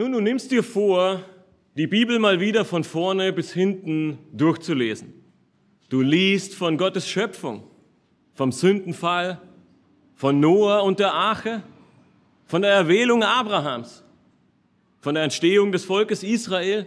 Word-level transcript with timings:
Nun, 0.00 0.12
du 0.12 0.20
nimmst 0.22 0.50
dir 0.50 0.62
vor, 0.62 1.20
die 1.76 1.86
Bibel 1.86 2.18
mal 2.18 2.40
wieder 2.40 2.64
von 2.64 2.84
vorne 2.84 3.34
bis 3.34 3.52
hinten 3.52 4.16
durchzulesen. 4.32 5.12
Du 5.90 6.00
liest 6.00 6.54
von 6.54 6.78
Gottes 6.78 7.06
Schöpfung, 7.06 7.64
vom 8.32 8.50
Sündenfall, 8.50 9.42
von 10.14 10.40
Noah 10.40 10.84
und 10.84 11.00
der 11.00 11.12
Arche, 11.12 11.62
von 12.46 12.62
der 12.62 12.70
Erwählung 12.70 13.22
Abrahams, 13.22 14.02
von 15.02 15.16
der 15.16 15.24
Entstehung 15.24 15.70
des 15.70 15.84
Volkes 15.84 16.22
Israel, 16.22 16.86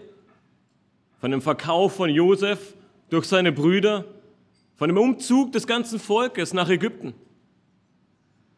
von 1.20 1.30
dem 1.30 1.44
Verkauf 1.44 1.94
von 1.94 2.10
Josef 2.10 2.74
durch 3.12 3.26
seine 3.26 3.52
Brüder, 3.52 4.06
von 4.76 4.90
dem 4.90 4.98
Umzug 4.98 5.52
des 5.52 5.68
ganzen 5.68 6.00
Volkes 6.00 6.52
nach 6.56 6.68
Ägypten, 6.68 7.14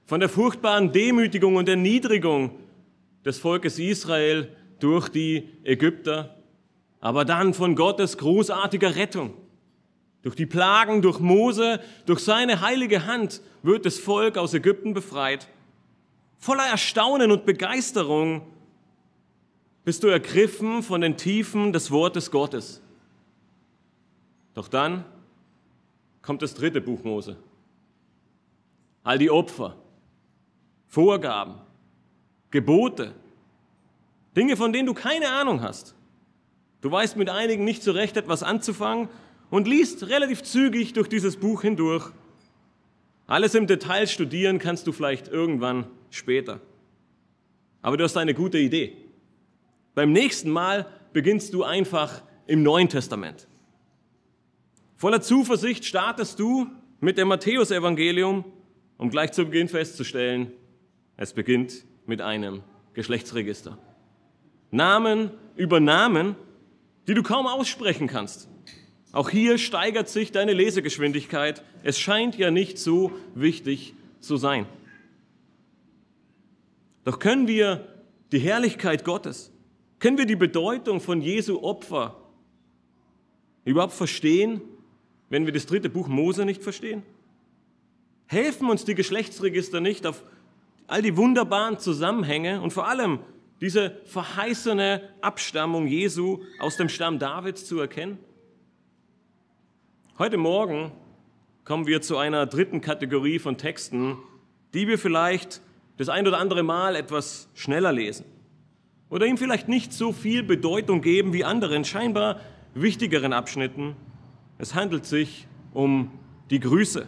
von 0.05 0.21
der 0.21 0.29
furchtbaren 0.29 0.93
Demütigung 0.93 1.57
und 1.57 1.67
Erniedrigung 1.67 2.51
des 3.25 3.39
Volkes 3.39 3.79
Israel 3.79 4.55
durch 4.79 5.09
die 5.09 5.49
Ägypter, 5.63 6.37
aber 6.99 7.25
dann 7.25 7.53
von 7.53 7.75
Gottes 7.75 8.17
großartiger 8.17 8.95
Rettung. 8.95 9.33
Durch 10.21 10.35
die 10.35 10.45
Plagen, 10.45 11.01
durch 11.01 11.19
Mose, 11.19 11.79
durch 12.05 12.19
seine 12.19 12.61
heilige 12.61 13.05
Hand 13.05 13.41
wird 13.63 13.85
das 13.85 13.99
Volk 13.99 14.37
aus 14.37 14.53
Ägypten 14.53 14.93
befreit. 14.93 15.47
Voller 16.37 16.65
Erstaunen 16.65 17.31
und 17.31 17.45
Begeisterung 17.45 18.41
bist 19.83 20.03
du 20.03 20.07
ergriffen 20.07 20.81
von 20.81 21.01
den 21.01 21.15
Tiefen 21.15 21.73
des 21.73 21.91
Wortes 21.91 22.31
Gottes. 22.31 22.81
Doch 24.55 24.67
dann 24.67 25.05
kommt 26.21 26.41
das 26.41 26.55
dritte 26.55 26.81
Buch 26.81 27.03
Mose. 27.03 27.37
All 29.03 29.19
die 29.19 29.29
Opfer, 29.29 29.75
Vorgaben, 30.87 31.64
Gebote, 32.55 33.13
Dinge, 34.37 34.55
von 34.55 34.71
denen 34.71 34.85
du 34.85 34.93
keine 34.93 35.27
Ahnung 35.27 35.61
hast. 35.61 35.93
Du 36.79 36.89
weißt 36.89 37.17
mit 37.17 37.29
einigen 37.29 37.65
nicht 37.65 37.83
so 37.83 37.91
recht 37.91 38.15
etwas 38.15 38.43
anzufangen 38.43 39.09
und 39.49 39.67
liest 39.67 40.07
relativ 40.07 40.41
zügig 40.41 40.93
durch 40.93 41.09
dieses 41.09 41.35
Buch 41.35 41.63
hindurch. 41.63 42.11
Alles 43.27 43.55
im 43.55 43.67
Detail 43.67 44.07
studieren 44.07 44.57
kannst 44.57 44.87
du 44.87 44.93
vielleicht 44.93 45.27
irgendwann 45.27 45.87
später. 46.11 46.61
Aber 47.81 47.97
du 47.97 48.05
hast 48.05 48.15
eine 48.15 48.33
gute 48.33 48.57
Idee. 48.57 48.95
Beim 49.93 50.13
nächsten 50.13 50.49
Mal 50.49 50.85
beginnst 51.11 51.53
du 51.53 51.65
einfach 51.65 52.21
im 52.47 52.63
Neuen 52.63 52.87
Testament. 52.87 53.49
Voller 54.95 55.19
Zuversicht 55.19 55.83
startest 55.83 56.39
du 56.39 56.67
mit 57.01 57.17
dem 57.17 57.27
Matthäusevangelium, 57.27 58.45
um 58.97 59.09
gleich 59.09 59.33
zu 59.33 59.43
Beginn 59.43 59.67
festzustellen, 59.67 60.53
es 61.17 61.33
beginnt 61.33 61.83
mit 62.05 62.21
einem 62.21 62.63
Geschlechtsregister. 62.93 63.77
Namen 64.71 65.31
über 65.55 65.79
Namen, 65.79 66.35
die 67.07 67.13
du 67.13 67.23
kaum 67.23 67.47
aussprechen 67.47 68.07
kannst. 68.07 68.49
Auch 69.11 69.29
hier 69.29 69.57
steigert 69.57 70.09
sich 70.09 70.31
deine 70.31 70.53
Lesegeschwindigkeit. 70.53 71.63
Es 71.83 71.99
scheint 71.99 72.37
ja 72.37 72.51
nicht 72.51 72.77
so 72.77 73.11
wichtig 73.33 73.93
zu 74.19 74.37
sein. 74.37 74.65
Doch 77.05 77.19
können 77.19 77.47
wir 77.47 77.87
die 78.31 78.39
Herrlichkeit 78.39 79.05
Gottes, 79.05 79.51
können 79.99 80.17
wir 80.17 80.25
die 80.25 80.35
Bedeutung 80.35 80.99
von 80.99 81.21
Jesu 81.21 81.61
Opfer 81.61 82.17
überhaupt 83.63 83.93
verstehen, 83.93 84.61
wenn 85.29 85.45
wir 85.45 85.53
das 85.53 85.65
dritte 85.65 85.89
Buch 85.89 86.07
Mose 86.07 86.45
nicht 86.45 86.61
verstehen? 86.61 87.03
Helfen 88.27 88.69
uns 88.69 88.85
die 88.85 88.95
Geschlechtsregister 88.95 89.79
nicht 89.79 90.05
auf 90.05 90.23
all 90.87 91.01
die 91.01 91.17
wunderbaren 91.17 91.79
Zusammenhänge 91.79 92.61
und 92.61 92.71
vor 92.71 92.87
allem 92.87 93.19
diese 93.61 94.01
verheißene 94.05 95.01
Abstammung 95.21 95.87
Jesu 95.87 96.43
aus 96.59 96.77
dem 96.77 96.89
Stamm 96.89 97.19
Davids 97.19 97.65
zu 97.65 97.79
erkennen? 97.79 98.19
Heute 100.17 100.37
Morgen 100.37 100.91
kommen 101.63 101.87
wir 101.87 102.01
zu 102.01 102.17
einer 102.17 102.45
dritten 102.45 102.81
Kategorie 102.81 103.39
von 103.39 103.57
Texten, 103.57 104.17
die 104.73 104.87
wir 104.87 104.99
vielleicht 104.99 105.61
das 105.97 106.09
ein 106.09 106.27
oder 106.27 106.37
andere 106.37 106.63
Mal 106.63 106.95
etwas 106.95 107.49
schneller 107.53 107.91
lesen 107.91 108.25
oder 109.09 109.25
ihm 109.25 109.37
vielleicht 109.37 109.67
nicht 109.67 109.93
so 109.93 110.11
viel 110.11 110.43
Bedeutung 110.43 111.01
geben 111.01 111.33
wie 111.33 111.43
anderen 111.43 111.85
scheinbar 111.85 112.39
wichtigeren 112.73 113.33
Abschnitten. 113.33 113.95
Es 114.57 114.75
handelt 114.75 115.05
sich 115.05 115.47
um 115.73 116.11
die 116.49 116.59
Grüße. 116.59 117.07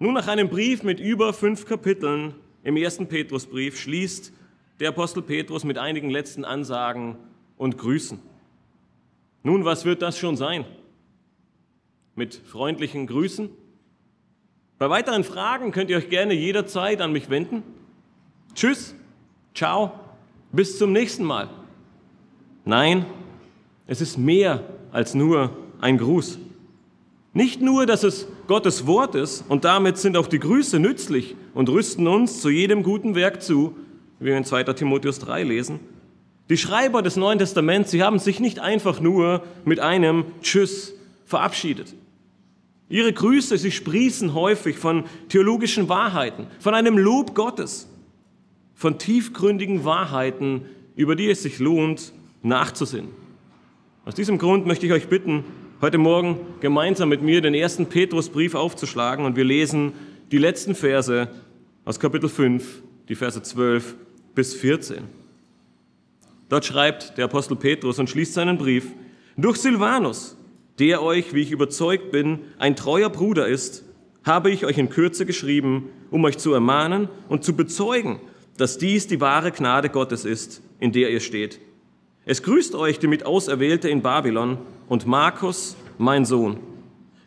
Nun 0.00 0.14
nach 0.14 0.28
einem 0.28 0.48
Brief 0.48 0.84
mit 0.84 1.00
über 1.00 1.32
fünf 1.32 1.66
Kapiteln 1.66 2.34
im 2.62 2.76
ersten 2.76 3.08
Petrusbrief 3.08 3.78
schließt 3.80 4.32
der 4.78 4.90
Apostel 4.90 5.22
Petrus 5.22 5.64
mit 5.64 5.76
einigen 5.76 6.08
letzten 6.08 6.44
Ansagen 6.44 7.16
und 7.56 7.78
Grüßen. 7.78 8.20
Nun, 9.42 9.64
was 9.64 9.84
wird 9.84 10.02
das 10.02 10.16
schon 10.16 10.36
sein? 10.36 10.64
Mit 12.14 12.34
freundlichen 12.34 13.08
Grüßen? 13.08 13.50
Bei 14.78 14.88
weiteren 14.88 15.24
Fragen 15.24 15.72
könnt 15.72 15.90
ihr 15.90 15.96
euch 15.96 16.08
gerne 16.08 16.34
jederzeit 16.34 17.00
an 17.00 17.10
mich 17.10 17.28
wenden. 17.28 17.64
Tschüss, 18.54 18.94
ciao, 19.52 19.98
bis 20.52 20.78
zum 20.78 20.92
nächsten 20.92 21.24
Mal. 21.24 21.48
Nein, 22.64 23.04
es 23.88 24.00
ist 24.00 24.16
mehr 24.16 24.62
als 24.92 25.14
nur 25.14 25.56
ein 25.80 25.98
Gruß. 25.98 26.38
Nicht 27.38 27.62
nur, 27.62 27.86
dass 27.86 28.02
es 28.02 28.26
Gottes 28.48 28.88
Wort 28.88 29.14
ist 29.14 29.44
und 29.48 29.64
damit 29.64 29.96
sind 29.96 30.16
auch 30.16 30.26
die 30.26 30.40
Grüße 30.40 30.80
nützlich 30.80 31.36
und 31.54 31.68
rüsten 31.68 32.08
uns 32.08 32.40
zu 32.40 32.50
jedem 32.50 32.82
guten 32.82 33.14
Werk 33.14 33.44
zu, 33.44 33.76
wie 34.18 34.24
wir 34.24 34.36
in 34.36 34.42
2. 34.42 34.64
Timotheus 34.64 35.20
3 35.20 35.44
lesen. 35.44 35.78
Die 36.50 36.56
Schreiber 36.56 37.00
des 37.00 37.14
Neuen 37.14 37.38
Testaments, 37.38 37.92
sie 37.92 38.02
haben 38.02 38.18
sich 38.18 38.40
nicht 38.40 38.58
einfach 38.58 38.98
nur 38.98 39.44
mit 39.64 39.78
einem 39.78 40.24
Tschüss 40.42 40.94
verabschiedet. 41.26 41.94
Ihre 42.88 43.12
Grüße, 43.12 43.56
sie 43.56 43.70
sprießen 43.70 44.34
häufig 44.34 44.76
von 44.76 45.04
theologischen 45.28 45.88
Wahrheiten, 45.88 46.48
von 46.58 46.74
einem 46.74 46.98
Lob 46.98 47.36
Gottes, 47.36 47.88
von 48.74 48.98
tiefgründigen 48.98 49.84
Wahrheiten, 49.84 50.62
über 50.96 51.14
die 51.14 51.30
es 51.30 51.44
sich 51.44 51.60
lohnt, 51.60 52.12
nachzusinnen. 52.42 53.12
Aus 54.04 54.16
diesem 54.16 54.38
Grund 54.38 54.66
möchte 54.66 54.86
ich 54.86 54.92
euch 54.92 55.06
bitten, 55.06 55.44
heute 55.80 55.98
Morgen 55.98 56.40
gemeinsam 56.60 57.08
mit 57.08 57.22
mir 57.22 57.40
den 57.40 57.54
ersten 57.54 57.86
Petrusbrief 57.86 58.56
aufzuschlagen 58.56 59.24
und 59.24 59.36
wir 59.36 59.44
lesen 59.44 59.92
die 60.32 60.38
letzten 60.38 60.74
Verse 60.74 61.28
aus 61.84 62.00
Kapitel 62.00 62.28
5, 62.28 62.82
die 63.08 63.14
Verse 63.14 63.40
12 63.40 63.94
bis 64.34 64.54
14. 64.54 65.04
Dort 66.48 66.64
schreibt 66.64 67.16
der 67.16 67.26
Apostel 67.26 67.56
Petrus 67.56 68.00
und 68.00 68.10
schließt 68.10 68.34
seinen 68.34 68.58
Brief, 68.58 68.86
durch 69.36 69.58
Silvanus, 69.58 70.36
der 70.80 71.00
euch, 71.00 71.32
wie 71.32 71.42
ich 71.42 71.52
überzeugt 71.52 72.10
bin, 72.10 72.40
ein 72.58 72.74
treuer 72.74 73.08
Bruder 73.08 73.46
ist, 73.46 73.84
habe 74.24 74.50
ich 74.50 74.66
euch 74.66 74.78
in 74.78 74.90
Kürze 74.90 75.26
geschrieben, 75.26 75.90
um 76.10 76.24
euch 76.24 76.38
zu 76.38 76.52
ermahnen 76.52 77.08
und 77.28 77.44
zu 77.44 77.54
bezeugen, 77.54 78.18
dass 78.56 78.78
dies 78.78 79.06
die 79.06 79.20
wahre 79.20 79.52
Gnade 79.52 79.90
Gottes 79.90 80.24
ist, 80.24 80.60
in 80.80 80.90
der 80.90 81.10
ihr 81.10 81.20
steht. 81.20 81.60
Es 82.28 82.42
grüßt 82.42 82.74
euch 82.74 82.98
die 82.98 83.06
mit 83.06 83.24
Auserwählte 83.24 83.88
in 83.88 84.02
Babylon 84.02 84.58
und 84.86 85.06
Markus, 85.06 85.78
mein 85.96 86.26
Sohn. 86.26 86.58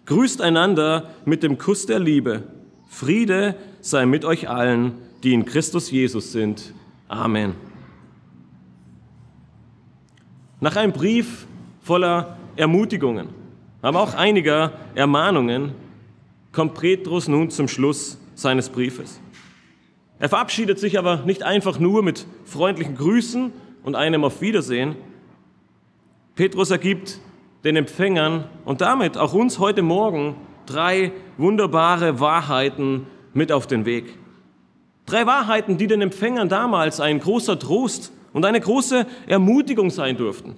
Grüßt 0.06 0.44
einander 0.44 1.10
mit 1.26 1.42
dem 1.42 1.58
Kuss 1.58 1.88
der 1.88 1.98
Liebe. 1.98 2.44
Friede 2.88 3.56
sei 3.80 4.06
mit 4.06 4.26
euch 4.26 4.48
allen, 4.48 4.94
die 5.24 5.34
in 5.34 5.46
Christus 5.46 5.90
Jesus 5.90 6.32
sind. 6.32 6.76
Amen. 7.08 7.56
Nach 10.60 10.76
einem 10.76 10.94
Brief 10.94 11.48
voller 11.82 12.38
Ermutigungen, 12.56 13.30
aber 13.82 14.02
auch 14.02 14.14
einiger 14.14 14.74
Ermahnungen 14.94 15.72
kommt 16.52 16.76
Petrus 16.76 17.28
nun 17.28 17.50
zum 17.50 17.68
Schluss 17.68 18.20
seines 18.36 18.70
Briefes. 18.70 19.20
Er 20.20 20.30
verabschiedet 20.30 20.78
sich 20.78 21.00
aber 21.00 21.24
nicht 21.26 21.42
einfach 21.42 21.80
nur 21.80 22.04
mit 22.04 22.28
freundlichen 22.46 22.96
Grüßen 22.96 23.52
und 23.84 23.96
einem 23.96 24.24
Auf 24.24 24.42
Wiedersehen. 24.42 24.96
Petrus 26.36 26.72
ergibt 26.72 27.20
den 27.64 27.76
Empfängern 27.76 28.46
und 28.66 28.82
damit 28.82 29.18
auch 29.18 29.34
uns 29.34 29.60
heute 29.60 29.82
Morgen 29.82 30.36
drei 30.66 31.12
wunderbare 31.38 32.20
Wahrheiten 32.20 33.08
mit 33.34 33.52
auf 33.52 33.68
den 33.68 33.86
Weg. 33.86 34.18
Drei 35.06 35.26
Wahrheiten, 35.26 35.78
die 35.78 35.88
den 35.88 36.02
Empfängern 36.02 36.50
damals 36.50 37.00
ein 37.00 37.20
großer 37.20 37.60
Trost 37.60 38.14
und 38.34 38.46
eine 38.46 38.60
große 38.60 39.06
Ermutigung 39.28 39.90
sein 39.90 40.18
durften. 40.18 40.58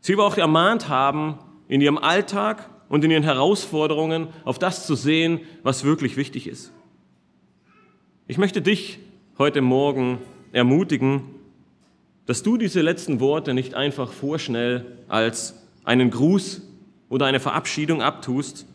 Sie 0.00 0.14
aber 0.14 0.26
auch 0.26 0.36
ermahnt 0.36 0.88
haben, 0.88 1.38
in 1.68 1.80
ihrem 1.80 1.96
Alltag 1.96 2.68
und 2.88 3.04
in 3.04 3.10
ihren 3.10 3.22
Herausforderungen 3.22 4.28
auf 4.44 4.58
das 4.58 4.86
zu 4.86 4.94
sehen, 4.94 5.40
was 5.62 5.84
wirklich 5.84 6.16
wichtig 6.16 6.46
ist. 6.46 6.72
Ich 8.26 8.36
möchte 8.36 8.60
dich 8.60 8.98
heute 9.38 9.62
Morgen 9.62 10.18
ermutigen, 10.52 11.22
dass 12.26 12.42
du 12.42 12.56
diese 12.56 12.80
letzten 12.80 13.20
Worte 13.20 13.54
nicht 13.54 13.74
einfach 13.74 14.12
vorschnell 14.12 14.86
als 15.08 15.54
einen 15.84 16.10
Gruß 16.10 16.62
oder 17.08 17.26
eine 17.26 17.40
Verabschiedung 17.40 18.02
abtust, 18.02 18.66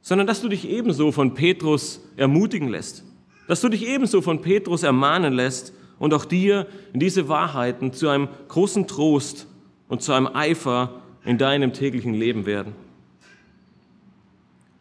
sondern 0.00 0.26
dass 0.26 0.40
du 0.40 0.48
dich 0.48 0.68
ebenso 0.68 1.12
von 1.12 1.34
Petrus 1.34 2.00
ermutigen 2.16 2.68
lässt 2.68 3.04
dass 3.52 3.60
du 3.60 3.68
dich 3.68 3.86
ebenso 3.86 4.22
von 4.22 4.40
Petrus 4.40 4.82
ermahnen 4.82 5.32
lässt 5.32 5.74
und 5.98 6.14
auch 6.14 6.24
dir 6.24 6.66
diese 6.92 7.28
Wahrheiten 7.28 7.92
zu 7.92 8.08
einem 8.08 8.28
großen 8.48 8.86
Trost 8.86 9.46
und 9.88 10.02
zu 10.02 10.12
einem 10.12 10.26
Eifer 10.28 11.02
in 11.24 11.38
deinem 11.38 11.72
täglichen 11.72 12.14
Leben 12.14 12.46
werden. 12.46 12.72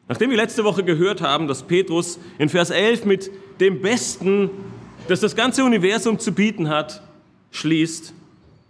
Nachdem 0.08 0.30
wir 0.30 0.38
letzte 0.38 0.64
Woche 0.64 0.84
gehört 0.84 1.22
haben, 1.22 1.48
dass 1.48 1.64
Petrus 1.64 2.20
in 2.38 2.50
Vers 2.50 2.70
11 2.70 3.06
mit 3.06 3.32
dem 3.60 3.82
Besten, 3.82 4.50
das 5.08 5.20
das 5.20 5.36
ganze 5.36 5.64
Universum 5.64 6.20
zu 6.20 6.32
bieten 6.32 6.70
hat, 6.70 7.02
schließt, 7.52 8.14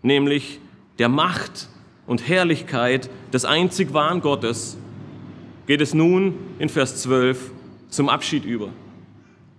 nämlich 0.01 0.59
der 0.99 1.09
Macht 1.09 1.69
und 2.07 2.27
Herrlichkeit 2.27 3.09
des 3.31 3.45
einzig 3.45 3.93
wahren 3.93 4.21
Gottes, 4.21 4.77
geht 5.67 5.81
es 5.81 5.93
nun 5.93 6.35
in 6.59 6.69
Vers 6.69 7.01
12 7.03 7.51
zum 7.89 8.09
Abschied 8.09 8.45
über. 8.45 8.69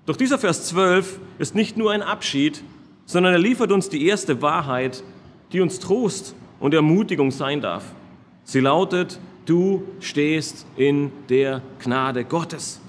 Doch 0.05 0.17
dieser 0.17 0.39
Vers 0.39 0.67
12 0.69 1.21
ist 1.39 1.55
nicht 1.55 1.77
nur 1.77 1.93
ein 1.93 2.03
Abschied, 2.03 2.63
sondern 3.07 3.33
er 3.33 3.39
liefert 3.39 3.73
uns 3.73 3.89
die 3.89 4.07
erste 4.07 4.43
Wahrheit, 4.43 5.03
die 5.53 5.61
uns 5.61 5.79
Trost 5.79 6.35
und 6.61 6.75
Ermutigung 6.75 7.31
sein 7.31 7.61
darf. 7.61 7.85
Sie 8.45 8.61
lautet, 8.61 9.21
du 9.47 9.85
stehst 10.01 10.67
in 10.77 11.13
der 11.29 11.63
Gnade 11.79 12.25
Gottes. 12.25 12.81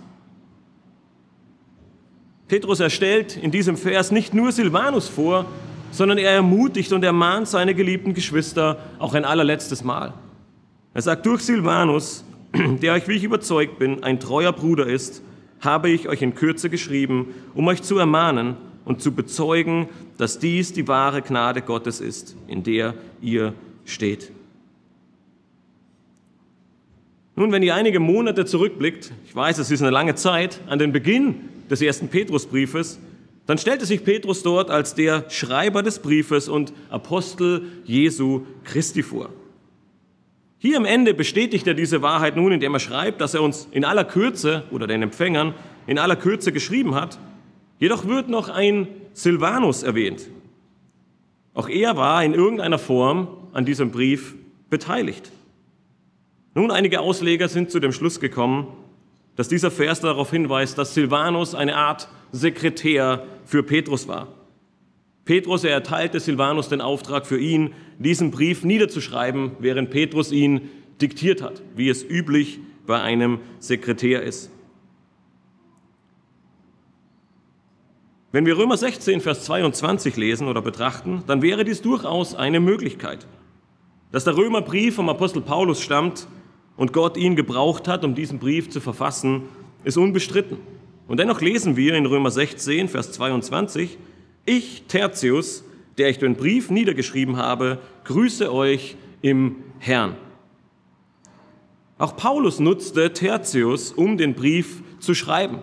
Petrus 2.47 2.79
erstellt 2.79 3.37
in 3.37 3.51
diesem 3.51 3.77
Vers 3.77 4.11
nicht 4.11 4.33
nur 4.33 4.51
Silvanus 4.51 5.07
vor, 5.07 5.45
sondern 5.93 6.17
er 6.17 6.31
ermutigt 6.31 6.91
und 6.91 7.03
ermahnt 7.03 7.47
seine 7.47 7.75
geliebten 7.75 8.15
Geschwister 8.15 8.79
auch 8.97 9.13
ein 9.13 9.25
allerletztes 9.25 9.83
Mal. 9.83 10.13
Er 10.95 11.01
sagt, 11.03 11.25
durch 11.25 11.43
Silvanus, 11.43 12.25
der 12.81 12.93
euch, 12.93 13.07
wie 13.07 13.13
ich 13.13 13.23
überzeugt 13.23 13.77
bin, 13.77 14.03
ein 14.03 14.19
treuer 14.19 14.51
Bruder 14.51 14.87
ist, 14.87 15.21
habe 15.61 15.89
ich 15.89 16.09
euch 16.09 16.21
in 16.23 16.33
Kürze 16.33 16.69
geschrieben, 16.69 17.27
um 17.53 17.67
euch 17.67 17.83
zu 17.83 17.97
ermahnen 17.99 18.57
und 18.85 19.01
zu 19.01 19.13
bezeugen, 19.13 19.87
dass 20.17 20.39
dies 20.39 20.73
die 20.73 20.87
wahre 20.87 21.21
Gnade 21.21 21.61
Gottes 21.61 22.01
ist, 22.01 22.35
in 22.47 22.63
der 22.63 22.95
ihr 23.21 23.53
steht. 23.85 24.31
Nun, 27.35 27.51
wenn 27.51 27.63
ihr 27.63 27.75
einige 27.75 27.99
Monate 27.99 28.45
zurückblickt, 28.45 29.11
ich 29.25 29.35
weiß, 29.35 29.59
es 29.59 29.69
ist 29.69 29.81
eine 29.81 29.91
lange 29.91 30.15
Zeit, 30.15 30.59
an 30.67 30.79
den 30.79 30.91
Beginn 30.91 31.35
des 31.69 31.81
ersten 31.81 32.07
Petrusbriefes, 32.07 32.99
dann 33.45 33.57
stellte 33.57 33.85
sich 33.85 34.03
Petrus 34.03 34.43
dort 34.43 34.69
als 34.69 34.95
der 34.95 35.29
Schreiber 35.29 35.83
des 35.83 35.99
Briefes 35.99 36.47
und 36.47 36.73
Apostel 36.89 37.63
Jesu 37.83 38.45
Christi 38.63 39.03
vor. 39.03 39.29
Hier 40.59 40.77
am 40.77 40.85
Ende 40.85 41.13
bestätigt 41.13 41.67
er 41.67 41.73
diese 41.73 42.01
Wahrheit 42.01 42.37
nun, 42.37 42.53
indem 42.53 42.73
er 42.73 42.79
schreibt, 42.79 43.19
dass 43.19 43.33
er 43.33 43.41
uns 43.41 43.67
in 43.71 43.83
aller 43.83 44.05
Kürze 44.05 44.63
oder 44.71 44.87
den 44.87 45.01
Empfängern 45.01 45.53
in 45.87 45.99
aller 45.99 46.15
Kürze 46.15 46.53
geschrieben 46.53 46.95
hat. 46.95 47.19
Jedoch 47.79 48.07
wird 48.07 48.29
noch 48.29 48.47
ein 48.47 48.87
Silvanus 49.11 49.83
erwähnt. 49.83 50.29
Auch 51.53 51.67
er 51.67 51.97
war 51.97 52.23
in 52.23 52.33
irgendeiner 52.33 52.79
Form 52.79 53.27
an 53.51 53.65
diesem 53.65 53.91
Brief 53.91 54.35
beteiligt. 54.69 55.31
Nun, 56.55 56.71
einige 56.71 57.01
Ausleger 57.01 57.49
sind 57.49 57.69
zu 57.69 57.81
dem 57.81 57.91
Schluss 57.91 58.21
gekommen, 58.21 58.67
dass 59.35 59.49
dieser 59.49 59.69
Vers 59.69 59.99
darauf 59.99 60.31
hinweist, 60.31 60.77
dass 60.77 60.93
Silvanus 60.93 61.55
eine 61.55 61.75
Art 61.75 62.07
Sekretär 62.33 63.25
für 63.45 63.63
Petrus 63.63 64.09
war. 64.09 64.27
Petrus, 65.23 65.63
er 65.63 65.71
erteilte 65.71 66.19
Silvanus 66.19 66.67
den 66.67 66.81
Auftrag 66.81 67.25
für 67.25 67.39
ihn, 67.39 67.73
diesen 67.97 68.31
Brief 68.31 68.65
niederzuschreiben, 68.65 69.51
während 69.59 69.89
Petrus 69.89 70.33
ihn 70.33 70.69
diktiert 71.01 71.41
hat, 71.41 71.61
wie 71.77 71.87
es 71.87 72.03
üblich 72.03 72.59
bei 72.85 73.01
einem 73.01 73.39
Sekretär 73.59 74.23
ist. 74.23 74.51
Wenn 78.33 78.45
wir 78.45 78.57
Römer 78.57 78.75
16, 78.75 79.21
Vers 79.21 79.45
22 79.45 80.17
lesen 80.17 80.47
oder 80.49 80.61
betrachten, 80.61 81.23
dann 81.27 81.41
wäre 81.41 81.63
dies 81.63 81.81
durchaus 81.81 82.35
eine 82.35 82.59
Möglichkeit. 82.59 83.25
Dass 84.11 84.25
der 84.25 84.35
Römerbrief 84.35 84.95
vom 84.95 85.07
Apostel 85.07 85.41
Paulus 85.41 85.81
stammt, 85.81 86.27
und 86.75 86.93
Gott 86.93 87.17
ihn 87.17 87.35
gebraucht 87.35 87.87
hat, 87.87 88.03
um 88.03 88.15
diesen 88.15 88.39
Brief 88.39 88.69
zu 88.69 88.81
verfassen, 88.81 89.43
ist 89.83 89.97
unbestritten. 89.97 90.57
Und 91.07 91.19
dennoch 91.19 91.41
lesen 91.41 91.75
wir 91.75 91.95
in 91.95 92.05
Römer 92.05 92.31
16, 92.31 92.87
Vers 92.89 93.11
22, 93.11 93.97
ich, 94.45 94.83
Tertius, 94.87 95.63
der 95.97 96.09
ich 96.09 96.17
den 96.17 96.35
Brief 96.35 96.69
niedergeschrieben 96.69 97.37
habe, 97.37 97.79
grüße 98.05 98.53
euch 98.53 98.95
im 99.21 99.57
Herrn. 99.79 100.15
Auch 101.97 102.17
Paulus 102.17 102.59
nutzte 102.59 103.13
Tertius, 103.13 103.91
um 103.91 104.17
den 104.17 104.33
Brief 104.33 104.81
zu 104.99 105.13
schreiben. 105.13 105.59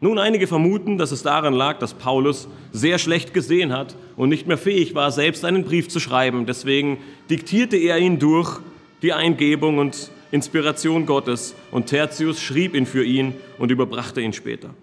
Nun, 0.00 0.18
einige 0.18 0.46
vermuten, 0.46 0.98
dass 0.98 1.10
es 1.10 1.24
daran 1.24 1.54
lag, 1.54 1.78
dass 1.78 1.94
Paulus 1.94 2.48
sehr 2.70 2.98
schlecht 2.98 3.34
gesehen 3.34 3.72
hat 3.72 3.96
und 4.16 4.28
nicht 4.28 4.46
mehr 4.46 4.58
fähig 4.58 4.94
war, 4.94 5.10
selbst 5.10 5.44
einen 5.44 5.64
Brief 5.64 5.88
zu 5.88 5.98
schreiben. 5.98 6.46
Deswegen 6.46 6.98
diktierte 7.30 7.76
er 7.76 7.98
ihn 7.98 8.20
durch 8.20 8.60
die 9.02 9.12
Eingebung 9.12 9.78
und 9.78 10.12
Inspiration 10.30 11.06
Gottes 11.06 11.54
und 11.70 11.86
Tertius 11.86 12.40
schrieb 12.40 12.74
ihn 12.74 12.86
für 12.86 13.04
ihn 13.04 13.34
und 13.58 13.70
überbrachte 13.70 14.20
ihn 14.20 14.32
später. 14.32 14.74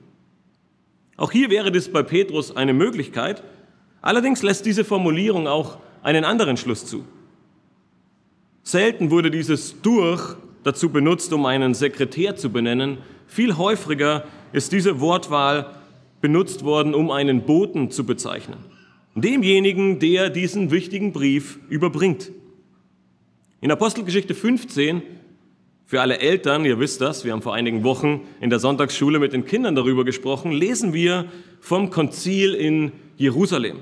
Auch 1.18 1.32
hier 1.32 1.50
wäre 1.50 1.72
das 1.72 1.90
bei 1.90 2.04
Petrus 2.04 2.56
eine 2.56 2.74
Möglichkeit, 2.74 3.44
allerdings 4.02 4.42
lässt 4.44 4.66
diese 4.66 4.84
Formulierung 4.84 5.48
auch 5.48 5.78
einen 6.04 6.26
anderen 6.26 6.58
Schluss 6.58 6.86
zu. 6.86 7.06
Selten 8.64 9.12
wurde 9.12 9.32
dieses 9.32 9.82
durch 9.82 10.36
dazu 10.64 10.90
benutzt, 10.90 11.32
um 11.32 11.46
einen 11.46 11.74
Sekretär 11.74 12.36
zu 12.36 12.50
benennen, 12.50 12.98
viel 13.28 13.58
häufiger 13.58 14.26
ist 14.52 14.72
diese 14.72 15.00
Wortwahl 15.00 15.76
benutzt 16.22 16.64
worden, 16.64 16.94
um 16.96 17.12
einen 17.12 17.46
Boten 17.46 17.92
zu 17.92 18.06
bezeichnen. 18.06 18.58
Demjenigen, 19.16 20.00
der 20.00 20.30
diesen 20.30 20.72
wichtigen 20.72 21.14
Brief 21.14 21.60
überbringt. 21.70 22.32
In 23.62 23.72
Apostelgeschichte 23.72 24.34
15 24.34 25.02
für 25.86 26.02
alle 26.02 26.18
Eltern, 26.18 26.66
ihr 26.66 26.80
wisst 26.80 27.02
das, 27.02 27.26
wir 27.26 27.32
haben 27.32 27.44
vor 27.44 27.54
einigen 27.54 27.84
Wochen 27.84 28.28
in 28.42 28.50
der 28.50 28.60
Sonntagsschule 28.60 29.20
mit 29.20 29.34
den 29.34 29.46
Kindern 29.46 29.76
darüber 29.76 30.04
gesprochen, 30.04 30.52
lesen 30.52 30.94
wir 30.94 31.26
vom 31.60 31.92
Konzil 31.92 32.56
in 32.56 32.92
Jerusalem. 33.18 33.78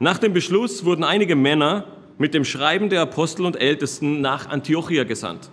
Nach 0.00 0.18
dem 0.18 0.32
Beschluss 0.32 0.84
wurden 0.84 1.04
einige 1.04 1.36
Männer 1.36 1.84
mit 2.18 2.34
dem 2.34 2.44
Schreiben 2.44 2.88
der 2.88 3.02
Apostel 3.02 3.46
und 3.46 3.56
Ältesten 3.56 4.20
nach 4.20 4.48
Antiochia 4.48 5.04
gesandt. 5.04 5.50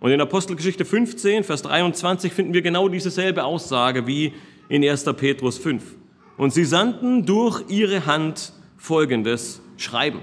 Und 0.00 0.10
in 0.10 0.20
Apostelgeschichte 0.20 0.86
15, 0.86 1.44
Vers 1.44 1.62
23 1.62 2.32
finden 2.32 2.54
wir 2.54 2.62
genau 2.62 2.88
dieselbe 2.88 3.44
Aussage 3.44 4.06
wie 4.06 4.32
in 4.70 4.82
1. 4.82 5.04
Petrus 5.16 5.58
5. 5.58 5.82
Und 6.38 6.54
sie 6.54 6.64
sandten 6.64 7.26
durch 7.26 7.62
ihre 7.68 8.06
Hand 8.06 8.54
folgendes 8.78 9.60
Schreiben. 9.76 10.20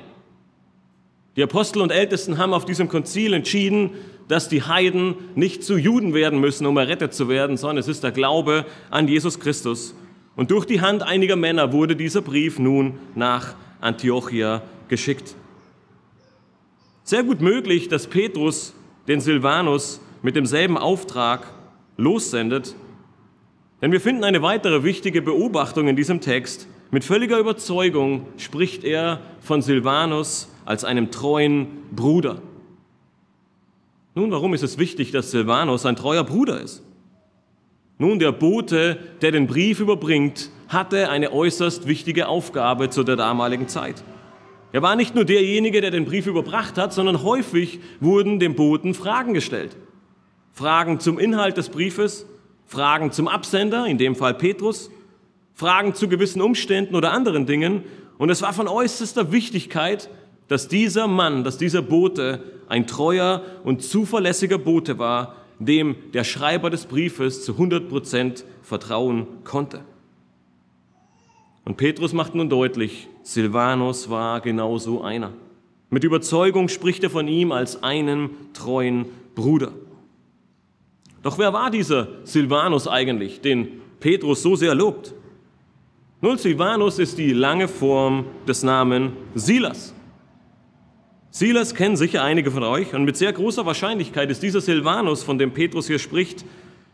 Die 1.38 1.44
Apostel 1.44 1.84
und 1.84 1.92
Ältesten 1.92 2.40
haben 2.40 2.52
auf 2.52 2.66
diesem 2.66 2.90
Konzil 2.90 3.34
entschieden, 3.34 3.92
dass 4.28 4.50
die 4.50 4.64
Heiden 4.64 5.16
nicht 5.36 5.64
zu 5.64 5.78
Juden 5.78 6.16
werden 6.16 6.40
müssen, 6.40 6.66
um 6.66 6.76
errettet 6.78 7.14
zu 7.14 7.30
werden, 7.30 7.58
sondern 7.58 7.78
es 7.78 7.88
ist 7.88 8.04
der 8.04 8.12
Glaube 8.12 8.66
an 8.90 9.08
Jesus 9.08 9.40
Christus. 9.40 9.96
Und 10.36 10.50
durch 10.50 10.66
die 10.66 10.82
Hand 10.82 11.04
einiger 11.04 11.36
Männer 11.36 11.72
wurde 11.72 11.96
dieser 11.96 12.22
Brief 12.22 12.58
nun 12.58 12.98
nach 13.14 13.56
Antiochia 13.80 14.64
geschickt. 14.88 15.36
Sehr 17.04 17.24
gut 17.24 17.40
möglich, 17.40 17.88
dass 17.88 18.08
Petrus 18.08 18.74
den 19.08 19.22
Silvanus 19.22 20.02
mit 20.24 20.36
demselben 20.36 20.78
Auftrag 20.78 21.54
lossendet, 21.98 22.76
denn 23.84 23.92
wir 23.92 24.02
finden 24.02 24.24
eine 24.24 24.42
weitere 24.42 24.84
wichtige 24.84 25.22
Beobachtung 25.22 25.88
in 25.88 25.96
diesem 25.96 26.20
Text. 26.20 26.68
Mit 26.90 27.04
völliger 27.04 27.38
Überzeugung 27.38 28.26
spricht 28.38 28.84
er 28.84 29.22
von 29.40 29.62
Silvanus 29.62 30.50
als 30.68 30.84
einem 30.84 31.12
treuen 31.12 31.68
Bruder. 31.96 32.42
Nun, 34.16 34.32
warum 34.32 34.54
ist 34.54 34.64
es 34.64 34.78
wichtig, 34.78 35.12
dass 35.12 35.32
Silvanus 35.32 35.86
ein 35.86 35.96
treuer 35.96 36.26
Bruder 36.26 36.60
ist? 36.60 36.84
Nun, 37.98 38.20
der 38.20 38.34
Bote, 38.34 39.00
der 39.22 39.32
den 39.32 39.48
Brief 39.48 39.80
überbringt, 39.80 40.52
hatte 40.68 41.10
eine 41.10 41.32
äußerst 41.32 41.88
wichtige 41.88 42.28
Aufgabe 42.28 42.90
zu 42.90 43.04
der 43.04 43.16
damaligen 43.16 43.70
Zeit. 43.70 44.04
Er 44.74 44.82
war 44.82 44.98
nicht 44.98 45.16
nur 45.16 45.24
derjenige, 45.24 45.80
der 45.80 45.92
den 45.92 46.04
Brief 46.04 46.28
überbracht 46.28 46.78
hat, 46.78 46.92
sondern 46.92 47.24
häufig 47.24 47.80
wurden 48.02 48.40
dem 48.40 48.56
Boten 48.56 48.94
Fragen 48.94 49.34
gestellt. 49.34 49.78
Fragen 50.52 51.00
zum 51.00 51.18
Inhalt 51.18 51.56
des 51.56 51.70
Briefes, 51.70 52.26
Fragen 52.66 53.14
zum 53.14 53.30
Absender, 53.30 53.86
in 53.86 53.98
dem 53.98 54.16
Fall 54.16 54.34
Petrus, 54.34 54.92
Fragen 55.54 55.94
zu 55.96 56.10
gewissen 56.10 56.42
Umständen 56.42 56.94
oder 56.94 57.14
anderen 57.14 57.46
Dingen. 57.46 57.84
Und 58.18 58.30
es 58.30 58.42
war 58.42 58.52
von 58.52 58.68
äußerster 58.68 59.32
Wichtigkeit, 59.32 60.10
dass 60.48 60.68
dieser 60.68 61.08
Mann, 61.08 61.44
dass 61.44 61.58
dieser 61.58 61.82
Bote 61.82 62.44
ein 62.68 62.88
treuer 62.88 63.42
und 63.64 63.84
zuverlässiger 63.84 64.58
Bote 64.58 65.00
war, 65.00 65.36
dem 65.60 65.96
der 66.14 66.24
Schreiber 66.24 66.70
des 66.70 66.86
Briefes 66.86 67.44
zu 67.44 67.54
100 67.54 67.90
Prozent 67.90 68.46
vertrauen 68.62 69.28
konnte. 69.44 69.82
Und 71.66 71.78
Petrus 71.78 72.14
macht 72.14 72.36
nun 72.36 72.50
deutlich, 72.50 73.08
Silvanus 73.24 74.10
war 74.10 74.40
genauso 74.40 75.02
einer. 75.02 75.34
Mit 75.90 76.04
Überzeugung 76.04 76.70
spricht 76.70 77.04
er 77.04 77.10
von 77.10 77.28
ihm 77.28 77.52
als 77.52 77.84
einen 77.84 78.30
treuen 78.54 79.06
Bruder. 79.36 79.72
Doch 81.24 81.38
wer 81.38 81.52
war 81.54 81.72
dieser 81.72 82.08
Silvanus 82.24 82.88
eigentlich, 82.88 83.42
den 83.42 83.82
Petrus 84.00 84.42
so 84.42 84.56
sehr 84.56 84.76
lobt? 84.76 85.14
Nun, 86.22 86.38
Silvanus 86.38 87.00
ist 87.00 87.18
die 87.18 87.34
lange 87.34 87.68
Form 87.68 88.26
des 88.48 88.64
Namen 88.64 89.14
Silas. 89.36 89.94
Silas 91.30 91.76
kennen 91.76 91.98
sicher 91.98 92.24
einige 92.24 92.52
von 92.52 92.64
euch 92.64 92.94
und 92.94 93.04
mit 93.04 93.18
sehr 93.18 93.34
großer 93.34 93.66
Wahrscheinlichkeit 93.66 94.32
ist 94.32 94.42
dieser 94.42 94.62
Silvanus, 94.62 95.24
von 95.24 95.38
dem 95.38 95.52
Petrus 95.52 95.88
hier 95.88 96.00
spricht, 96.00 96.46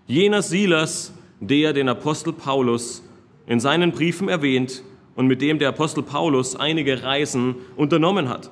jener 0.07 0.41
Silas, 0.41 1.13
der 1.39 1.73
den 1.73 1.87
Apostel 1.87 2.33
Paulus 2.33 3.03
in 3.45 3.59
seinen 3.59 3.91
Briefen 3.91 4.29
erwähnt 4.29 4.83
und 5.15 5.27
mit 5.27 5.41
dem 5.41 5.59
der 5.59 5.69
Apostel 5.69 6.03
Paulus 6.03 6.55
einige 6.55 7.03
Reisen 7.03 7.55
unternommen 7.75 8.29
hat. 8.29 8.49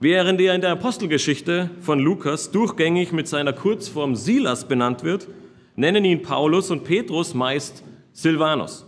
Während 0.00 0.40
er 0.40 0.54
in 0.54 0.62
der 0.62 0.72
Apostelgeschichte 0.72 1.70
von 1.80 1.98
Lukas 1.98 2.50
durchgängig 2.50 3.12
mit 3.12 3.28
seiner 3.28 3.52
Kurzform 3.52 4.16
Silas 4.16 4.66
benannt 4.66 5.04
wird, 5.04 5.28
nennen 5.76 6.04
ihn 6.04 6.22
Paulus 6.22 6.70
und 6.70 6.84
Petrus 6.84 7.34
meist 7.34 7.84
Silvanus. 8.12 8.86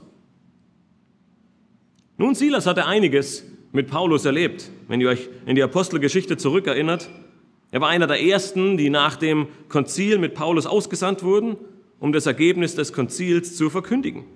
Nun, 2.16 2.34
Silas 2.34 2.66
hatte 2.66 2.86
einiges 2.86 3.44
mit 3.72 3.90
Paulus 3.90 4.24
erlebt. 4.24 4.70
Wenn 4.92 5.00
ihr 5.00 5.08
euch 5.08 5.30
in 5.46 5.54
die 5.54 5.62
Apostelgeschichte 5.62 6.36
zurückerinnert, 6.36 7.08
er 7.70 7.80
war 7.80 7.88
einer 7.88 8.06
der 8.06 8.22
ersten, 8.22 8.76
die 8.76 8.90
nach 8.90 9.16
dem 9.16 9.46
Konzil 9.70 10.18
mit 10.18 10.34
Paulus 10.34 10.66
ausgesandt 10.66 11.22
wurden, 11.22 11.56
um 11.98 12.12
das 12.12 12.26
Ergebnis 12.26 12.74
des 12.74 12.92
Konzils 12.92 13.56
zu 13.56 13.70
verkündigen. 13.70 14.26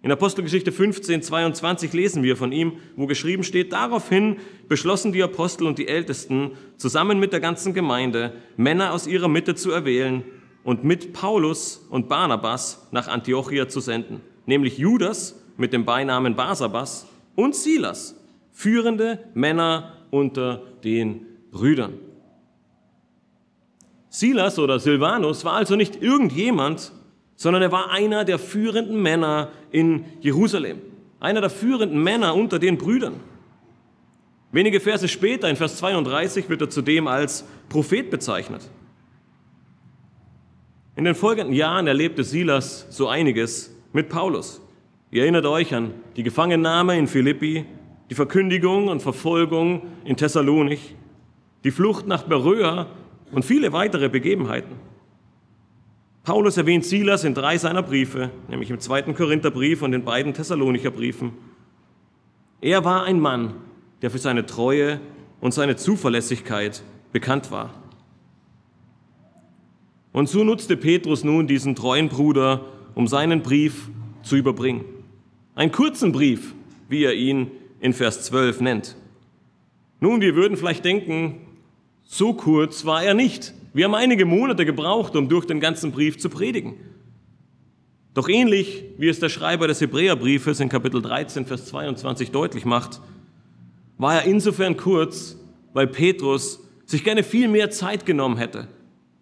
In 0.00 0.10
Apostelgeschichte 0.10 0.72
15, 0.72 1.20
22 1.20 1.92
lesen 1.92 2.22
wir 2.22 2.38
von 2.38 2.50
ihm, 2.50 2.78
wo 2.96 3.06
geschrieben 3.06 3.42
steht, 3.42 3.74
daraufhin 3.74 4.38
beschlossen 4.70 5.12
die 5.12 5.22
Apostel 5.22 5.66
und 5.66 5.76
die 5.76 5.86
Ältesten, 5.86 6.52
zusammen 6.78 7.20
mit 7.20 7.34
der 7.34 7.40
ganzen 7.40 7.74
Gemeinde, 7.74 8.32
Männer 8.56 8.94
aus 8.94 9.06
ihrer 9.06 9.28
Mitte 9.28 9.54
zu 9.54 9.70
erwählen 9.70 10.24
und 10.62 10.82
mit 10.84 11.12
Paulus 11.12 11.86
und 11.90 12.08
Barnabas 12.08 12.88
nach 12.90 13.06
Antiochia 13.06 13.68
zu 13.68 13.80
senden, 13.80 14.22
nämlich 14.46 14.78
Judas 14.78 15.38
mit 15.58 15.74
dem 15.74 15.84
Beinamen 15.84 16.36
Basabas 16.36 17.06
und 17.36 17.54
Silas, 17.54 18.14
führende 18.54 19.18
Männer 19.34 19.92
unter 20.10 20.62
den 20.82 21.26
Brüdern. 21.50 21.98
Silas 24.08 24.58
oder 24.58 24.78
Silvanus 24.78 25.44
war 25.44 25.54
also 25.54 25.74
nicht 25.74 26.00
irgendjemand, 26.00 26.92
sondern 27.34 27.62
er 27.62 27.72
war 27.72 27.90
einer 27.90 28.24
der 28.24 28.38
führenden 28.38 29.02
Männer 29.02 29.50
in 29.72 30.04
Jerusalem, 30.20 30.78
einer 31.18 31.40
der 31.40 31.50
führenden 31.50 32.00
Männer 32.02 32.34
unter 32.36 32.60
den 32.60 32.78
Brüdern. 32.78 33.14
Wenige 34.52 34.78
Verse 34.78 35.08
später, 35.08 35.50
in 35.50 35.56
Vers 35.56 35.78
32, 35.78 36.48
wird 36.48 36.60
er 36.60 36.70
zudem 36.70 37.08
als 37.08 37.44
Prophet 37.68 38.08
bezeichnet. 38.08 38.70
In 40.94 41.02
den 41.04 41.16
folgenden 41.16 41.52
Jahren 41.52 41.88
erlebte 41.88 42.22
Silas 42.22 42.86
so 42.90 43.08
einiges 43.08 43.74
mit 43.92 44.08
Paulus. 44.08 44.60
Ihr 45.10 45.22
erinnert 45.22 45.46
euch 45.46 45.74
an 45.74 45.92
die 46.14 46.22
Gefangennahme 46.22 46.96
in 46.96 47.08
Philippi, 47.08 47.66
die 48.10 48.14
Verkündigung 48.14 48.88
und 48.88 49.02
Verfolgung 49.02 49.82
in 50.04 50.16
Thessalonich, 50.16 50.94
die 51.64 51.70
Flucht 51.70 52.06
nach 52.06 52.24
Beröa 52.24 52.86
und 53.32 53.44
viele 53.44 53.72
weitere 53.72 54.08
Begebenheiten. 54.08 54.76
Paulus 56.22 56.56
erwähnt 56.56 56.84
Silas 56.84 57.24
in 57.24 57.34
drei 57.34 57.58
seiner 57.58 57.82
Briefe, 57.82 58.30
nämlich 58.48 58.70
im 58.70 58.80
zweiten 58.80 59.14
Korintherbrief 59.14 59.82
und 59.82 59.92
den 59.92 60.04
beiden 60.04 60.32
Thessalonicher 60.32 60.90
Briefen. 60.90 61.32
Er 62.60 62.84
war 62.84 63.04
ein 63.04 63.20
Mann, 63.20 63.54
der 64.00 64.10
für 64.10 64.18
seine 64.18 64.46
Treue 64.46 65.00
und 65.40 65.52
seine 65.52 65.76
Zuverlässigkeit 65.76 66.82
bekannt 67.12 67.50
war. 67.50 67.70
Und 70.12 70.28
so 70.28 70.44
nutzte 70.44 70.76
Petrus 70.76 71.24
nun 71.24 71.46
diesen 71.46 71.74
treuen 71.74 72.08
Bruder, 72.08 72.64
um 72.94 73.06
seinen 73.06 73.42
Brief 73.42 73.90
zu 74.22 74.36
überbringen. 74.36 74.84
Einen 75.54 75.72
kurzen 75.72 76.12
Brief, 76.12 76.54
wie 76.88 77.04
er 77.04 77.14
ihn 77.14 77.50
in 77.84 77.92
Vers 77.92 78.22
12 78.22 78.62
nennt. 78.62 78.96
Nun, 80.00 80.22
wir 80.22 80.34
würden 80.34 80.56
vielleicht 80.56 80.86
denken, 80.86 81.42
so 82.02 82.32
kurz 82.32 82.86
war 82.86 83.04
er 83.04 83.12
nicht. 83.12 83.52
Wir 83.74 83.84
haben 83.84 83.94
einige 83.94 84.24
Monate 84.24 84.64
gebraucht, 84.64 85.14
um 85.16 85.28
durch 85.28 85.44
den 85.44 85.60
ganzen 85.60 85.92
Brief 85.92 86.16
zu 86.16 86.30
predigen. 86.30 86.76
Doch 88.14 88.30
ähnlich 88.30 88.84
wie 88.96 89.08
es 89.08 89.20
der 89.20 89.28
Schreiber 89.28 89.68
des 89.68 89.82
Hebräerbriefes 89.82 90.60
in 90.60 90.70
Kapitel 90.70 91.02
13, 91.02 91.44
Vers 91.44 91.66
22 91.66 92.30
deutlich 92.30 92.64
macht, 92.64 93.02
war 93.98 94.14
er 94.14 94.24
insofern 94.24 94.78
kurz, 94.78 95.38
weil 95.74 95.86
Petrus 95.86 96.60
sich 96.86 97.04
gerne 97.04 97.22
viel 97.22 97.48
mehr 97.48 97.68
Zeit 97.68 98.06
genommen 98.06 98.38
hätte, 98.38 98.66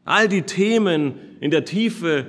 all 0.05 0.29
die 0.29 0.43
Themen 0.43 1.15
in 1.41 1.51
der 1.51 1.65
Tiefe 1.65 2.27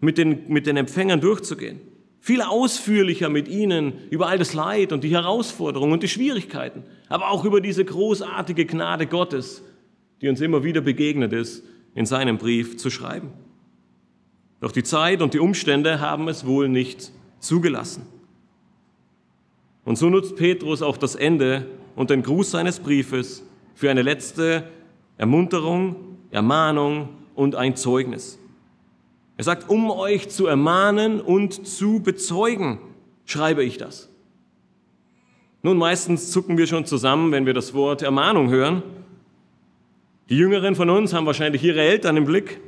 mit 0.00 0.16
den, 0.16 0.48
mit 0.48 0.66
den 0.66 0.78
Empfängern 0.78 1.20
durchzugehen 1.20 1.80
viel 2.24 2.40
ausführlicher 2.40 3.28
mit 3.28 3.48
ihnen 3.48 3.92
über 4.08 4.28
all 4.28 4.38
das 4.38 4.54
Leid 4.54 4.94
und 4.94 5.04
die 5.04 5.10
Herausforderungen 5.10 5.92
und 5.92 6.02
die 6.02 6.08
Schwierigkeiten, 6.08 6.82
aber 7.10 7.28
auch 7.28 7.44
über 7.44 7.60
diese 7.60 7.84
großartige 7.84 8.64
Gnade 8.64 9.06
Gottes, 9.06 9.62
die 10.22 10.30
uns 10.30 10.40
immer 10.40 10.64
wieder 10.64 10.80
begegnet 10.80 11.34
ist, 11.34 11.64
in 11.94 12.06
seinem 12.06 12.38
Brief 12.38 12.78
zu 12.78 12.88
schreiben. 12.88 13.28
Doch 14.62 14.72
die 14.72 14.82
Zeit 14.82 15.20
und 15.20 15.34
die 15.34 15.38
Umstände 15.38 16.00
haben 16.00 16.26
es 16.28 16.46
wohl 16.46 16.70
nicht 16.70 17.12
zugelassen. 17.40 18.06
Und 19.84 19.98
so 19.98 20.08
nutzt 20.08 20.36
Petrus 20.36 20.80
auch 20.80 20.96
das 20.96 21.16
Ende 21.16 21.66
und 21.94 22.08
den 22.08 22.22
Gruß 22.22 22.52
seines 22.52 22.80
Briefes 22.80 23.46
für 23.74 23.90
eine 23.90 24.00
letzte 24.00 24.64
Ermunterung, 25.18 26.16
Ermahnung 26.30 27.10
und 27.34 27.54
ein 27.54 27.76
Zeugnis. 27.76 28.38
Er 29.36 29.44
sagt, 29.44 29.68
um 29.68 29.90
euch 29.90 30.28
zu 30.28 30.46
ermahnen 30.46 31.20
und 31.20 31.66
zu 31.66 32.00
bezeugen, 32.00 32.78
schreibe 33.24 33.64
ich 33.64 33.78
das. 33.78 34.08
Nun, 35.62 35.76
meistens 35.78 36.30
zucken 36.30 36.58
wir 36.58 36.66
schon 36.66 36.84
zusammen, 36.84 37.32
wenn 37.32 37.46
wir 37.46 37.54
das 37.54 37.74
Wort 37.74 38.02
Ermahnung 38.02 38.50
hören. 38.50 38.82
Die 40.28 40.36
Jüngeren 40.36 40.74
von 40.74 40.90
uns 40.90 41.12
haben 41.12 41.26
wahrscheinlich 41.26 41.64
ihre 41.64 41.80
Eltern 41.80 42.16
im 42.16 42.26
Blick 42.26 42.60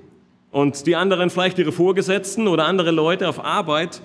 und 0.51 0.87
die 0.87 0.97
anderen 0.97 1.31
vielleicht 1.31 1.59
ihre 1.59 1.73
Vorgesetzten 1.73 2.49
oder 2.49 2.67
andere 2.67 2.91
Leute 2.91 3.29
auf 3.29 3.45
Arbeit. 3.45 4.01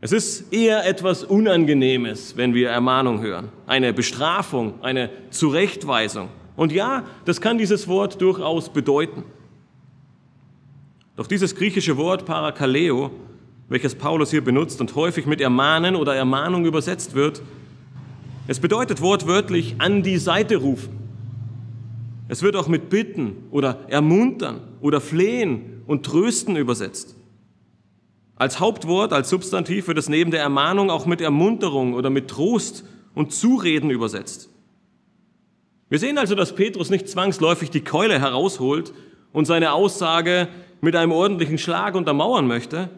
Es 0.00 0.12
ist 0.12 0.52
eher 0.52 0.86
etwas 0.86 1.24
Unangenehmes, 1.24 2.36
wenn 2.36 2.54
wir 2.54 2.68
Ermahnung 2.68 3.20
hören. 3.20 3.48
Eine 3.66 3.92
Bestrafung, 3.92 4.74
eine 4.82 5.10
Zurechtweisung. 5.30 6.28
Und 6.54 6.70
ja, 6.70 7.04
das 7.24 7.40
kann 7.40 7.58
dieses 7.58 7.88
Wort 7.88 8.20
durchaus 8.20 8.68
bedeuten. 8.68 9.24
Doch 11.18 11.26
dieses 11.26 11.56
griechische 11.56 11.96
Wort 11.96 12.26
Parakaleo, 12.26 13.10
welches 13.68 13.96
Paulus 13.96 14.30
hier 14.30 14.44
benutzt 14.44 14.80
und 14.80 14.94
häufig 14.94 15.26
mit 15.26 15.40
Ermahnen 15.40 15.96
oder 15.96 16.14
Ermahnung 16.14 16.64
übersetzt 16.64 17.16
wird, 17.16 17.42
es 18.46 18.60
bedeutet 18.60 19.00
wortwörtlich 19.00 19.74
an 19.78 20.04
die 20.04 20.18
Seite 20.18 20.58
rufen. 20.58 20.96
Es 22.28 22.44
wird 22.44 22.54
auch 22.54 22.68
mit 22.68 22.88
bitten 22.88 23.48
oder 23.50 23.80
ermuntern 23.88 24.60
oder 24.80 25.00
flehen 25.00 25.82
und 25.88 26.06
trösten 26.06 26.54
übersetzt. 26.54 27.16
Als 28.36 28.60
Hauptwort, 28.60 29.12
als 29.12 29.28
Substantiv 29.28 29.88
wird 29.88 29.98
es 29.98 30.08
neben 30.08 30.30
der 30.30 30.42
Ermahnung 30.42 30.88
auch 30.88 31.04
mit 31.04 31.20
Ermunterung 31.20 31.94
oder 31.94 32.10
mit 32.10 32.28
Trost 32.28 32.84
und 33.16 33.32
Zureden 33.32 33.90
übersetzt. 33.90 34.50
Wir 35.88 35.98
sehen 35.98 36.16
also, 36.16 36.36
dass 36.36 36.54
Petrus 36.54 36.90
nicht 36.90 37.08
zwangsläufig 37.08 37.70
die 37.70 37.80
Keule 37.80 38.20
herausholt 38.20 38.92
und 39.32 39.46
seine 39.46 39.72
Aussage 39.72 40.46
mit 40.80 40.96
einem 40.96 41.12
ordentlichen 41.12 41.58
Schlag 41.58 41.94
untermauern 41.94 42.46
möchte. 42.46 42.90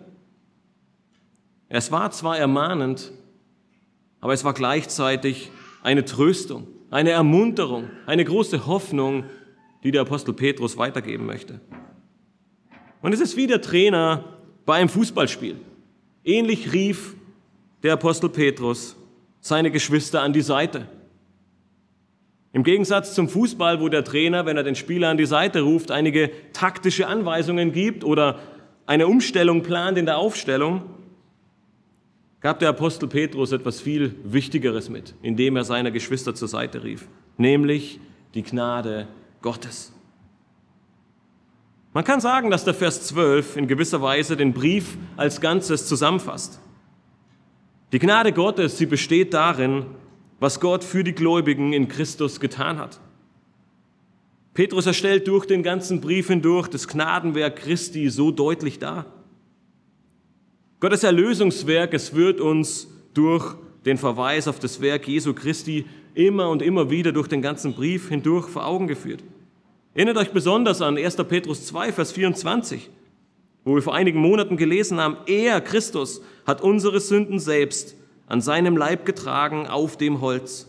Es 1.68 1.92
war 1.92 2.10
zwar 2.10 2.36
ermahnend, 2.38 3.12
aber 4.20 4.32
es 4.32 4.44
war 4.44 4.54
gleichzeitig 4.54 5.50
eine 5.82 6.04
Tröstung, 6.04 6.66
eine 6.90 7.10
Ermunterung, 7.10 7.90
eine 8.06 8.24
große 8.24 8.66
Hoffnung, 8.66 9.24
die 9.82 9.90
der 9.90 10.02
Apostel 10.02 10.34
Petrus 10.34 10.76
weitergeben 10.76 11.26
möchte. 11.26 11.60
Und 13.02 13.12
es 13.14 13.20
ist 13.20 13.36
wie 13.36 13.46
der 13.46 13.62
Trainer 13.62 14.24
bei 14.66 14.76
einem 14.76 14.88
Fußballspiel. 14.88 15.56
Ähnlich 16.22 16.72
rief 16.72 17.14
der 17.82 17.94
Apostel 17.94 18.28
Petrus 18.28 18.96
seine 19.40 19.70
Geschwister 19.70 20.20
an 20.20 20.32
die 20.32 20.42
Seite. 20.42 20.86
Im 22.52 22.64
Gegensatz 22.64 23.14
zum 23.14 23.28
Fußball, 23.28 23.80
wo 23.80 23.88
der 23.88 24.04
Trainer, 24.04 24.44
wenn 24.44 24.56
er 24.56 24.64
den 24.64 24.74
Spieler 24.74 25.08
an 25.08 25.16
die 25.16 25.26
Seite 25.26 25.60
ruft, 25.60 25.90
einige 25.90 26.30
taktische 26.52 27.06
Anweisungen 27.06 27.72
gibt 27.72 28.02
oder 28.02 28.40
eine 28.86 29.06
Umstellung 29.06 29.62
plant 29.62 29.98
in 29.98 30.06
der 30.06 30.18
Aufstellung, 30.18 30.82
gab 32.40 32.58
der 32.58 32.70
Apostel 32.70 33.08
Petrus 33.08 33.52
etwas 33.52 33.80
viel 33.80 34.16
Wichtigeres 34.24 34.88
mit, 34.88 35.14
indem 35.22 35.56
er 35.56 35.64
seine 35.64 35.92
Geschwister 35.92 36.34
zur 36.34 36.48
Seite 36.48 36.82
rief, 36.82 37.06
nämlich 37.36 38.00
die 38.34 38.42
Gnade 38.42 39.06
Gottes. 39.42 39.92
Man 41.92 42.04
kann 42.04 42.20
sagen, 42.20 42.50
dass 42.50 42.64
der 42.64 42.74
Vers 42.74 43.06
12 43.08 43.56
in 43.56 43.68
gewisser 43.68 44.00
Weise 44.00 44.36
den 44.36 44.52
Brief 44.52 44.96
als 45.16 45.40
Ganzes 45.40 45.86
zusammenfasst. 45.86 46.60
Die 47.92 47.98
Gnade 47.98 48.32
Gottes, 48.32 48.78
sie 48.78 48.86
besteht 48.86 49.34
darin, 49.34 49.86
was 50.40 50.58
Gott 50.58 50.82
für 50.82 51.04
die 51.04 51.14
Gläubigen 51.14 51.72
in 51.72 51.86
Christus 51.86 52.40
getan 52.40 52.78
hat. 52.78 52.98
Petrus 54.54 54.86
erstellt 54.86 55.28
durch 55.28 55.46
den 55.46 55.62
ganzen 55.62 56.00
Brief 56.00 56.26
hindurch 56.28 56.66
das 56.66 56.88
Gnadenwerk 56.88 57.56
Christi 57.56 58.10
so 58.10 58.32
deutlich 58.32 58.78
dar. 58.78 59.06
Gottes 60.80 61.04
Erlösungswerk, 61.04 61.94
es 61.94 62.14
wird 62.14 62.40
uns 62.40 62.88
durch 63.14 63.54
den 63.84 63.98
Verweis 63.98 64.48
auf 64.48 64.58
das 64.58 64.80
Werk 64.80 65.06
Jesu 65.06 65.34
Christi 65.34 65.86
immer 66.14 66.48
und 66.48 66.62
immer 66.62 66.90
wieder 66.90 67.12
durch 67.12 67.28
den 67.28 67.42
ganzen 67.42 67.74
Brief 67.74 68.08
hindurch 68.08 68.48
vor 68.48 68.66
Augen 68.66 68.88
geführt. 68.88 69.22
Erinnert 69.94 70.16
euch 70.16 70.32
besonders 70.32 70.80
an 70.80 70.96
1. 70.96 71.16
Petrus 71.16 71.66
2, 71.66 71.92
Vers 71.92 72.12
24, 72.12 72.90
wo 73.64 73.74
wir 73.74 73.82
vor 73.82 73.94
einigen 73.94 74.20
Monaten 74.20 74.56
gelesen 74.56 74.98
haben, 74.98 75.18
er, 75.26 75.60
Christus, 75.60 76.22
hat 76.46 76.62
unsere 76.62 77.00
Sünden 77.00 77.38
selbst 77.38 77.94
an 78.30 78.40
seinem 78.40 78.76
Leib 78.76 79.04
getragen 79.04 79.66
auf 79.66 79.96
dem 79.96 80.20
Holz, 80.20 80.68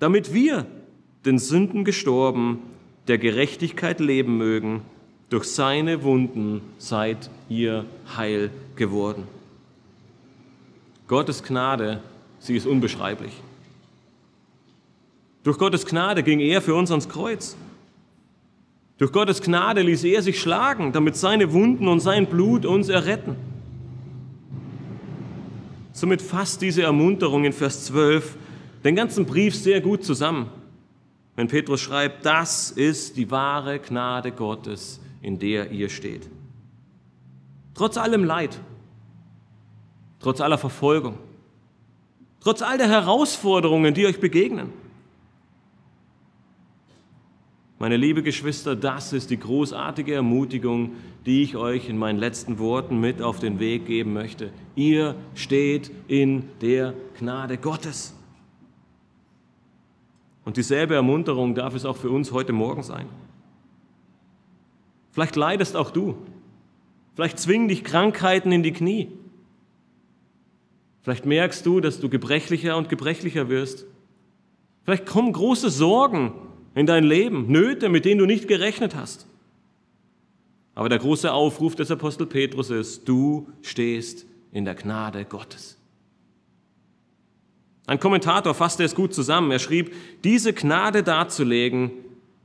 damit 0.00 0.32
wir, 0.32 0.66
den 1.26 1.38
Sünden 1.38 1.84
gestorben, 1.84 2.60
der 3.08 3.18
Gerechtigkeit 3.18 4.00
leben 4.00 4.38
mögen. 4.38 4.80
Durch 5.28 5.44
seine 5.44 6.02
Wunden 6.02 6.62
seid 6.78 7.28
ihr 7.50 7.84
heil 8.16 8.50
geworden. 8.74 9.24
Gottes 11.08 11.42
Gnade, 11.42 12.02
sie 12.38 12.56
ist 12.56 12.66
unbeschreiblich. 12.66 13.32
Durch 15.42 15.58
Gottes 15.58 15.84
Gnade 15.84 16.22
ging 16.22 16.40
er 16.40 16.62
für 16.62 16.74
uns 16.74 16.90
ans 16.90 17.10
Kreuz. 17.10 17.54
Durch 18.96 19.12
Gottes 19.12 19.42
Gnade 19.42 19.82
ließ 19.82 20.04
er 20.04 20.22
sich 20.22 20.40
schlagen, 20.40 20.92
damit 20.92 21.16
seine 21.16 21.52
Wunden 21.52 21.86
und 21.86 22.00
sein 22.00 22.26
Blut 22.26 22.64
uns 22.64 22.88
erretten. 22.88 23.36
Somit 25.98 26.22
fasst 26.22 26.62
diese 26.62 26.82
Ermunterung 26.82 27.44
in 27.44 27.52
Vers 27.52 27.86
12 27.86 28.36
den 28.84 28.94
ganzen 28.94 29.26
Brief 29.26 29.56
sehr 29.56 29.80
gut 29.80 30.04
zusammen, 30.04 30.48
wenn 31.34 31.48
Petrus 31.48 31.80
schreibt, 31.80 32.24
das 32.24 32.70
ist 32.70 33.16
die 33.16 33.32
wahre 33.32 33.80
Gnade 33.80 34.30
Gottes, 34.30 35.00
in 35.22 35.40
der 35.40 35.72
ihr 35.72 35.88
steht. 35.88 36.30
Trotz 37.74 37.96
allem 37.96 38.22
Leid, 38.22 38.60
trotz 40.20 40.40
aller 40.40 40.58
Verfolgung, 40.58 41.18
trotz 42.38 42.62
all 42.62 42.78
der 42.78 42.88
Herausforderungen, 42.88 43.92
die 43.92 44.06
euch 44.06 44.20
begegnen, 44.20 44.72
meine 47.78 47.96
liebe 47.96 48.24
Geschwister, 48.24 48.74
das 48.74 49.12
ist 49.12 49.30
die 49.30 49.38
großartige 49.38 50.14
Ermutigung, 50.14 50.92
die 51.26 51.42
ich 51.42 51.56
euch 51.56 51.88
in 51.88 51.96
meinen 51.96 52.18
letzten 52.18 52.58
Worten 52.58 52.98
mit 52.98 53.22
auf 53.22 53.38
den 53.38 53.60
Weg 53.60 53.86
geben 53.86 54.12
möchte. 54.12 54.50
Ihr 54.74 55.14
steht 55.34 55.90
in 56.08 56.48
der 56.60 56.94
Gnade 57.18 57.56
Gottes. 57.56 58.14
Und 60.44 60.56
dieselbe 60.56 60.94
Ermunterung 60.94 61.54
darf 61.54 61.74
es 61.74 61.84
auch 61.84 61.96
für 61.96 62.10
uns 62.10 62.32
heute 62.32 62.52
Morgen 62.52 62.82
sein. 62.82 63.06
Vielleicht 65.12 65.36
leidest 65.36 65.76
auch 65.76 65.90
du. 65.90 66.16
Vielleicht 67.14 67.38
zwingen 67.38 67.68
dich 67.68 67.84
Krankheiten 67.84 68.50
in 68.50 68.62
die 68.62 68.72
Knie. 68.72 69.08
Vielleicht 71.02 71.26
merkst 71.26 71.64
du, 71.64 71.80
dass 71.80 72.00
du 72.00 72.08
gebrechlicher 72.08 72.76
und 72.76 72.88
gebrechlicher 72.88 73.48
wirst. 73.48 73.86
Vielleicht 74.84 75.06
kommen 75.06 75.32
große 75.32 75.70
Sorgen 75.70 76.32
in 76.78 76.86
dein 76.86 77.02
Leben, 77.02 77.50
Nöte, 77.50 77.88
mit 77.88 78.04
denen 78.04 78.20
du 78.20 78.26
nicht 78.26 78.46
gerechnet 78.46 78.94
hast. 78.94 79.26
Aber 80.76 80.88
der 80.88 81.00
große 81.00 81.32
Aufruf 81.32 81.74
des 81.74 81.90
Apostel 81.90 82.26
Petrus 82.26 82.70
ist, 82.70 83.08
du 83.08 83.48
stehst 83.62 84.26
in 84.52 84.64
der 84.64 84.76
Gnade 84.76 85.24
Gottes. 85.24 85.76
Ein 87.88 87.98
Kommentator 87.98 88.54
fasste 88.54 88.84
es 88.84 88.94
gut 88.94 89.12
zusammen. 89.12 89.50
Er 89.50 89.58
schrieb, 89.58 89.92
diese 90.22 90.52
Gnade 90.52 91.02
darzulegen 91.02 91.90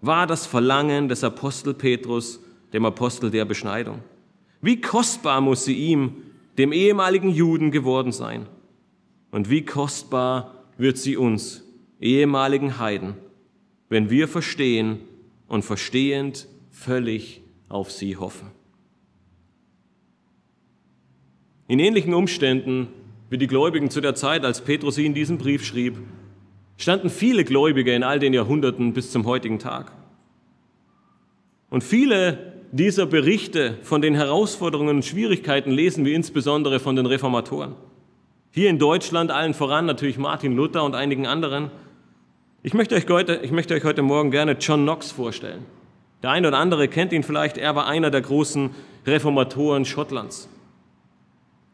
war 0.02 0.26
das 0.26 0.48
Verlangen 0.48 1.10
des 1.10 1.24
Apostel 1.24 1.76
Petrus, 1.76 2.40
dem 2.74 2.86
Apostel 2.86 3.30
der 3.30 3.46
Beschneidung. 3.46 4.00
Wie 4.62 4.82
kostbar 4.82 5.42
muss 5.42 5.66
sie 5.66 5.76
ihm, 5.76 6.24
dem 6.58 6.72
ehemaligen 6.74 7.30
Juden, 7.30 7.70
geworden 7.70 8.12
sein. 8.12 8.48
Und 9.30 9.52
wie 9.52 9.64
kostbar 9.64 10.64
wird 10.78 10.98
sie 10.98 11.18
uns, 11.18 11.64
ehemaligen 12.00 12.80
Heiden, 12.80 13.16
wenn 13.94 14.10
wir 14.10 14.28
verstehen 14.28 14.98
und 15.48 15.64
verstehend 15.64 16.48
völlig 16.72 17.44
auf 17.70 17.92
sie 17.92 18.18
hoffen. 18.18 18.50
In 21.68 21.78
ähnlichen 21.78 22.16
Umständen 22.16 22.88
wie 23.30 23.38
die 23.38 23.46
Gläubigen 23.46 23.92
zu 23.92 24.02
der 24.02 24.16
Zeit, 24.16 24.46
als 24.46 24.62
Petrus 24.62 24.98
ihnen 24.98 25.14
diesen 25.14 25.38
Brief 25.38 25.64
schrieb, 25.64 26.00
standen 26.76 27.12
viele 27.12 27.46
Gläubige 27.46 27.94
in 27.94 28.02
all 28.02 28.18
den 28.18 28.34
Jahrhunderten 28.34 28.94
bis 28.94 29.12
zum 29.12 29.28
heutigen 29.28 29.60
Tag. 29.60 29.92
Und 31.70 31.84
viele 31.84 32.54
dieser 32.72 33.06
Berichte 33.06 33.78
von 33.84 34.02
den 34.02 34.16
Herausforderungen 34.16 34.96
und 34.98 35.06
Schwierigkeiten 35.06 35.70
lesen 35.70 36.04
wir 36.04 36.16
insbesondere 36.16 36.80
von 36.80 36.96
den 36.96 37.06
Reformatoren. 37.06 37.76
Hier 38.50 38.72
in 38.72 38.80
Deutschland 38.80 39.30
allen 39.30 39.54
voran 39.54 39.86
natürlich 39.86 40.18
Martin 40.18 40.56
Luther 40.56 40.84
und 40.84 40.96
einigen 40.96 41.28
anderen, 41.28 41.70
ich 42.66 42.74
möchte, 42.74 42.96
euch 42.96 43.06
heute, 43.10 43.42
ich 43.44 43.52
möchte 43.52 43.74
euch 43.74 43.84
heute 43.84 44.02
Morgen 44.02 44.32
gerne 44.32 44.54
John 44.54 44.84
Knox 44.84 45.12
vorstellen. 45.12 45.66
Der 46.24 46.30
eine 46.30 46.48
oder 46.48 46.58
andere 46.58 46.88
kennt 46.88 47.12
ihn 47.12 47.24
vielleicht, 47.24 47.58
er 47.58 47.76
war 47.76 47.88
einer 47.88 48.10
der 48.10 48.22
großen 48.22 48.70
Reformatoren 49.06 49.84
Schottlands. 49.84 50.48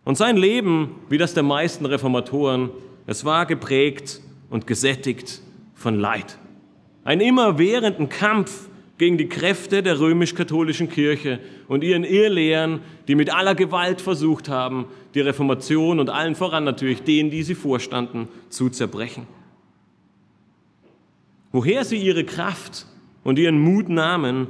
Und 0.03 0.17
sein 0.17 0.35
Leben, 0.35 0.95
wie 1.07 1.19
das 1.19 1.35
der 1.35 1.43
meisten 1.43 1.85
Reformatoren, 1.85 2.71
es 3.05 3.23
war 3.23 3.45
geprägt 3.45 4.19
und 4.49 4.65
gesättigt 4.65 5.41
von 5.75 5.99
Leid. 5.99 6.39
Ein 7.03 7.21
immerwährenden 7.21 8.09
Kampf 8.09 8.67
gegen 8.97 9.19
die 9.19 9.29
Kräfte 9.29 9.83
der 9.83 9.99
römisch-katholischen 9.99 10.89
Kirche 10.89 11.39
und 11.67 11.83
ihren 11.83 12.03
Irrlehren, 12.03 12.81
die 13.07 13.13
mit 13.13 13.31
aller 13.31 13.53
Gewalt 13.53 14.01
versucht 14.01 14.49
haben, 14.49 14.87
die 15.13 15.21
Reformation 15.21 15.99
und 15.99 16.09
allen 16.09 16.33
voran 16.33 16.63
natürlich 16.63 17.03
denen, 17.03 17.29
die 17.29 17.43
sie 17.43 17.55
vorstanden, 17.55 18.27
zu 18.49 18.69
zerbrechen. 18.69 19.27
Woher 21.51 21.83
sie 21.83 21.97
ihre 21.97 22.23
Kraft 22.23 22.85
und 23.23 23.39
ihren 23.39 23.59
Mut 23.59 23.89
nahmen, 23.89 24.47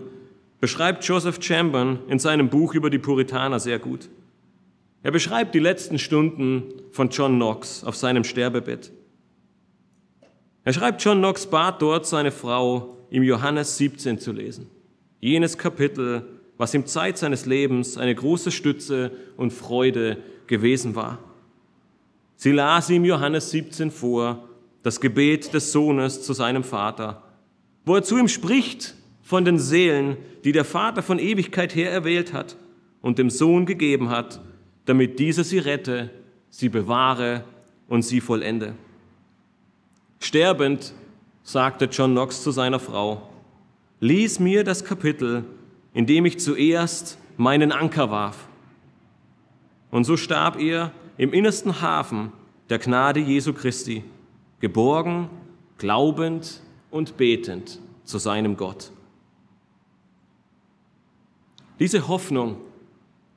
beschreibt 0.59 1.05
Joseph 1.05 1.39
Chambern 1.41 1.99
in 2.07 2.19
seinem 2.19 2.49
Buch 2.49 2.73
über 2.73 2.89
die 2.89 2.99
Puritaner 2.99 3.59
sehr 3.59 3.79
gut. 3.79 4.09
Er 5.01 5.11
beschreibt 5.11 5.55
die 5.55 5.59
letzten 5.59 5.97
Stunden 5.97 6.63
von 6.91 7.09
John 7.09 7.35
Knox 7.35 7.85
auf 7.85 7.95
seinem 7.95 8.25
Sterbebett. 8.25 8.91
Er 10.65 10.73
schreibt, 10.73 11.01
John 11.03 11.19
Knox 11.19 11.47
bat 11.47 11.81
dort 11.81 12.05
seine 12.05 12.31
Frau, 12.31 12.97
ihm 13.09 13.23
Johannes 13.23 13.77
17 13.77 14.19
zu 14.19 14.33
lesen. 14.33 14.69
Jenes 15.21 15.57
Kapitel, 15.57 16.25
was 16.57 16.73
ihm 16.73 16.85
Zeit 16.85 17.17
seines 17.17 17.45
Lebens 17.45 17.97
eine 17.97 18.13
große 18.13 18.51
Stütze 18.51 19.11
und 19.37 19.53
Freude 19.53 20.17
gewesen 20.47 20.95
war. 20.95 21.19
Sie 22.35 22.51
las 22.51 22.89
ihm 22.89 23.05
Johannes 23.05 23.51
17 23.51 23.91
vor 23.91 24.48
das 24.83 25.01
Gebet 25.01 25.53
des 25.53 25.71
Sohnes 25.71 26.23
zu 26.23 26.33
seinem 26.33 26.63
Vater, 26.63 27.23
wo 27.85 27.95
er 27.95 28.03
zu 28.03 28.17
ihm 28.17 28.27
spricht 28.27 28.95
von 29.21 29.45
den 29.45 29.59
Seelen, 29.59 30.17
die 30.43 30.51
der 30.51 30.65
Vater 30.65 31.03
von 31.03 31.19
Ewigkeit 31.19 31.75
her 31.75 31.91
erwählt 31.91 32.33
hat 32.33 32.55
und 33.01 33.19
dem 33.19 33.29
Sohn 33.29 33.65
gegeben 33.65 34.09
hat, 34.09 34.41
damit 34.85 35.19
dieser 35.19 35.43
sie 35.43 35.59
rette, 35.59 36.09
sie 36.49 36.69
bewahre 36.69 37.43
und 37.87 38.03
sie 38.03 38.21
vollende. 38.21 38.75
Sterbend 40.19 40.93
sagte 41.43 41.85
John 41.85 42.11
Knox 42.11 42.43
zu 42.43 42.51
seiner 42.51 42.79
Frau, 42.79 43.29
lies 43.99 44.39
mir 44.39 44.63
das 44.63 44.83
Kapitel, 44.83 45.43
in 45.93 46.05
dem 46.05 46.25
ich 46.25 46.39
zuerst 46.39 47.17
meinen 47.37 47.71
Anker 47.71 48.11
warf. 48.11 48.47
Und 49.91 50.03
so 50.03 50.17
starb 50.17 50.59
er 50.59 50.91
im 51.17 51.33
innersten 51.33 51.81
Hafen 51.81 52.31
der 52.69 52.79
Gnade 52.79 53.19
Jesu 53.19 53.53
Christi 53.53 54.03
geborgen, 54.59 55.29
glaubend 55.77 56.61
und 56.91 57.17
betend 57.17 57.79
zu 58.03 58.17
seinem 58.17 58.57
Gott. 58.57 58.91
Diese 61.79 62.07
Hoffnung, 62.07 62.57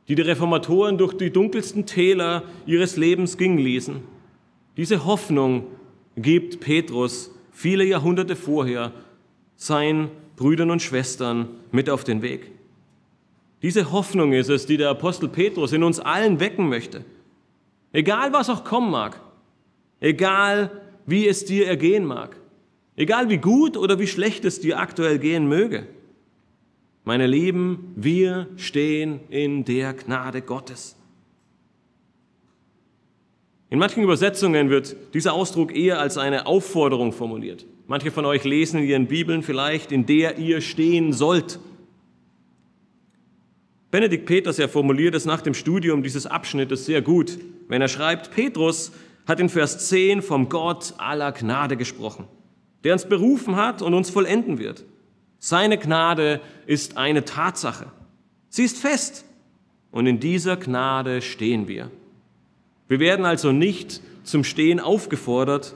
die 0.09 0.15
die 0.17 0.23
Reformatoren 0.23 0.99
durch 0.99 1.15
die 1.15 1.31
dunkelsten 1.31 1.87
Täler 1.87 2.43
ihres 2.67 2.97
Lebens 2.97 3.37
gingen 3.39 3.59
ließen, 3.59 4.01
diese 4.77 5.05
Hoffnung 5.05 5.67
gibt 6.17 6.61
Petrus 6.61 7.31
viele 7.53 7.85
Jahrhunderte 7.85 8.37
vorher 8.37 8.93
seinen 9.57 10.11
Brüdern 10.37 10.71
und 10.71 10.83
Schwestern 10.83 11.49
mit 11.71 11.89
auf 11.89 12.05
den 12.05 12.23
Weg. 12.23 12.51
Diese 13.63 13.93
Hoffnung 13.93 14.33
ist 14.33 14.49
es, 14.49 14.67
die 14.67 14.77
der 14.77 14.91
Apostel 14.91 15.29
Petrus 15.29 15.73
in 15.73 15.85
uns 15.85 16.01
allen 16.01 16.41
wecken 16.41 16.69
möchte. 16.69 17.05
Egal 17.93 18.33
was 18.33 18.51
auch 18.51 18.65
kommen 18.65 18.91
mag, 18.91 19.21
egal 20.01 20.71
wie 21.07 21.27
es 21.29 21.45
dir 21.45 21.67
ergehen 21.67 22.05
mag. 22.05 22.37
Egal 22.97 23.29
wie 23.29 23.39
gut 23.39 23.77
oder 23.77 23.99
wie 23.99 24.07
schlecht 24.07 24.45
es 24.45 24.61
dir 24.61 24.79
aktuell 24.79 25.19
gehen 25.19 25.49
möge. 25.49 25.87
Meine 27.05 27.27
Lieben, 27.27 27.93
wir 27.97 28.49
stehen 28.57 29.21
in 29.29 29.65
der 29.65 29.95
Gnade 29.95 30.43
Gottes. 30.43 30.97
In 33.71 33.79
manchen 33.79 34.03
Übersetzungen 34.03 34.69
wird 34.69 34.95
dieser 35.15 35.33
Ausdruck 35.33 35.75
eher 35.75 35.99
als 35.99 36.19
eine 36.19 36.47
Aufforderung 36.47 37.13
formuliert. 37.13 37.65
Manche 37.87 38.11
von 38.11 38.27
euch 38.27 38.45
lesen 38.45 38.81
in 38.81 38.87
ihren 38.87 39.07
Bibeln 39.07 39.43
vielleicht, 39.43 39.93
in 39.93 40.05
der 40.07 40.39
ihr 40.39 40.61
stehen 40.61 41.13
sollt. 41.13 41.59
Benedikt 43.91 44.27
Peters, 44.27 44.59
er 44.59 44.69
formuliert 44.69 45.15
es 45.15 45.25
nach 45.25 45.41
dem 45.41 45.55
Studium 45.55 46.03
dieses 46.03 46.27
Abschnittes 46.27 46.87
sehr 46.87 47.03
gut, 47.03 47.39
wenn 47.69 47.83
er 47.83 47.89
schreibt, 47.89 48.31
Petrus 48.31 48.93
hat 49.27 49.41
in 49.41 49.49
Vers 49.49 49.89
10 49.89 50.23
vom 50.23 50.49
Gott 50.49 50.95
aller 50.99 51.33
Gnade 51.33 51.77
gesprochen, 51.77 52.27
der 52.85 52.93
uns 52.93 53.09
berufen 53.09 53.57
hat 53.57 53.83
und 53.83 53.95
uns 53.95 54.11
vollenden 54.11 54.59
wird. 54.59 54.85
Seine 55.39 55.79
Gnade 55.79 56.41
ist 56.67 56.97
eine 56.97 57.25
Tatsache. 57.25 57.87
Sie 58.49 58.65
ist 58.65 58.79
fest. 58.79 59.25
Und 59.91 60.07
in 60.07 60.21
dieser 60.21 60.57
Gnade 60.57 61.21
stehen 61.21 61.69
wir. 61.69 61.91
Wir 62.89 62.99
werden 62.99 63.27
also 63.27 63.53
nicht 63.53 64.01
zum 64.25 64.43
Stehen 64.43 64.81
aufgefordert, 64.81 65.75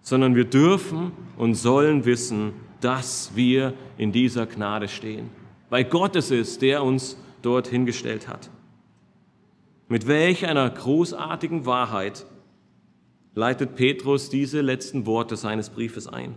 sondern 0.00 0.34
wir 0.34 0.44
dürfen 0.44 1.12
und 1.36 1.54
sollen 1.54 2.04
wissen, 2.04 2.52
dass 2.80 3.32
wir 3.34 3.74
in 3.98 4.12
dieser 4.12 4.46
Gnade 4.46 4.88
stehen 4.88 5.30
weil 5.70 5.84
Gott 5.84 6.16
es 6.16 6.30
ist, 6.30 6.62
der 6.62 6.82
uns 6.82 7.16
dort 7.42 7.68
hingestellt 7.68 8.28
hat. 8.28 8.50
Mit 9.88 10.06
welch 10.06 10.46
einer 10.46 10.68
großartigen 10.68 11.66
Wahrheit 11.66 12.26
leitet 13.34 13.76
Petrus 13.76 14.30
diese 14.30 14.60
letzten 14.60 15.06
Worte 15.06 15.36
seines 15.36 15.70
Briefes 15.70 16.06
ein. 16.06 16.34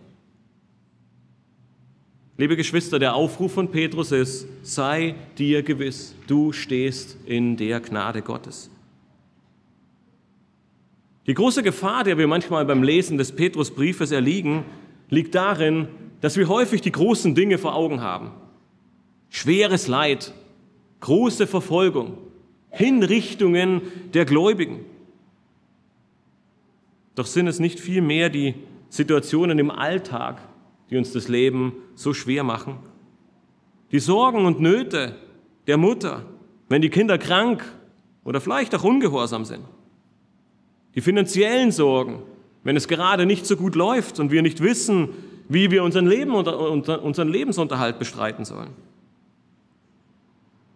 Liebe 2.37 2.55
Geschwister, 2.55 2.99
der 2.99 3.15
Aufruf 3.15 3.53
von 3.53 3.71
Petrus 3.71 4.11
ist, 4.11 4.47
sei 4.61 5.15
dir 5.37 5.63
gewiss, 5.63 6.15
du 6.27 6.53
stehst 6.53 7.17
in 7.25 7.57
der 7.57 7.79
Gnade 7.79 8.21
Gottes. 8.21 8.69
Die 11.27 11.33
große 11.33 11.63
Gefahr, 11.63 12.03
der 12.03 12.17
wir 12.17 12.27
manchmal 12.27 12.65
beim 12.65 12.83
Lesen 12.83 13.17
des 13.17 13.33
Petrusbriefes 13.35 14.11
erliegen, 14.11 14.63
liegt 15.09 15.35
darin, 15.35 15.87
dass 16.21 16.37
wir 16.37 16.47
häufig 16.47 16.81
die 16.81 16.91
großen 16.91 17.35
Dinge 17.35 17.57
vor 17.57 17.75
Augen 17.75 18.01
haben 18.01 18.31
schweres 19.29 19.87
Leid, 19.87 20.33
große 20.99 21.47
Verfolgung, 21.47 22.17
Hinrichtungen 22.69 23.81
der 24.13 24.25
Gläubigen. 24.25 24.85
Doch 27.15 27.25
sind 27.25 27.47
es 27.47 27.59
nicht 27.59 27.79
vielmehr 27.79 28.29
die 28.29 28.55
Situationen 28.89 29.59
im 29.59 29.71
Alltag, 29.71 30.41
die 30.89 30.97
uns 30.97 31.11
das 31.11 31.27
Leben 31.27 31.73
so 31.95 32.13
schwer 32.13 32.43
machen? 32.43 32.77
Die 33.91 33.99
Sorgen 33.99 34.45
und 34.45 34.59
Nöte 34.59 35.15
der 35.67 35.77
Mutter, 35.77 36.25
wenn 36.69 36.81
die 36.81 36.89
Kinder 36.89 37.17
krank 37.17 37.63
oder 38.23 38.39
vielleicht 38.39 38.73
auch 38.75 38.83
ungehorsam 38.83 39.45
sind. 39.45 39.63
Die 40.95 41.01
finanziellen 41.01 41.71
Sorgen, 41.71 42.21
wenn 42.63 42.75
es 42.75 42.87
gerade 42.87 43.25
nicht 43.25 43.45
so 43.45 43.55
gut 43.55 43.75
läuft 43.75 44.19
und 44.19 44.31
wir 44.31 44.41
nicht 44.41 44.61
wissen, 44.61 45.09
wie 45.47 45.71
wir 45.71 45.83
unseren, 45.83 46.07
Leben, 46.07 46.31
unseren 46.33 47.29
Lebensunterhalt 47.29 47.97
bestreiten 47.97 48.45
sollen 48.45 48.69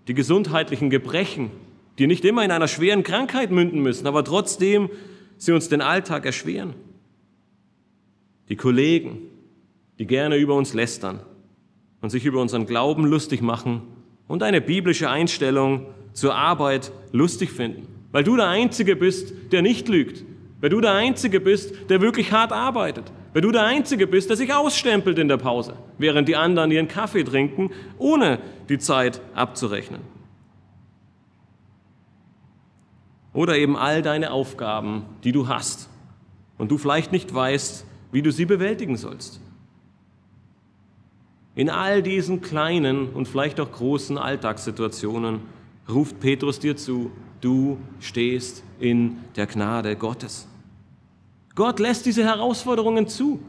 die 0.08 0.14
gesundheitlichen 0.14 0.90
Gebrechen, 0.90 1.52
die 2.00 2.08
nicht 2.08 2.26
immer 2.26 2.44
in 2.44 2.52
einer 2.52 2.68
schweren 2.68 3.04
Krankheit 3.04 3.52
münden 3.52 3.82
müssen, 3.82 4.08
aber 4.08 4.24
trotzdem 4.24 4.90
sie 5.38 5.52
uns 5.52 5.70
den 5.70 5.82
Alltag 5.82 6.26
erschweren. 6.26 6.74
Die 8.50 8.56
Kollegen, 8.56 9.20
die 10.00 10.08
gerne 10.08 10.38
über 10.38 10.56
uns 10.56 10.74
lästern 10.74 11.20
und 12.02 12.10
sich 12.10 12.26
über 12.26 12.42
unseren 12.42 12.66
Glauben 12.66 13.06
lustig 13.06 13.42
machen 13.42 13.82
und 14.28 14.44
eine 14.44 14.62
biblische 14.62 15.10
Einstellung 15.10 15.88
zur 16.14 16.36
Arbeit 16.36 16.92
lustig 17.12 17.52
finden, 17.52 17.88
weil 18.12 18.24
du 18.24 18.36
der 18.36 18.48
Einzige 18.48 18.96
bist, 18.96 19.34
der 19.52 19.62
nicht 19.62 19.88
lügt, 19.88 20.24
weil 20.62 20.70
du 20.70 20.82
der 20.82 20.94
Einzige 20.94 21.40
bist, 21.40 21.90
der 21.90 22.02
wirklich 22.02 22.32
hart 22.32 22.52
arbeitet, 22.52 23.12
weil 23.34 23.42
du 23.42 23.52
der 23.52 23.64
Einzige 23.64 24.08
bist, 24.08 24.30
der 24.30 24.38
sich 24.38 24.54
ausstempelt 24.54 25.18
in 25.20 25.28
der 25.28 25.38
Pause, 25.38 25.76
während 25.98 26.28
die 26.28 26.36
anderen 26.36 26.72
ihren 26.72 26.88
Kaffee 26.88 27.24
trinken, 27.24 27.72
ohne 27.98 28.40
die 28.70 28.78
Zeit 28.78 29.22
abzurechnen. 29.34 30.13
Oder 33.34 33.58
eben 33.58 33.76
all 33.76 34.02
deine 34.02 34.32
Aufgaben, 34.32 35.04
die 35.24 35.32
du 35.32 35.48
hast 35.48 35.90
und 36.58 36.72
du 36.72 36.78
vielleicht 36.78 37.12
nicht 37.12 37.34
weißt, 37.34 37.86
wie 38.12 38.22
du 38.22 38.32
sie 38.32 38.46
bewältigen 38.46 38.96
sollst. 38.96 39.42
In 41.56 41.70
all 41.70 42.02
diesen 42.02 42.42
kleinen 42.42 43.10
und 43.10 43.28
vielleicht 43.28 43.60
auch 43.60 43.72
großen 43.72 44.18
Alltagssituationen 44.18 45.42
ruft 45.90 46.20
Petrus 46.20 46.60
dir 46.60 46.78
zu, 46.78 47.12
du 47.42 47.78
stehst 48.00 48.64
in 48.80 49.18
der 49.36 49.48
Gnade 49.48 49.96
Gottes. 49.96 50.48
Gott 51.56 51.80
lässt 51.80 52.06
diese 52.06 52.24
Herausforderungen 52.24 53.08
zu. 53.08 53.40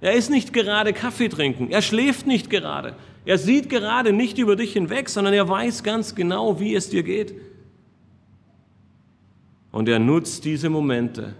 Er 0.00 0.12
ist 0.12 0.30
nicht 0.30 0.52
gerade 0.52 0.92
Kaffee 0.92 1.28
trinken, 1.28 1.70
er 1.70 1.82
schläft 1.82 2.26
nicht 2.26 2.50
gerade, 2.50 2.94
er 3.24 3.38
sieht 3.38 3.70
gerade 3.70 4.12
nicht 4.12 4.38
über 4.38 4.54
dich 4.54 4.72
hinweg, 4.74 5.08
sondern 5.08 5.34
er 5.34 5.48
weiß 5.48 5.82
ganz 5.82 6.14
genau, 6.14 6.60
wie 6.60 6.74
es 6.74 6.90
dir 6.90 7.02
geht. 7.02 7.34
Und 9.76 9.90
er 9.90 9.98
nutzt 9.98 10.46
diese 10.46 10.70
Momente, 10.70 11.34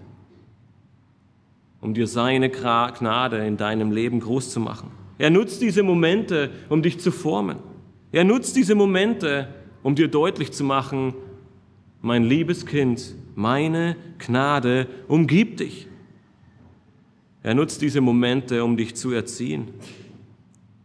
um 1.80 1.94
dir 1.94 2.06
seine 2.06 2.50
Gnade 2.50 3.38
in 3.46 3.56
deinem 3.56 3.92
Leben 3.92 4.20
groß 4.20 4.50
zu 4.50 4.60
machen. 4.60 4.90
Er 5.16 5.30
nutzt 5.30 5.62
diese 5.62 5.82
Momente, 5.82 6.50
um 6.68 6.82
dich 6.82 7.00
zu 7.00 7.12
formen. 7.12 7.56
Er 8.12 8.24
nutzt 8.24 8.54
diese 8.54 8.74
Momente, 8.74 9.48
um 9.82 9.94
dir 9.94 10.08
deutlich 10.08 10.52
zu 10.52 10.64
machen, 10.64 11.14
mein 12.02 12.24
liebes 12.24 12.66
Kind, 12.66 13.14
meine 13.34 13.96
Gnade 14.18 14.86
umgibt 15.08 15.60
dich. 15.60 15.88
Er 17.42 17.54
nutzt 17.54 17.80
diese 17.80 18.02
Momente, 18.02 18.62
um 18.62 18.76
dich 18.76 18.96
zu 18.96 19.12
erziehen. 19.12 19.68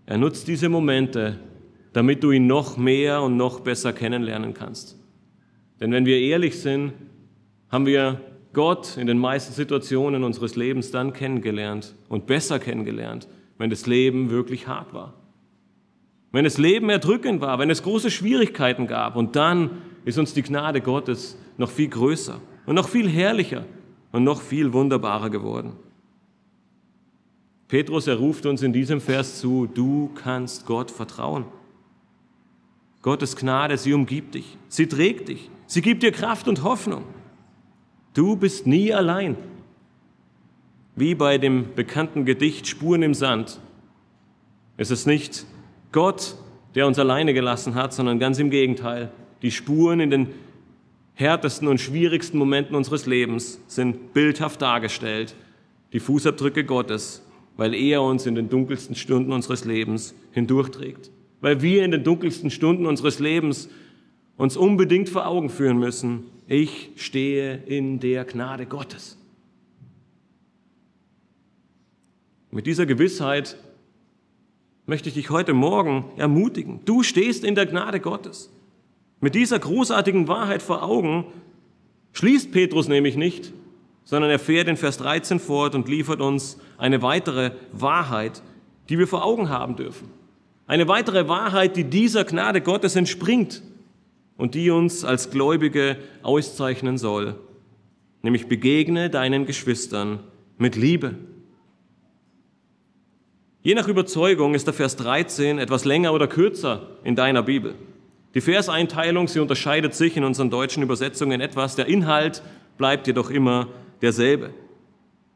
Er 0.05 0.17
nutzt 0.17 0.47
diese 0.47 0.69
Momente, 0.69 1.37
damit 1.91 2.23
du 2.23 2.31
ihn 2.31 2.47
noch 2.47 2.77
mehr 2.77 3.21
und 3.21 3.35
noch 3.35 3.59
besser 3.59 3.91
kennenlernen 3.91 4.53
kannst. 4.53 4.97
Denn 5.81 5.91
wenn 5.91 6.05
wir 6.05 6.17
ehrlich 6.17 6.57
sind, 6.57 6.93
haben 7.71 7.85
wir 7.85 8.19
Gott 8.53 8.97
in 8.97 9.07
den 9.07 9.17
meisten 9.17 9.53
Situationen 9.53 10.23
unseres 10.23 10.55
Lebens 10.55 10.91
dann 10.91 11.13
kennengelernt 11.13 11.95
und 12.09 12.27
besser 12.27 12.59
kennengelernt, 12.59 13.27
wenn 13.57 13.69
das 13.69 13.87
Leben 13.87 14.29
wirklich 14.29 14.67
hart 14.67 14.93
war. 14.93 15.13
Wenn 16.33 16.43
das 16.43 16.57
Leben 16.57 16.89
erdrückend 16.89 17.41
war, 17.41 17.59
wenn 17.59 17.69
es 17.69 17.83
große 17.83 18.11
Schwierigkeiten 18.11 18.87
gab 18.87 19.15
und 19.15 19.35
dann 19.35 19.81
ist 20.03 20.17
uns 20.17 20.33
die 20.33 20.43
Gnade 20.43 20.81
Gottes 20.81 21.37
noch 21.57 21.69
viel 21.69 21.87
größer 21.87 22.41
und 22.65 22.75
noch 22.75 22.89
viel 22.89 23.07
herrlicher 23.07 23.65
und 24.11 24.23
noch 24.23 24.41
viel 24.41 24.73
wunderbarer 24.73 25.29
geworden. 25.29 25.73
Petrus, 27.67 28.07
er 28.07 28.17
ruft 28.17 28.45
uns 28.45 28.63
in 28.63 28.73
diesem 28.73 28.99
Vers 28.99 29.39
zu, 29.39 29.65
du 29.65 30.11
kannst 30.15 30.65
Gott 30.65 30.91
vertrauen. 30.91 31.45
Gottes 33.01 33.35
Gnade, 33.37 33.77
sie 33.77 33.93
umgibt 33.93 34.35
dich, 34.35 34.57
sie 34.67 34.87
trägt 34.87 35.29
dich, 35.29 35.49
sie 35.67 35.81
gibt 35.81 36.03
dir 36.03 36.11
Kraft 36.11 36.49
und 36.49 36.63
Hoffnung. 36.63 37.03
Du 38.13 38.35
bist 38.35 38.67
nie 38.67 38.93
allein. 38.93 39.37
Wie 40.95 41.15
bei 41.15 41.37
dem 41.37 41.73
bekannten 41.75 42.25
Gedicht 42.25 42.67
Spuren 42.67 43.03
im 43.03 43.13
Sand. 43.13 43.59
Es 44.75 44.91
ist 44.91 45.07
nicht 45.07 45.45
Gott, 45.91 46.35
der 46.75 46.87
uns 46.87 46.99
alleine 46.99 47.33
gelassen 47.33 47.75
hat, 47.75 47.93
sondern 47.93 48.19
ganz 48.19 48.39
im 48.39 48.49
Gegenteil. 48.49 49.11
Die 49.41 49.51
Spuren 49.51 50.01
in 50.01 50.09
den 50.09 50.27
härtesten 51.13 51.67
und 51.67 51.79
schwierigsten 51.79 52.37
Momenten 52.37 52.75
unseres 52.75 53.05
Lebens 53.05 53.61
sind 53.67 54.13
bildhaft 54.13 54.61
dargestellt. 54.61 55.35
Die 55.93 55.99
Fußabdrücke 55.99 56.65
Gottes, 56.65 57.25
weil 57.55 57.73
er 57.73 58.01
uns 58.01 58.25
in 58.25 58.35
den 58.35 58.49
dunkelsten 58.49 58.95
Stunden 58.95 59.31
unseres 59.31 59.65
Lebens 59.65 60.15
hindurchträgt. 60.31 61.11
Weil 61.39 61.61
wir 61.61 61.85
in 61.85 61.91
den 61.91 62.03
dunkelsten 62.03 62.49
Stunden 62.49 62.85
unseres 62.85 63.19
Lebens 63.19 63.69
uns 64.37 64.57
unbedingt 64.57 65.09
vor 65.09 65.27
Augen 65.27 65.49
führen 65.49 65.77
müssen, 65.77 66.23
ich 66.47 66.89
stehe 66.95 67.55
in 67.65 67.99
der 67.99 68.25
Gnade 68.25 68.65
Gottes. 68.65 69.17
Mit 72.51 72.65
dieser 72.65 72.85
Gewissheit 72.85 73.55
möchte 74.85 75.07
ich 75.07 75.15
dich 75.15 75.29
heute 75.29 75.53
Morgen 75.53 76.05
ermutigen. 76.17 76.81
Du 76.83 77.03
stehst 77.03 77.45
in 77.45 77.55
der 77.55 77.65
Gnade 77.65 78.01
Gottes. 78.01 78.51
Mit 79.21 79.35
dieser 79.35 79.59
großartigen 79.59 80.27
Wahrheit 80.27 80.61
vor 80.61 80.83
Augen 80.83 81.25
schließt 82.11 82.51
Petrus 82.51 82.89
nämlich 82.89 83.15
nicht, 83.15 83.53
sondern 84.03 84.29
er 84.29 84.39
fährt 84.39 84.67
in 84.67 84.75
Vers 84.75 84.97
13 84.97 85.39
fort 85.39 85.75
und 85.75 85.87
liefert 85.87 86.19
uns 86.19 86.57
eine 86.77 87.01
weitere 87.01 87.51
Wahrheit, 87.71 88.41
die 88.89 88.99
wir 88.99 89.07
vor 89.07 89.23
Augen 89.23 89.47
haben 89.47 89.77
dürfen. 89.77 90.09
Eine 90.67 90.87
weitere 90.87 91.29
Wahrheit, 91.29 91.77
die 91.77 91.85
dieser 91.85 92.25
Gnade 92.25 92.59
Gottes 92.61 92.95
entspringt 92.95 93.63
und 94.41 94.55
die 94.55 94.71
uns 94.71 95.05
als 95.05 95.29
Gläubige 95.29 95.97
auszeichnen 96.23 96.97
soll, 96.97 97.35
nämlich 98.23 98.47
begegne 98.47 99.11
deinen 99.11 99.45
Geschwistern 99.45 100.17
mit 100.57 100.75
Liebe. 100.75 101.13
Je 103.61 103.75
nach 103.75 103.87
Überzeugung 103.87 104.55
ist 104.55 104.65
der 104.65 104.73
Vers 104.73 104.95
13 104.95 105.59
etwas 105.59 105.85
länger 105.85 106.11
oder 106.11 106.25
kürzer 106.25 106.87
in 107.03 107.15
deiner 107.15 107.43
Bibel. 107.43 107.75
Die 108.33 108.41
Verseinteilung, 108.41 109.27
sie 109.27 109.39
unterscheidet 109.39 109.93
sich 109.93 110.17
in 110.17 110.23
unseren 110.23 110.49
deutschen 110.49 110.81
Übersetzungen 110.81 111.39
etwas. 111.39 111.75
Der 111.75 111.85
Inhalt 111.85 112.41
bleibt 112.79 113.05
jedoch 113.05 113.29
immer 113.29 113.67
derselbe. 114.01 114.49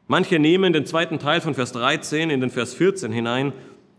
Manche 0.08 0.40
nehmen 0.40 0.72
den 0.72 0.84
zweiten 0.84 1.20
Teil 1.20 1.40
von 1.40 1.54
Vers 1.54 1.70
13 1.70 2.28
in 2.28 2.40
den 2.40 2.50
Vers 2.50 2.74
14 2.74 3.12
hinein. 3.12 3.52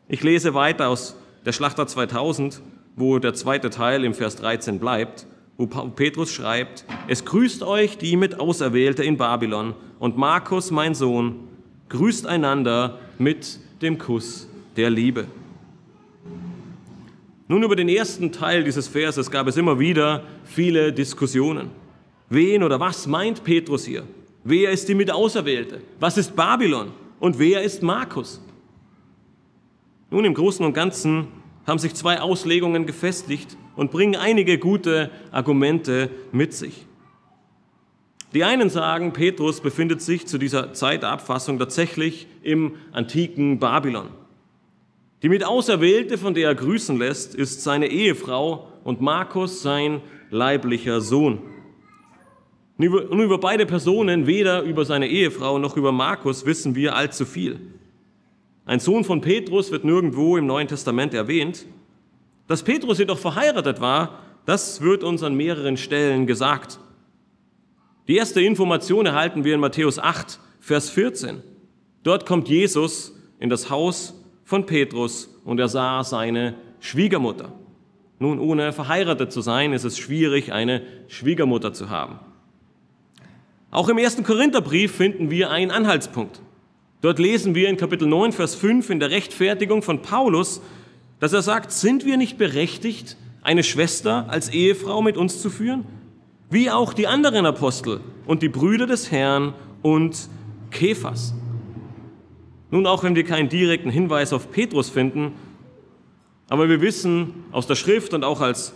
Ich 0.09 0.21
lese 0.21 0.53
weiter 0.53 0.89
aus 0.89 1.15
der 1.45 1.53
Schlachter 1.53 1.87
2000. 1.87 2.61
wo 2.97 3.19
der 3.19 3.35
zweite 3.35 3.69
Teil 3.69 4.03
im 4.03 4.13
Vers 4.13 4.35
13 4.37 4.79
bleibt, 4.79 5.27
wo 5.55 5.67
Petrus 5.67 6.33
schreibt, 6.33 6.83
es 7.07 7.23
grüßt 7.23 7.63
euch 7.63 7.97
die 7.97 8.17
mit 8.17 8.39
Auserwählte 8.39 9.03
in 9.03 9.17
Babylon 9.17 9.75
und 9.99 10.17
Markus, 10.17 10.71
mein 10.71 10.95
Sohn, 10.95 11.35
grüßt 11.89 12.27
einander 12.27 12.99
mit 13.19 13.59
dem 13.81 13.99
Kuss 13.99 14.49
der 14.75 14.89
Liebe. 14.89 15.27
Nun, 17.47 17.63
über 17.63 17.75
den 17.75 17.87
ersten 17.87 18.31
Teil 18.31 18.63
dieses 18.63 18.87
Verses 18.87 19.31
gab 19.31 19.47
es 19.47 19.55
immer 19.55 19.79
wieder 19.79 20.23
viele 20.43 20.91
Diskussionen. 20.91 21.69
Wen 22.29 22.63
oder 22.63 22.79
was 22.79 23.07
meint 23.07 23.43
Petrus 23.43 23.85
hier? 23.85 24.03
Wer 24.43 24.71
ist 24.71 24.89
die 24.89 24.95
mit 24.95 25.11
Auserwählte? 25.11 25.81
Was 25.99 26.17
ist 26.17 26.35
Babylon? 26.35 26.91
Und 27.19 27.39
wer 27.39 27.61
ist 27.61 27.83
Markus? 27.83 28.41
Nun, 30.09 30.25
im 30.25 30.33
Großen 30.33 30.65
und 30.65 30.73
Ganzen 30.73 31.27
haben 31.67 31.79
sich 31.79 31.93
zwei 31.93 32.21
Auslegungen 32.21 32.85
gefestigt 32.85 33.57
und 33.75 33.91
bringen 33.91 34.15
einige 34.15 34.57
gute 34.57 35.11
Argumente 35.31 36.09
mit 36.31 36.53
sich. 36.53 36.85
Die 38.33 38.43
einen 38.43 38.69
sagen, 38.69 39.13
Petrus 39.13 39.61
befindet 39.61 40.01
sich 40.01 40.27
zu 40.27 40.37
dieser 40.37 40.73
Zeit 40.73 41.03
der 41.03 41.09
Abfassung 41.11 41.59
tatsächlich 41.59 42.27
im 42.41 42.75
antiken 42.91 43.59
Babylon. 43.59 44.07
Die 45.23 45.29
mit 45.29 45.43
Auserwählte, 45.43 46.17
von 46.17 46.33
der 46.33 46.49
er 46.49 46.55
grüßen 46.55 46.97
lässt, 46.97 47.35
ist 47.35 47.63
seine 47.63 47.87
Ehefrau 47.87 48.67
und 48.83 49.01
Markus 49.01 49.61
sein 49.61 50.01
leiblicher 50.29 51.01
Sohn. 51.01 51.39
Und 52.77 53.19
über 53.19 53.39
beide 53.39 53.65
Personen, 53.65 54.27
weder 54.27 54.61
über 54.61 54.85
seine 54.85 55.07
Ehefrau 55.07 55.57
noch 55.57 55.75
über 55.75 55.91
Markus, 55.91 56.45
wissen 56.45 56.75
wir 56.75 56.95
allzu 56.95 57.25
viel. 57.25 57.59
Ein 58.67 58.81
Sohn 58.81 59.05
von 59.05 59.21
Petrus 59.21 59.71
wird 59.71 59.85
nirgendwo 59.85 60.35
im 60.35 60.45
Neuen 60.45 60.67
Testament 60.67 61.13
erwähnt. 61.13 61.65
Dass 62.47 62.63
Petrus 62.63 62.99
jedoch 62.99 63.17
verheiratet 63.17 63.79
war, 63.79 64.19
das 64.45 64.81
wird 64.81 65.05
uns 65.05 65.23
an 65.23 65.35
mehreren 65.35 65.77
Stellen 65.77 66.27
gesagt. 66.27 66.77
Die 68.09 68.17
erste 68.17 68.41
Information 68.41 69.05
erhalten 69.05 69.45
wir 69.45 69.53
in 69.53 69.61
Matthäus 69.61 69.99
8, 69.99 70.39
Vers 70.59 70.89
14. 70.89 71.43
Dort 72.03 72.25
kommt 72.25 72.49
Jesus 72.49 73.17
in 73.39 73.49
das 73.49 73.69
Haus 73.69 74.21
von 74.43 74.65
Petrus 74.65 75.29
und 75.45 75.61
er 75.61 75.69
sah 75.69 76.03
seine 76.03 76.55
Schwiegermutter. 76.81 77.53
Nun, 78.19 78.37
ohne 78.37 78.73
verheiratet 78.73 79.31
zu 79.31 79.39
sein, 79.39 79.71
ist 79.71 79.85
es 79.85 79.97
schwierig, 79.97 80.51
eine 80.51 80.81
Schwiegermutter 81.07 81.71
zu 81.71 81.89
haben. 81.89 82.19
Auch 83.71 83.87
im 83.87 83.97
ersten 83.97 84.25
Korintherbrief 84.25 84.93
finden 84.93 85.29
wir 85.31 85.51
einen 85.51 85.71
Anhaltspunkt. 85.71 86.41
Dort 87.01 87.19
lesen 87.19 87.53
wir 87.53 87.69
in 87.69 87.77
Kapitel 87.77 88.07
9, 88.07 88.31
Vers 88.31 88.55
5 88.55 88.89
in 88.89 88.99
der 88.99 89.11
Rechtfertigung 89.11 89.83
von 89.83 90.01
Paulus, 90.01 90.61
dass 91.19 91.31
er 91.31 91.43
sagt, 91.43 91.71
sind 91.71 92.05
wir 92.05 92.17
nicht 92.17 92.37
berechtigt, 92.39 93.17
eine 93.43 93.63
Schwester 93.63 94.25
als 94.29 94.49
Ehefrau 94.49 95.01
mit 95.03 95.15
uns 95.15 95.41
zu 95.41 95.49
führen? 95.51 95.85
Wie 96.49 96.71
auch 96.71 96.93
die 96.93 97.05
anderen 97.05 97.45
Apostel 97.45 97.99
und 98.25 98.41
die 98.41 98.49
Brüder 98.49 98.87
des 98.87 99.11
Herrn 99.11 99.53
und 99.83 100.27
Kephas. 100.71 101.35
Nun, 102.71 102.87
auch 102.87 103.03
wenn 103.03 103.15
wir 103.15 103.23
keinen 103.23 103.49
direkten 103.49 103.89
Hinweis 103.89 104.33
auf 104.33 104.51
Petrus 104.51 104.89
finden, 104.89 105.33
aber 106.49 106.67
wir 106.67 106.81
wissen 106.81 107.45
aus 107.51 107.67
der 107.67 107.75
Schrift 107.75 108.13
und 108.13 108.23
auch 108.23 108.41
als 108.41 108.73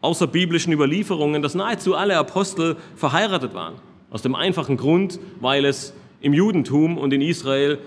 außerbiblischen 0.00 0.72
Überlieferungen, 0.72 1.42
dass 1.42 1.54
nahezu 1.54 1.94
alle 1.94 2.16
Apostel 2.16 2.76
verheiratet 2.96 3.52
waren. 3.52 3.74
Aus 4.10 4.22
dem 4.22 4.34
einfachen 4.34 4.76
Grund, 4.76 5.20
weil 5.40 5.64
es 5.64 5.92
im 6.20 6.32
Judentum 6.32 6.98
und 6.98 7.12
in 7.12 7.20
Israel 7.20 7.78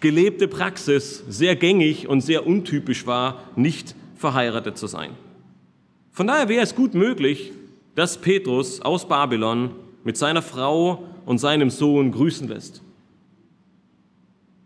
gelebte 0.00 0.48
Praxis 0.48 1.24
sehr 1.28 1.56
gängig 1.56 2.08
und 2.08 2.20
sehr 2.20 2.46
untypisch 2.46 3.06
war, 3.06 3.44
nicht 3.56 3.94
verheiratet 4.16 4.76
zu 4.76 4.86
sein. 4.86 5.10
Von 6.12 6.26
daher 6.26 6.48
wäre 6.48 6.62
es 6.62 6.74
gut 6.74 6.94
möglich, 6.94 7.52
dass 7.94 8.18
Petrus 8.18 8.80
aus 8.80 9.08
Babylon 9.08 9.70
mit 10.04 10.16
seiner 10.16 10.42
Frau 10.42 11.04
und 11.26 11.38
seinem 11.38 11.70
Sohn 11.70 12.12
grüßen 12.12 12.48
lässt. 12.48 12.82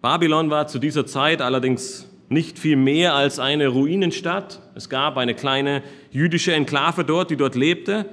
Babylon 0.01 0.51
war 0.51 0.67
zu 0.67 0.79
dieser 0.79 1.07
Zeit 1.07 1.41
allerdings 1.41 2.09
nicht 2.29 2.59
viel 2.59 2.77
mehr 2.77 3.15
als 3.15 3.39
eine 3.39 3.69
Ruinenstadt. 3.69 4.61
Es 4.75 4.89
gab 4.89 5.17
eine 5.17 5.35
kleine 5.35 5.83
jüdische 6.11 6.53
Enklave 6.53 7.05
dort, 7.05 7.31
die 7.31 7.37
dort 7.37 7.55
lebte. 7.55 8.07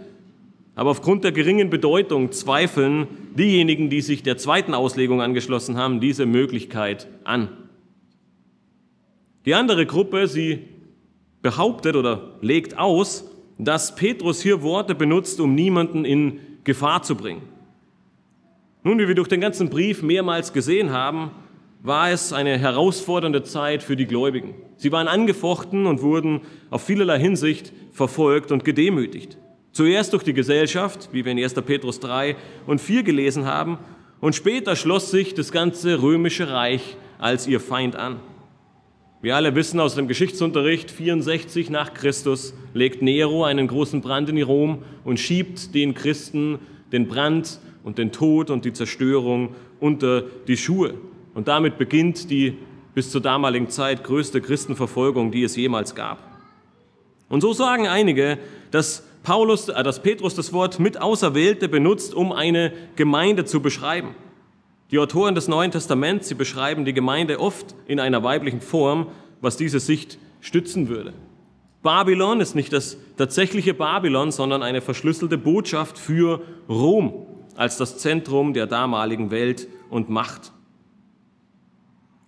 Aber 0.76 0.90
aufgrund 0.92 1.24
der 1.24 1.32
geringen 1.32 1.70
Bedeutung 1.70 2.34
zweifeln 2.34 3.08
diejenigen, 3.38 3.90
die 3.90 4.02
sich 4.02 4.24
der 4.24 4.38
zweiten 4.38 4.74
Auslegung 4.74 5.22
angeschlossen 5.22 5.78
haben, 5.78 6.02
diese 6.02 6.26
Möglichkeit 6.26 7.08
an. 7.24 7.50
Die 9.46 9.54
andere 9.54 9.86
Gruppe, 9.86 10.28
sie 10.28 10.60
behauptet 11.42 11.96
oder 11.96 12.36
legt 12.42 12.78
aus, 12.78 13.32
dass 13.58 13.96
Petrus 13.96 14.42
hier 14.42 14.64
Worte 14.64 14.96
benutzt, 14.96 15.40
um 15.40 15.56
niemanden 15.56 16.04
in 16.04 16.40
Gefahr 16.66 17.04
zu 17.04 17.16
bringen. 17.16 17.44
Nun, 18.84 19.00
wie 19.00 19.08
wir 19.08 19.16
durch 19.16 19.30
den 19.30 19.42
ganzen 19.42 19.70
Brief 19.70 20.04
mehrmals 20.04 20.52
gesehen 20.52 20.92
haben, 20.92 21.32
war 21.82 22.10
es 22.10 22.34
eine 22.34 22.58
herausfordernde 22.58 23.44
Zeit 23.44 23.84
für 23.84 23.96
die 23.96 24.08
Gläubigen. 24.08 24.56
Sie 24.76 24.92
waren 24.92 25.08
angefochten 25.08 25.86
und 25.86 26.02
wurden 26.02 26.42
auf 26.72 26.84
vielerlei 26.84 27.20
Hinsicht 27.20 27.72
verfolgt 27.92 28.52
und 28.52 28.66
gedemütigt. 28.66 29.38
Zuerst 29.76 30.14
durch 30.14 30.24
die 30.24 30.34
Gesellschaft, 30.34 31.10
wie 31.12 31.26
wir 31.26 31.34
in 31.34 31.44
1. 31.44 31.54
Petrus 31.56 32.00
3 32.00 32.38
und 32.66 32.80
4 32.80 33.04
gelesen 33.04 33.44
haben, 33.44 33.78
und 34.22 34.34
später 34.34 34.78
schloss 34.78 35.12
sich 35.12 35.34
das 35.34 35.52
ganze 35.52 36.02
römische 36.02 36.50
Reich 36.50 36.96
als 37.18 37.46
ihr 37.46 37.60
Feind 37.60 37.98
an. 37.98 38.22
Wir 39.22 39.36
alle 39.36 39.54
wissen 39.54 39.82
aus 39.82 39.96
dem 39.96 40.08
Geschichtsunterricht, 40.08 40.92
64 40.92 41.70
nach 41.70 41.94
Christus 41.94 42.54
legt 42.74 43.02
Nero 43.02 43.44
einen 43.44 43.68
großen 43.68 44.00
Brand 44.00 44.30
in 44.30 44.42
Rom 44.42 44.84
und 45.04 45.20
schiebt 45.20 45.76
den 45.76 45.94
Christen 45.94 46.60
den 46.94 47.10
Brand 47.10 47.60
und 47.84 47.98
den 47.98 48.14
Tod 48.14 48.52
und 48.52 48.64
die 48.64 48.72
Zerstörung 48.72 49.56
unter 49.82 50.22
die 50.48 50.56
Schuhe. 50.56 50.94
Und 51.34 51.50
damit 51.50 51.78
beginnt 51.78 52.32
die 52.32 52.58
bis 52.94 53.12
zur 53.12 53.20
damaligen 53.20 53.68
Zeit 53.68 54.06
größte 54.06 54.40
Christenverfolgung, 54.40 55.34
die 55.34 55.44
es 55.44 55.58
jemals 55.58 55.96
gab. 55.96 56.20
Und 57.28 57.42
so 57.42 57.52
sagen 57.52 57.88
einige, 57.88 58.38
dass 58.72 59.04
Paulus, 59.26 59.68
äh, 59.68 59.84
dass 59.84 60.02
Petrus 60.02 60.36
das 60.36 60.54
Wort 60.54 60.80
mit 60.80 61.02
Auserwählte 61.02 61.68
benutzt, 61.68 62.14
um 62.14 62.32
eine 62.32 62.72
Gemeinde 62.96 63.44
zu 63.44 63.62
beschreiben. 63.62 64.16
Die 64.92 65.00
Autoren 65.00 65.36
des 65.36 65.50
Neuen 65.50 65.72
Testaments, 65.72 66.30
sie 66.30 66.36
beschreiben 66.36 66.86
die 66.86 66.94
Gemeinde 66.94 67.40
oft 67.40 67.76
in 67.88 68.00
einer 68.00 68.24
weiblichen 68.24 68.62
Form, 68.62 69.08
was 69.42 69.58
diese 69.58 69.80
Sicht 69.82 70.20
stützen 70.40 70.88
würde. 70.88 71.14
Babylon 71.82 72.40
ist 72.40 72.56
nicht 72.56 72.72
das 72.72 72.98
tatsächliche 73.18 73.74
Babylon, 73.74 74.32
sondern 74.32 74.64
eine 74.64 74.82
verschlüsselte 74.82 75.38
Botschaft 75.38 75.98
für 75.98 76.42
Rom 76.70 77.26
als 77.56 77.78
das 77.78 77.98
Zentrum 77.98 78.54
der 78.54 78.68
damaligen 78.68 79.32
Welt 79.32 79.68
und 79.90 80.10
Macht. 80.10 80.52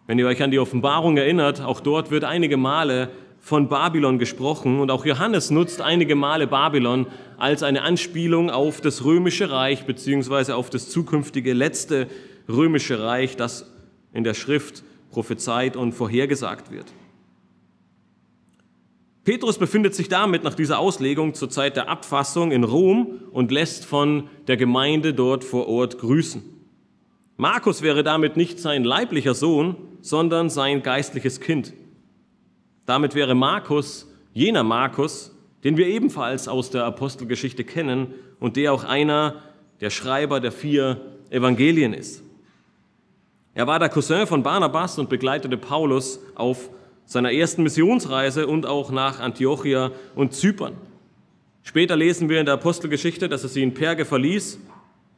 Wenn 0.08 0.18
ihr 0.18 0.28
euch 0.28 0.42
an 0.42 0.52
die 0.52 0.60
Offenbarung 0.60 1.18
erinnert, 1.18 1.62
auch 1.62 1.80
dort 1.80 2.12
wird 2.12 2.24
einige 2.24 2.58
Male 2.58 3.10
von 3.48 3.70
Babylon 3.70 4.20
gesprochen 4.20 4.82
und 4.82 4.92
auch 4.92 5.06
Johannes 5.06 5.52
nutzt 5.52 5.80
einige 5.80 6.16
Male 6.16 6.48
Babylon 6.48 7.08
als 7.38 7.64
eine 7.64 7.82
Anspielung 7.82 8.50
auf 8.50 8.82
das 8.82 9.06
römische 9.06 9.50
Reich 9.50 9.86
beziehungsweise 9.86 10.54
auf 10.58 10.70
das 10.70 10.90
zukünftige 10.90 11.54
letzte 11.54 12.08
römische 12.50 13.02
Reich, 13.02 13.38
das 13.38 13.72
in 14.12 14.26
der 14.26 14.34
Schrift 14.34 14.84
prophezeit 15.12 15.78
und 15.78 15.94
vorhergesagt 15.94 16.74
wird. 16.74 16.88
Petrus 19.24 19.58
befindet 19.58 19.96
sich 19.96 20.10
damit 20.10 20.44
nach 20.44 20.54
dieser 20.54 20.80
Auslegung 20.80 21.34
zur 21.34 21.50
Zeit 21.50 21.78
der 21.78 21.88
Abfassung 21.88 22.52
in 22.52 22.66
Rom 22.66 23.22
und 23.32 23.50
lässt 23.50 23.86
von 23.86 24.28
der 24.48 24.58
Gemeinde 24.58 25.14
dort 25.14 25.46
vor 25.46 25.70
Ort 25.70 26.00
grüßen. 26.00 26.44
Markus 27.38 27.82
wäre 27.82 28.04
damit 28.04 28.36
nicht 28.36 28.60
sein 28.60 28.84
leiblicher 28.84 29.36
Sohn, 29.36 29.78
sondern 30.02 30.50
sein 30.50 30.84
geistliches 30.84 31.40
Kind. 31.40 31.72
Damit 32.88 33.14
wäre 33.14 33.36
Markus 33.36 34.12
jener 34.34 34.64
Markus, 34.64 35.32
den 35.64 35.78
wir 35.78 35.86
ebenfalls 35.86 36.48
aus 36.48 36.72
der 36.72 36.86
Apostelgeschichte 36.86 37.64
kennen 37.64 38.16
und 38.40 38.56
der 38.56 38.74
auch 38.74 38.84
einer 38.84 39.36
der 39.80 39.92
Schreiber 39.92 40.40
der 40.40 40.52
vier 40.52 41.00
Evangelien 41.30 41.94
ist. 41.94 42.24
Er 43.54 43.68
war 43.68 43.78
der 43.78 43.90
Cousin 43.90 44.26
von 44.26 44.42
Barnabas 44.42 44.98
und 44.98 45.10
begleitete 45.10 45.58
Paulus 45.58 46.20
auf 46.34 46.72
seiner 47.06 47.32
ersten 47.32 47.62
Missionsreise 47.62 48.48
und 48.48 48.66
auch 48.66 48.90
nach 48.90 49.20
Antiochia 49.20 49.92
und 50.16 50.34
Zypern. 50.34 50.74
Später 51.62 51.96
lesen 51.96 52.30
wir 52.30 52.40
in 52.40 52.48
der 52.48 52.56
Apostelgeschichte, 52.56 53.30
dass 53.30 53.44
er 53.44 53.50
sie 53.50 53.62
in 53.62 53.76
Perge 53.76 54.06
verließ 54.06 54.60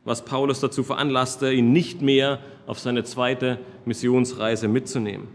was 0.10 0.25
Paulus 0.25 0.60
dazu 0.60 0.84
veranlasste, 0.84 1.51
ihn 1.51 1.71
nicht 1.71 2.01
mehr 2.01 2.39
auf 2.65 2.79
seine 2.79 3.03
zweite 3.03 3.60
Missionsreise 3.86 4.67
mitzunehmen. 4.67 5.27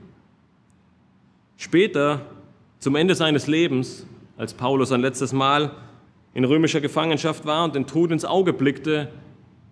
Später, 1.56 2.22
zum 2.78 2.96
Ende 2.96 3.14
seines 3.14 3.46
Lebens, 3.46 4.06
als 4.36 4.54
Paulus 4.54 4.92
ein 4.92 5.00
letztes 5.00 5.32
Mal 5.32 5.70
in 6.34 6.44
römischer 6.44 6.80
Gefangenschaft 6.80 7.46
war 7.46 7.64
und 7.64 7.74
den 7.74 7.86
Tod 7.86 8.10
ins 8.10 8.24
Auge 8.24 8.52
blickte, 8.52 9.08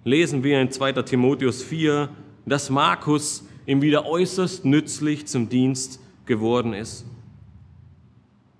lesen 0.04 0.44
wir 0.44 0.60
in 0.60 0.70
2. 0.70 0.92
Timotheus 1.02 1.62
4, 1.62 2.08
dass 2.46 2.70
Markus 2.70 3.44
ihm 3.66 3.82
wieder 3.82 4.06
äußerst 4.06 4.64
nützlich 4.64 5.26
zum 5.26 5.48
Dienst 5.48 6.00
geworden 6.26 6.72
ist. 6.72 7.04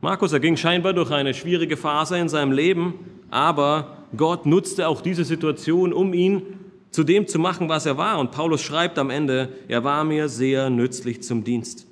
Markus, 0.01 0.33
er 0.33 0.41
ging 0.41 0.57
scheinbar 0.57 0.93
durch 0.93 1.13
eine 1.13 1.33
schwierige 1.33 1.77
Phase 1.77 2.19
in 2.19 2.29
seinem 2.29 2.51
Leben, 2.51 2.95
aber 3.31 3.99
Gott 4.17 4.47
nutzte 4.47 4.89
auch 4.89 5.01
diese 5.01 5.25
Situation, 5.25 5.93
um 5.93 6.13
ihn 6.13 6.43
zu 6.91 7.05
dem 7.05 7.27
zu 7.27 7.39
machen, 7.39 7.69
was 7.69 7.87
er 7.87 7.97
war. 7.97 8.19
Und 8.19 8.33
Paulus 8.33 8.63
schreibt 8.63 8.99
am 8.99 9.11
Ende, 9.11 9.49
er 9.69 9.85
war 9.85 10.03
mir 10.05 10.29
sehr 10.29 10.71
nützlich 10.71 11.23
zum 11.23 11.45
Dienst. 11.45 11.87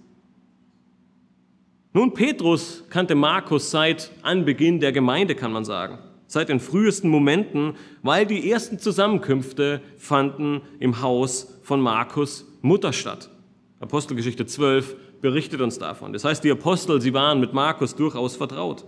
Nun, 1.92 2.14
Petrus 2.14 2.84
kannte 2.88 3.16
Markus 3.16 3.72
seit 3.72 4.12
Anbeginn 4.22 4.78
der 4.78 4.92
Gemeinde, 4.92 5.34
kann 5.34 5.50
man 5.50 5.64
sagen, 5.64 5.98
seit 6.28 6.48
den 6.48 6.60
frühesten 6.60 7.10
Momenten, 7.10 7.74
weil 8.02 8.26
die 8.26 8.48
ersten 8.48 8.78
Zusammenkünfte 8.78 9.80
fanden 9.98 10.60
im 10.78 11.02
Haus 11.02 11.58
von 11.62 11.80
Markus 11.80 12.46
Mutter 12.62 12.92
statt. 12.92 13.28
Apostelgeschichte 13.80 14.46
12 14.46 14.94
berichtet 15.20 15.60
uns 15.60 15.80
davon. 15.80 16.12
Das 16.12 16.24
heißt, 16.24 16.44
die 16.44 16.52
Apostel, 16.52 17.00
sie 17.00 17.12
waren 17.12 17.40
mit 17.40 17.54
Markus 17.54 17.96
durchaus 17.96 18.36
vertraut. 18.36 18.84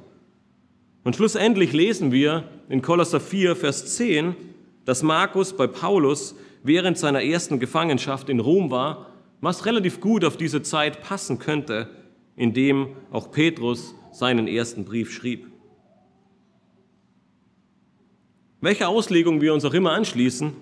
Und 1.02 1.16
schlussendlich 1.16 1.72
lesen 1.72 2.12
wir 2.12 2.44
in 2.68 2.82
Kolosser 2.82 3.18
4, 3.18 3.56
Vers 3.56 3.96
10, 3.96 4.36
dass 4.84 5.02
Markus 5.02 5.56
bei 5.56 5.66
Paulus 5.66 6.36
während 6.62 6.96
seiner 6.98 7.24
ersten 7.24 7.58
Gefangenschaft 7.58 8.28
in 8.28 8.38
Rom 8.38 8.70
war, 8.70 9.06
was 9.40 9.66
relativ 9.66 10.00
gut 10.00 10.24
auf 10.24 10.36
diese 10.36 10.62
Zeit 10.62 11.02
passen 11.02 11.40
könnte, 11.40 11.88
in 12.36 12.52
dem 12.52 12.88
auch 13.10 13.30
Petrus 13.30 13.94
seinen 14.12 14.46
ersten 14.46 14.84
Brief 14.84 15.12
schrieb. 15.12 15.46
Welche 18.60 18.86
Auslegung 18.86 19.40
wir 19.40 19.54
uns 19.54 19.64
auch 19.64 19.74
immer 19.74 19.92
anschließen, 19.92 20.52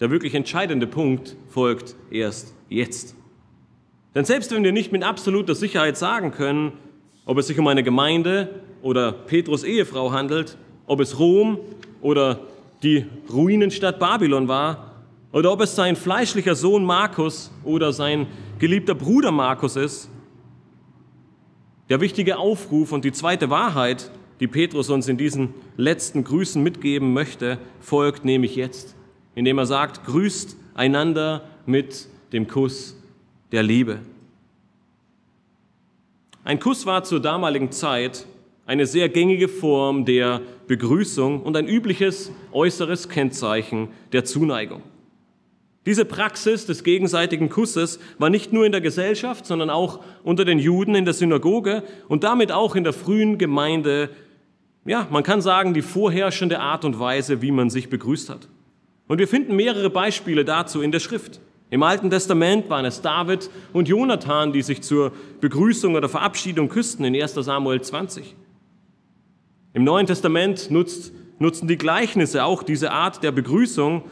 der 0.00 0.10
wirklich 0.10 0.34
entscheidende 0.34 0.86
Punkt 0.86 1.36
folgt 1.48 1.94
erst 2.10 2.54
jetzt. 2.68 3.14
Denn 4.14 4.24
selbst 4.24 4.50
wenn 4.50 4.64
wir 4.64 4.72
nicht 4.72 4.90
mit 4.90 5.04
absoluter 5.04 5.54
Sicherheit 5.54 5.96
sagen 5.96 6.32
können, 6.32 6.72
ob 7.26 7.38
es 7.38 7.46
sich 7.46 7.58
um 7.58 7.68
eine 7.68 7.84
Gemeinde 7.84 8.62
oder 8.82 9.12
Petrus 9.12 9.62
Ehefrau 9.62 10.10
handelt, 10.10 10.56
ob 10.86 11.00
es 11.00 11.18
Rom 11.18 11.58
oder 12.00 12.40
die 12.82 13.06
Ruinenstadt 13.32 14.00
Babylon 14.00 14.48
war, 14.48 14.90
oder 15.32 15.52
ob 15.52 15.60
es 15.60 15.76
sein 15.76 15.94
fleischlicher 15.94 16.56
Sohn 16.56 16.84
Markus 16.84 17.52
oder 17.62 17.92
sein 17.92 18.26
geliebter 18.58 18.96
Bruder 18.96 19.30
Markus 19.30 19.76
ist, 19.76 20.10
der 21.90 22.00
wichtige 22.00 22.38
Aufruf 22.38 22.92
und 22.92 23.04
die 23.04 23.12
zweite 23.12 23.50
Wahrheit, 23.50 24.10
die 24.38 24.46
Petrus 24.46 24.88
uns 24.88 25.08
in 25.08 25.18
diesen 25.18 25.52
letzten 25.76 26.22
Grüßen 26.24 26.62
mitgeben 26.62 27.12
möchte, 27.12 27.58
folgt 27.80 28.24
nämlich 28.24 28.54
jetzt, 28.54 28.94
indem 29.34 29.58
er 29.58 29.66
sagt, 29.66 30.06
grüßt 30.06 30.56
einander 30.74 31.42
mit 31.66 32.06
dem 32.32 32.46
Kuss 32.46 32.96
der 33.50 33.64
Liebe. 33.64 33.98
Ein 36.44 36.60
Kuss 36.60 36.86
war 36.86 37.02
zur 37.02 37.20
damaligen 37.20 37.72
Zeit 37.72 38.24
eine 38.66 38.86
sehr 38.86 39.08
gängige 39.08 39.48
Form 39.48 40.04
der 40.04 40.40
Begrüßung 40.68 41.42
und 41.42 41.56
ein 41.56 41.66
übliches 41.66 42.30
äußeres 42.52 43.08
Kennzeichen 43.08 43.88
der 44.12 44.24
Zuneigung. 44.24 44.82
Diese 45.86 46.04
Praxis 46.04 46.66
des 46.66 46.84
gegenseitigen 46.84 47.48
Kusses 47.48 48.00
war 48.18 48.28
nicht 48.28 48.52
nur 48.52 48.66
in 48.66 48.72
der 48.72 48.82
Gesellschaft, 48.82 49.46
sondern 49.46 49.70
auch 49.70 50.00
unter 50.22 50.44
den 50.44 50.58
Juden 50.58 50.94
in 50.94 51.06
der 51.06 51.14
Synagoge 51.14 51.82
und 52.08 52.22
damit 52.22 52.52
auch 52.52 52.76
in 52.76 52.84
der 52.84 52.92
frühen 52.92 53.38
Gemeinde, 53.38 54.10
ja, 54.84 55.06
man 55.10 55.22
kann 55.22 55.40
sagen, 55.40 55.72
die 55.72 55.82
vorherrschende 55.82 56.60
Art 56.60 56.84
und 56.84 57.00
Weise, 57.00 57.40
wie 57.40 57.50
man 57.50 57.70
sich 57.70 57.88
begrüßt 57.88 58.28
hat. 58.28 58.48
Und 59.08 59.18
wir 59.18 59.26
finden 59.26 59.56
mehrere 59.56 59.88
Beispiele 59.90 60.44
dazu 60.44 60.82
in 60.82 60.92
der 60.92 61.00
Schrift. 61.00 61.40
Im 61.70 61.82
Alten 61.82 62.10
Testament 62.10 62.68
waren 62.68 62.84
es 62.84 63.00
David 63.00 63.48
und 63.72 63.88
Jonathan, 63.88 64.52
die 64.52 64.62
sich 64.62 64.82
zur 64.82 65.12
Begrüßung 65.40 65.94
oder 65.94 66.08
Verabschiedung 66.08 66.68
küssten 66.68 67.04
in 67.04 67.14
1 67.14 67.34
Samuel 67.34 67.80
20. 67.80 68.34
Im 69.72 69.84
Neuen 69.84 70.06
Testament 70.06 70.70
nutzt, 70.70 71.12
nutzen 71.38 71.68
die 71.68 71.78
Gleichnisse 71.78 72.44
auch 72.44 72.64
diese 72.64 72.90
Art 72.90 73.22
der 73.22 73.30
Begrüßung. 73.30 74.02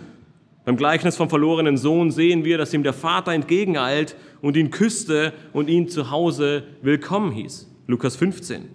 Beim 0.68 0.76
Gleichnis 0.76 1.16
vom 1.16 1.30
verlorenen 1.30 1.78
Sohn 1.78 2.10
sehen 2.10 2.44
wir, 2.44 2.58
dass 2.58 2.74
ihm 2.74 2.82
der 2.82 2.92
Vater 2.92 3.32
entgegeneilt 3.32 4.16
und 4.42 4.54
ihn 4.54 4.70
küsste 4.70 5.32
und 5.54 5.70
ihn 5.70 5.88
zu 5.88 6.10
Hause 6.10 6.64
willkommen 6.82 7.32
hieß. 7.32 7.70
Lukas 7.86 8.16
15. 8.16 8.68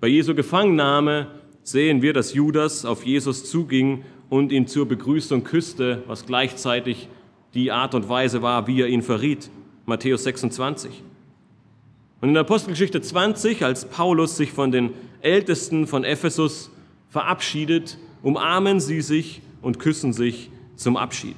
Bei 0.00 0.08
Jesu 0.08 0.34
Gefangennahme 0.34 1.28
sehen 1.62 2.02
wir, 2.02 2.12
dass 2.12 2.34
Judas 2.34 2.84
auf 2.84 3.06
Jesus 3.06 3.48
zuging 3.48 4.02
und 4.30 4.50
ihn 4.50 4.66
zur 4.66 4.88
Begrüßung 4.88 5.44
küsste, 5.44 6.02
was 6.08 6.26
gleichzeitig 6.26 7.08
die 7.54 7.70
Art 7.70 7.94
und 7.94 8.08
Weise 8.08 8.42
war, 8.42 8.66
wie 8.66 8.80
er 8.80 8.88
ihn 8.88 9.02
verriet. 9.02 9.50
Matthäus 9.86 10.24
26. 10.24 11.04
Und 12.20 12.30
in 12.30 12.34
der 12.34 12.40
Apostelgeschichte 12.40 13.00
20, 13.00 13.64
als 13.64 13.84
Paulus 13.84 14.36
sich 14.36 14.50
von 14.50 14.72
den 14.72 14.90
Ältesten 15.20 15.86
von 15.86 16.02
Ephesus 16.02 16.72
verabschiedet, 17.10 17.96
umarmen 18.24 18.80
sie 18.80 19.02
sich 19.02 19.40
und 19.62 19.78
küssen 19.78 20.12
sich 20.12 20.50
zum 20.76 20.96
Abschied. 20.96 21.36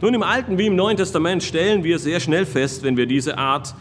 Nun, 0.00 0.14
im 0.14 0.22
Alten 0.22 0.58
wie 0.58 0.66
im 0.66 0.76
Neuen 0.76 0.96
Testament 0.96 1.42
stellen 1.42 1.82
wir 1.82 1.98
sehr 1.98 2.20
schnell 2.20 2.46
fest, 2.46 2.84
wenn 2.84 2.96
wir 2.96 3.06
diese 3.06 3.36
Art 3.36 3.74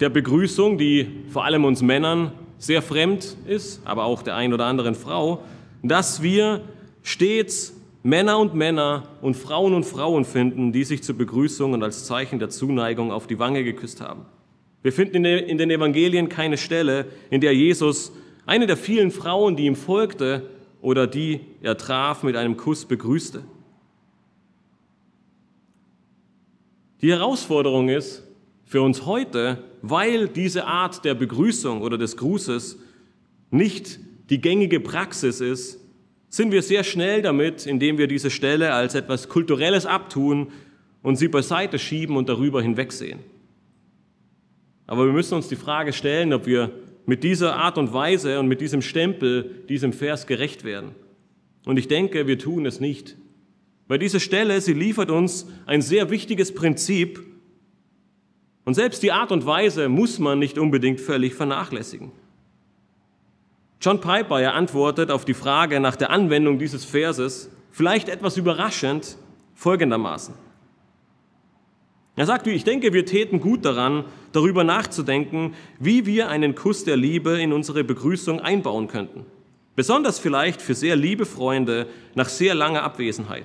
der 0.00 0.08
Begrüßung, 0.08 0.78
die 0.78 1.24
vor 1.30 1.44
allem 1.44 1.64
uns 1.64 1.82
Männern 1.82 2.32
sehr 2.58 2.80
fremd 2.80 3.36
ist, 3.46 3.82
aber 3.84 4.04
auch 4.04 4.22
der 4.22 4.34
ein 4.34 4.54
oder 4.54 4.64
anderen 4.64 4.94
Frau, 4.94 5.42
dass 5.82 6.22
wir 6.22 6.62
stets 7.02 7.74
Männer 8.02 8.38
und 8.38 8.54
Männer 8.54 9.08
und 9.20 9.36
Frauen 9.36 9.74
und 9.74 9.84
Frauen 9.84 10.24
finden, 10.24 10.72
die 10.72 10.84
sich 10.84 11.02
zur 11.02 11.18
Begrüßung 11.18 11.72
und 11.72 11.82
als 11.82 12.04
Zeichen 12.06 12.38
der 12.38 12.48
Zuneigung 12.48 13.12
auf 13.12 13.26
die 13.26 13.38
Wange 13.38 13.64
geküsst 13.64 14.00
haben. 14.00 14.26
Wir 14.82 14.92
finden 14.92 15.24
in 15.24 15.58
den 15.58 15.70
Evangelien 15.70 16.28
keine 16.28 16.56
Stelle, 16.56 17.06
in 17.28 17.40
der 17.40 17.54
Jesus 17.54 18.12
eine 18.46 18.66
der 18.66 18.76
vielen 18.76 19.10
Frauen, 19.10 19.56
die 19.56 19.66
ihm 19.66 19.74
folgte 19.74 20.48
oder 20.86 21.08
die 21.08 21.40
er 21.62 21.76
traf, 21.76 22.22
mit 22.22 22.36
einem 22.36 22.56
Kuss 22.56 22.84
begrüßte. 22.84 23.42
Die 27.02 27.10
Herausforderung 27.10 27.88
ist 27.88 28.22
für 28.64 28.82
uns 28.82 29.04
heute, 29.04 29.64
weil 29.82 30.28
diese 30.28 30.64
Art 30.64 31.04
der 31.04 31.14
Begrüßung 31.14 31.82
oder 31.82 31.98
des 31.98 32.16
Grußes 32.16 32.78
nicht 33.50 33.98
die 34.30 34.40
gängige 34.40 34.78
Praxis 34.78 35.40
ist, 35.40 35.80
sind 36.28 36.52
wir 36.52 36.62
sehr 36.62 36.84
schnell 36.84 37.20
damit, 37.20 37.66
indem 37.66 37.98
wir 37.98 38.06
diese 38.06 38.30
Stelle 38.30 38.72
als 38.72 38.94
etwas 38.94 39.28
Kulturelles 39.28 39.86
abtun 39.86 40.52
und 41.02 41.16
sie 41.16 41.26
beiseite 41.26 41.80
schieben 41.80 42.16
und 42.16 42.28
darüber 42.28 42.62
hinwegsehen. 42.62 43.18
Aber 44.86 45.04
wir 45.04 45.12
müssen 45.12 45.34
uns 45.34 45.48
die 45.48 45.56
Frage 45.56 45.92
stellen, 45.92 46.32
ob 46.32 46.46
wir 46.46 46.70
mit 47.06 47.24
dieser 47.24 47.56
Art 47.56 47.78
und 47.78 47.92
Weise 47.92 48.38
und 48.40 48.48
mit 48.48 48.60
diesem 48.60 48.82
Stempel 48.82 49.64
diesem 49.68 49.92
Vers 49.92 50.26
gerecht 50.26 50.64
werden. 50.64 50.94
Und 51.64 51.78
ich 51.78 51.88
denke, 51.88 52.26
wir 52.26 52.38
tun 52.38 52.66
es 52.66 52.80
nicht. 52.80 53.16
Weil 53.88 53.98
diese 53.98 54.20
Stelle, 54.20 54.60
sie 54.60 54.72
liefert 54.72 55.10
uns 55.10 55.46
ein 55.66 55.80
sehr 55.80 56.10
wichtiges 56.10 56.52
Prinzip. 56.54 57.24
Und 58.64 58.74
selbst 58.74 59.02
die 59.02 59.12
Art 59.12 59.30
und 59.30 59.46
Weise 59.46 59.88
muss 59.88 60.18
man 60.18 60.40
nicht 60.40 60.58
unbedingt 60.58 61.00
völlig 61.00 61.34
vernachlässigen. 61.34 62.10
John 63.80 64.00
Piper, 64.00 64.40
er 64.40 64.54
antwortet 64.54 65.10
auf 65.10 65.24
die 65.24 65.34
Frage 65.34 65.78
nach 65.78 65.96
der 65.96 66.10
Anwendung 66.10 66.58
dieses 66.58 66.84
Verses, 66.84 67.50
vielleicht 67.70 68.08
etwas 68.08 68.36
überraschend, 68.36 69.16
folgendermaßen. 69.54 70.34
Er 72.16 72.24
sagt, 72.24 72.46
ich 72.46 72.64
denke, 72.64 72.94
wir 72.94 73.04
täten 73.04 73.40
gut 73.40 73.66
daran, 73.66 74.04
darüber 74.32 74.64
nachzudenken, 74.64 75.54
wie 75.78 76.06
wir 76.06 76.28
einen 76.30 76.54
Kuss 76.54 76.82
der 76.82 76.96
Liebe 76.96 77.38
in 77.40 77.52
unsere 77.52 77.84
Begrüßung 77.84 78.40
einbauen 78.40 78.88
könnten. 78.88 79.26
Besonders 79.76 80.18
vielleicht 80.18 80.62
für 80.62 80.74
sehr 80.74 80.96
liebe 80.96 81.26
Freunde 81.26 81.86
nach 82.14 82.30
sehr 82.30 82.54
langer 82.54 82.82
Abwesenheit. 82.82 83.44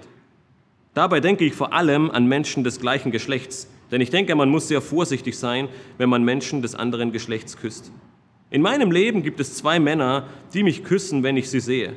Dabei 0.93 1.19
denke 1.19 1.43
ich 1.43 1.53
vor 1.53 1.73
allem 1.73 2.09
an 2.09 2.25
Menschen 2.25 2.63
des 2.63 2.79
gleichen 2.79 3.11
Geschlechts, 3.11 3.69
denn 3.91 3.99
ich 3.99 4.09
denke, 4.09 4.35
man 4.35 4.47
muss 4.47 4.69
sehr 4.69 4.81
vorsichtig 4.81 5.37
sein, 5.37 5.67
wenn 5.97 6.09
man 6.09 6.23
Menschen 6.23 6.61
des 6.61 6.73
anderen 6.73 7.11
Geschlechts 7.11 7.57
küsst. 7.57 7.91
In 8.49 8.61
meinem 8.61 8.91
Leben 8.91 9.21
gibt 9.21 9.41
es 9.41 9.55
zwei 9.55 9.81
Männer, 9.81 10.27
die 10.53 10.63
mich 10.63 10.85
küssen, 10.85 11.23
wenn 11.23 11.35
ich 11.35 11.49
sie 11.49 11.59
sehe. 11.59 11.93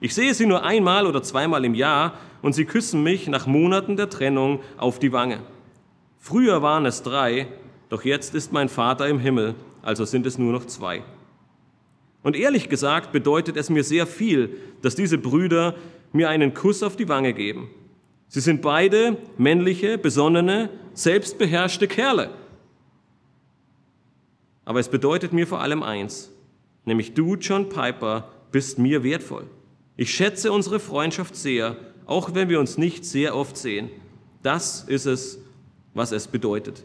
Ich 0.00 0.14
sehe 0.14 0.34
sie 0.34 0.46
nur 0.46 0.64
einmal 0.64 1.06
oder 1.06 1.22
zweimal 1.22 1.64
im 1.64 1.74
Jahr 1.74 2.18
und 2.42 2.54
sie 2.54 2.66
küssen 2.66 3.02
mich 3.02 3.26
nach 3.28 3.46
Monaten 3.46 3.96
der 3.96 4.10
Trennung 4.10 4.60
auf 4.76 4.98
die 4.98 5.12
Wange. 5.12 5.40
Früher 6.20 6.60
waren 6.60 6.84
es 6.84 7.02
drei, 7.02 7.48
doch 7.88 8.04
jetzt 8.04 8.34
ist 8.34 8.52
mein 8.52 8.68
Vater 8.68 9.08
im 9.08 9.18
Himmel, 9.18 9.54
also 9.80 10.04
sind 10.04 10.26
es 10.26 10.36
nur 10.36 10.52
noch 10.52 10.66
zwei. 10.66 11.02
Und 12.22 12.36
ehrlich 12.36 12.68
gesagt 12.68 13.10
bedeutet 13.10 13.56
es 13.56 13.70
mir 13.70 13.82
sehr 13.82 14.06
viel, 14.06 14.56
dass 14.82 14.94
diese 14.94 15.16
Brüder 15.16 15.74
mir 16.12 16.28
einen 16.28 16.52
Kuss 16.52 16.82
auf 16.82 16.96
die 16.96 17.08
Wange 17.08 17.32
geben. 17.32 17.70
Sie 18.28 18.40
sind 18.40 18.60
beide 18.60 19.16
männliche, 19.38 19.96
besonnene, 19.96 20.68
selbstbeherrschte 20.92 21.88
Kerle. 21.88 22.30
Aber 24.66 24.78
es 24.78 24.88
bedeutet 24.88 25.32
mir 25.32 25.46
vor 25.46 25.62
allem 25.62 25.82
eins, 25.82 26.30
nämlich 26.84 27.14
du, 27.14 27.36
John 27.36 27.70
Piper, 27.70 28.28
bist 28.52 28.78
mir 28.78 29.02
wertvoll. 29.02 29.46
Ich 29.96 30.14
schätze 30.14 30.52
unsere 30.52 30.80
Freundschaft 30.80 31.34
sehr, 31.34 31.76
auch 32.04 32.34
wenn 32.34 32.50
wir 32.50 32.60
uns 32.60 32.76
nicht 32.76 33.06
sehr 33.06 33.34
oft 33.34 33.56
sehen. 33.56 33.88
Das 34.42 34.84
ist 34.84 35.06
es, 35.06 35.38
was 35.94 36.12
es 36.12 36.28
bedeutet. 36.28 36.84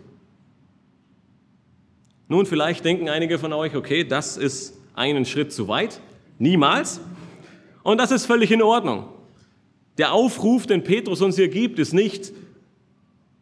Nun, 2.28 2.46
vielleicht 2.46 2.84
denken 2.84 3.10
einige 3.10 3.38
von 3.38 3.54
euch, 3.54 3.76
okay, 3.76 4.04
das 4.04 4.38
ist 4.38 4.78
einen 4.96 5.26
Schritt 5.26 5.54
zu 5.54 5.68
weit. 5.68 6.02
Niemals. 6.40 7.00
Und 7.84 8.00
das 8.00 8.12
ist 8.12 8.26
völlig 8.26 8.52
in 8.52 8.62
Ordnung. 8.62 9.08
Der 9.98 10.12
Aufruf, 10.12 10.66
den 10.66 10.84
Petrus 10.84 11.22
uns 11.22 11.36
hier 11.36 11.48
gibt, 11.48 11.80
ist 11.80 11.94
nicht, 11.94 12.34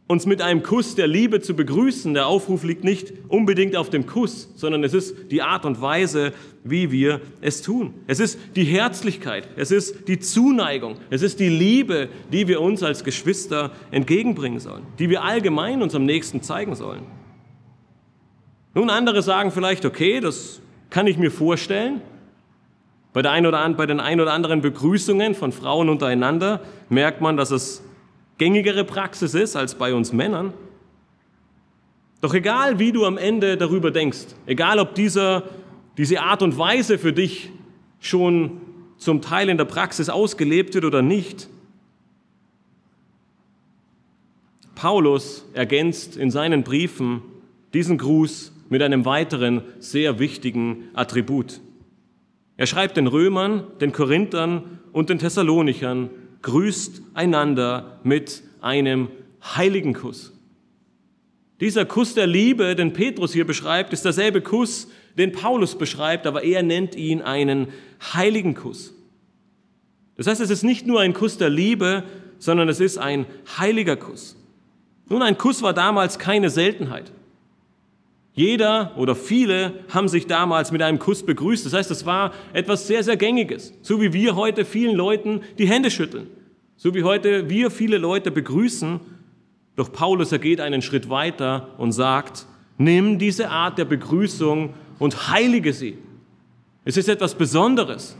uns 0.07 0.25
mit 0.25 0.41
einem 0.41 0.63
Kuss 0.63 0.95
der 0.95 1.07
Liebe 1.07 1.39
zu 1.39 1.55
begrüßen. 1.55 2.13
Der 2.13 2.27
Aufruf 2.27 2.63
liegt 2.63 2.83
nicht 2.83 3.13
unbedingt 3.29 3.75
auf 3.75 3.89
dem 3.89 4.05
Kuss, 4.05 4.49
sondern 4.55 4.83
es 4.83 4.93
ist 4.93 5.31
die 5.31 5.41
Art 5.41 5.65
und 5.65 5.81
Weise, 5.81 6.33
wie 6.63 6.91
wir 6.91 7.21
es 7.41 7.61
tun. 7.61 7.93
Es 8.07 8.19
ist 8.19 8.37
die 8.55 8.65
Herzlichkeit, 8.65 9.47
es 9.55 9.71
ist 9.71 10.07
die 10.07 10.19
Zuneigung, 10.19 10.97
es 11.09 11.21
ist 11.21 11.39
die 11.39 11.49
Liebe, 11.49 12.09
die 12.31 12.47
wir 12.47 12.61
uns 12.61 12.83
als 12.83 13.03
Geschwister 13.03 13.71
entgegenbringen 13.91 14.59
sollen, 14.59 14.83
die 14.99 15.09
wir 15.09 15.23
allgemein 15.23 15.81
unserem 15.81 16.05
Nächsten 16.05 16.41
zeigen 16.41 16.75
sollen. 16.75 17.03
Nun, 18.75 18.89
andere 18.89 19.21
sagen 19.21 19.51
vielleicht, 19.51 19.85
okay, 19.85 20.19
das 20.19 20.61
kann 20.89 21.07
ich 21.07 21.17
mir 21.17 21.31
vorstellen. 21.31 22.01
Bei, 23.13 23.21
der 23.21 23.31
ein 23.31 23.45
oder, 23.45 23.69
bei 23.69 23.85
den 23.85 23.99
ein 23.99 24.19
oder 24.19 24.33
anderen 24.33 24.61
Begrüßungen 24.61 25.35
von 25.35 25.51
Frauen 25.51 25.89
untereinander 25.89 26.61
merkt 26.89 27.21
man, 27.21 27.37
dass 27.37 27.51
es 27.51 27.83
gängigere 28.37 28.83
Praxis 28.83 29.33
ist 29.33 29.55
als 29.55 29.75
bei 29.75 29.93
uns 29.93 30.13
Männern. 30.13 30.53
Doch 32.21 32.33
egal, 32.33 32.79
wie 32.79 32.91
du 32.91 33.05
am 33.05 33.17
Ende 33.17 33.57
darüber 33.57 33.91
denkst, 33.91 34.27
egal 34.45 34.79
ob 34.79 34.95
dieser, 34.95 35.43
diese 35.97 36.21
Art 36.21 36.41
und 36.41 36.57
Weise 36.57 36.97
für 36.97 37.13
dich 37.13 37.49
schon 37.99 38.61
zum 38.97 39.21
Teil 39.21 39.49
in 39.49 39.57
der 39.57 39.65
Praxis 39.65 40.09
ausgelebt 40.09 40.73
wird 40.73 40.85
oder 40.85 41.01
nicht, 41.01 41.49
Paulus 44.75 45.45
ergänzt 45.53 46.17
in 46.17 46.31
seinen 46.31 46.63
Briefen 46.63 47.21
diesen 47.73 47.97
Gruß 47.97 48.53
mit 48.69 48.81
einem 48.81 49.05
weiteren 49.05 49.61
sehr 49.79 50.19
wichtigen 50.19 50.89
Attribut. 50.93 51.61
Er 52.57 52.67
schreibt 52.67 52.97
den 52.97 53.07
Römern, 53.07 53.63
den 53.81 53.91
Korinthern 53.91 54.79
und 54.91 55.09
den 55.09 55.19
Thessalonichern, 55.19 56.09
grüßt 56.43 57.01
einander 57.13 57.99
mit 58.03 58.43
einem 58.61 59.09
heiligen 59.43 59.93
Kuss. 59.93 60.31
Dieser 61.59 61.85
Kuss 61.85 62.13
der 62.13 62.27
Liebe, 62.27 62.75
den 62.75 62.93
Petrus 62.93 63.33
hier 63.33 63.47
beschreibt, 63.47 63.93
ist 63.93 64.05
derselbe 64.05 64.41
Kuss, 64.41 64.89
den 65.17 65.31
Paulus 65.31 65.77
beschreibt, 65.77 66.27
aber 66.27 66.43
er 66.43 66.63
nennt 66.63 66.95
ihn 66.95 67.21
einen 67.21 67.67
heiligen 68.13 68.53
Kuss. 68.53 68.93
Das 70.15 70.27
heißt, 70.27 70.41
es 70.41 70.49
ist 70.49 70.63
nicht 70.63 70.85
nur 70.85 70.99
ein 70.99 71.13
Kuss 71.13 71.37
der 71.37 71.49
Liebe, 71.49 72.03
sondern 72.37 72.69
es 72.69 72.79
ist 72.79 72.97
ein 72.97 73.25
heiliger 73.57 73.95
Kuss. 73.95 74.35
Nun, 75.09 75.21
ein 75.21 75.37
Kuss 75.37 75.61
war 75.61 75.73
damals 75.73 76.19
keine 76.19 76.49
Seltenheit. 76.49 77.11
Jeder 78.33 78.93
oder 78.97 79.15
viele 79.15 79.73
haben 79.89 80.07
sich 80.07 80.25
damals 80.25 80.71
mit 80.71 80.81
einem 80.81 80.97
Kuss 80.97 81.23
begrüßt. 81.23 81.65
Das 81.65 81.73
heißt, 81.73 81.91
es 81.91 82.05
war 82.05 82.33
etwas 82.51 82.87
sehr, 82.87 83.03
sehr 83.03 83.15
Gängiges. 83.15 83.73
So 83.81 84.01
wie 84.01 84.11
wir 84.11 84.35
heute 84.35 84.65
vielen 84.65 84.95
Leuten 84.95 85.41
die 85.59 85.67
Hände 85.67 85.91
schütteln. 85.91 86.27
So 86.75 86.95
wie 86.95 87.03
heute 87.03 87.49
wir 87.49 87.69
viele 87.69 87.97
Leute 87.97 88.31
begrüßen. 88.31 88.99
Doch 89.75 89.91
Paulus, 89.91 90.31
er 90.31 90.39
geht 90.39 90.61
einen 90.61 90.81
Schritt 90.81 91.09
weiter 91.09 91.69
und 91.77 91.91
sagt, 91.91 92.47
nimm 92.77 93.19
diese 93.19 93.49
Art 93.49 93.77
der 93.77 93.85
Begrüßung 93.85 94.73
und 94.97 95.29
heilige 95.29 95.71
sie. 95.71 95.97
Es 96.85 96.97
ist 96.97 97.09
etwas 97.09 97.35
Besonderes. 97.35 98.17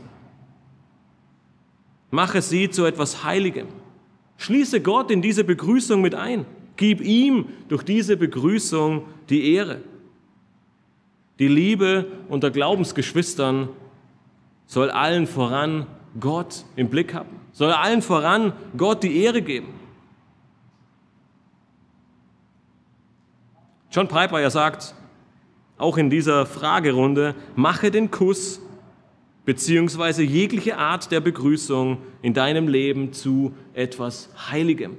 Mache 2.12 2.40
sie 2.40 2.70
zu 2.70 2.84
etwas 2.84 3.24
Heiligem. 3.24 3.66
Schließe 4.36 4.80
Gott 4.80 5.10
in 5.10 5.22
diese 5.22 5.42
Begrüßung 5.42 6.00
mit 6.00 6.14
ein. 6.14 6.46
Gib 6.76 7.00
ihm 7.00 7.46
durch 7.68 7.82
diese 7.82 8.16
Begrüßung 8.16 9.02
die 9.28 9.52
Ehre. 9.54 9.80
Die 11.38 11.48
Liebe 11.48 12.06
unter 12.28 12.50
Glaubensgeschwistern 12.50 13.68
soll 14.66 14.90
allen 14.90 15.26
voran 15.26 15.86
Gott 16.20 16.64
im 16.76 16.88
Blick 16.88 17.12
haben, 17.12 17.40
soll 17.52 17.72
allen 17.72 18.02
voran 18.02 18.52
Gott 18.76 19.02
die 19.02 19.22
Ehre 19.22 19.42
geben. 19.42 19.68
John 23.90 24.08
Piper 24.08 24.40
ja 24.40 24.50
sagt, 24.50 24.94
auch 25.76 25.98
in 25.98 26.10
dieser 26.10 26.46
Fragerunde, 26.46 27.34
mache 27.56 27.90
den 27.90 28.10
Kuss 28.10 28.60
beziehungsweise 29.44 30.22
jegliche 30.22 30.78
Art 30.78 31.10
der 31.10 31.20
Begrüßung 31.20 31.98
in 32.22 32.32
deinem 32.32 32.68
Leben 32.68 33.12
zu 33.12 33.52
etwas 33.74 34.30
Heiligem. 34.50 34.96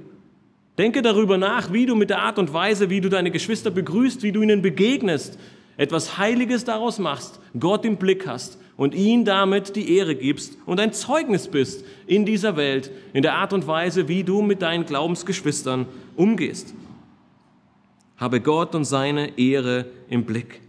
Denke 0.78 1.00
darüber 1.02 1.38
nach, 1.38 1.72
wie 1.72 1.86
du 1.86 1.96
mit 1.96 2.10
der 2.10 2.20
Art 2.20 2.38
und 2.38 2.52
Weise, 2.52 2.90
wie 2.90 3.00
du 3.00 3.08
deine 3.08 3.30
Geschwister 3.30 3.70
begrüßt, 3.70 4.22
wie 4.22 4.32
du 4.32 4.42
ihnen 4.42 4.60
begegnest, 4.60 5.38
etwas 5.76 6.18
Heiliges 6.18 6.64
daraus 6.64 6.98
machst, 6.98 7.40
Gott 7.58 7.84
im 7.84 7.96
Blick 7.96 8.26
hast 8.26 8.58
und 8.76 8.94
ihn 8.94 9.24
damit 9.24 9.76
die 9.76 9.96
Ehre 9.96 10.14
gibst 10.14 10.58
und 10.66 10.80
ein 10.80 10.92
Zeugnis 10.92 11.48
bist 11.48 11.84
in 12.06 12.24
dieser 12.24 12.56
Welt, 12.56 12.90
in 13.12 13.22
der 13.22 13.34
Art 13.34 13.52
und 13.52 13.66
Weise, 13.66 14.08
wie 14.08 14.24
du 14.24 14.42
mit 14.42 14.62
deinen 14.62 14.84
Glaubensgeschwistern 14.84 15.86
umgehst. 16.14 16.74
Habe 18.16 18.40
Gott 18.40 18.74
und 18.74 18.84
seine 18.84 19.38
Ehre 19.38 19.86
im 20.08 20.24
Blick. 20.24 20.60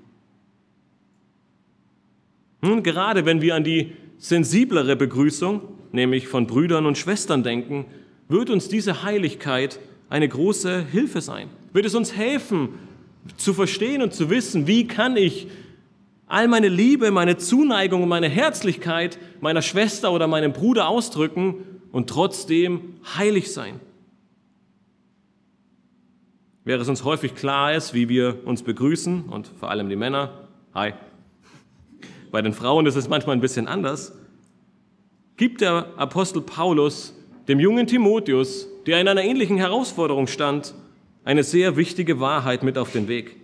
Nun, 2.62 2.84
gerade 2.84 3.26
wenn 3.26 3.42
wir 3.42 3.56
an 3.56 3.64
die 3.64 3.94
sensiblere 4.18 4.96
Begrüßung, 4.96 5.62
nämlich 5.92 6.28
von 6.28 6.48
Brüdern 6.48 6.86
und 6.86 6.98
Schwestern 6.98 7.44
denken, 7.44 7.86
wird 8.28 8.50
uns 8.50 8.68
diese 8.68 9.04
Heiligkeit 9.04 9.80
eine 10.10 10.28
große 10.28 10.86
Hilfe 10.86 11.22
sein. 11.22 11.50
Wird 11.72 11.86
es 11.86 11.96
uns 11.96 12.16
helfen, 12.16 12.70
zu 13.38 13.54
verstehen 13.54 14.02
und 14.02 14.14
zu 14.14 14.30
wissen, 14.30 14.68
wie 14.68 14.88
kann 14.88 15.18
ich 15.18 15.48
all 16.28 16.48
meine 16.48 16.68
Liebe, 16.68 17.12
meine 17.12 17.38
Zuneigung 17.38 18.04
und 18.04 18.10
meine 18.10 18.30
Herzlichkeit 18.30 19.18
meiner 19.42 19.62
Schwester 19.62 20.12
oder 20.12 20.28
meinem 20.28 20.54
Bruder 20.54 20.88
ausdrücken 20.88 21.56
und 21.92 22.10
trotzdem 22.10 22.96
heilig 23.18 23.52
sein. 23.52 23.80
Wäre 26.64 26.82
es 26.82 26.90
uns 26.90 27.04
häufig 27.06 27.34
klar 27.34 27.74
ist, 27.74 27.94
wie 27.94 28.10
wir 28.10 28.46
uns 28.46 28.62
begrüßen 28.62 29.24
und 29.30 29.48
vor 29.60 29.70
allem 29.70 29.90
die 29.90 29.96
Männer, 29.96 30.48
hi. 30.74 30.94
Bei 32.30 32.42
den 32.42 32.52
Frauen 32.52 32.86
ist 32.86 32.98
es 32.98 33.08
manchmal 33.08 33.38
ein 33.38 33.42
bisschen 33.42 33.68
anders. 33.68 34.14
Gibt 35.38 35.62
der 35.62 35.94
Apostel 35.96 36.42
Paulus 36.42 37.14
dem 37.48 37.60
jungen 37.60 37.88
Timotheus, 37.88 38.68
der 38.86 39.00
in 39.00 39.08
einer 39.08 39.24
ähnlichen 39.24 39.58
Herausforderung 39.58 40.28
stand, 40.28 40.74
eine 41.28 41.44
sehr 41.44 41.76
wichtige 41.76 42.22
Wahrheit 42.22 42.64
mit 42.64 42.78
auf 42.78 42.94
den 42.94 43.10
Weg. 43.10 43.36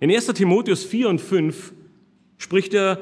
In 0.00 0.10
1 0.10 0.24
Timotheus 0.28 0.84
4 0.84 1.10
und 1.10 1.20
5 1.20 1.74
spricht 2.38 2.72
er 2.72 2.98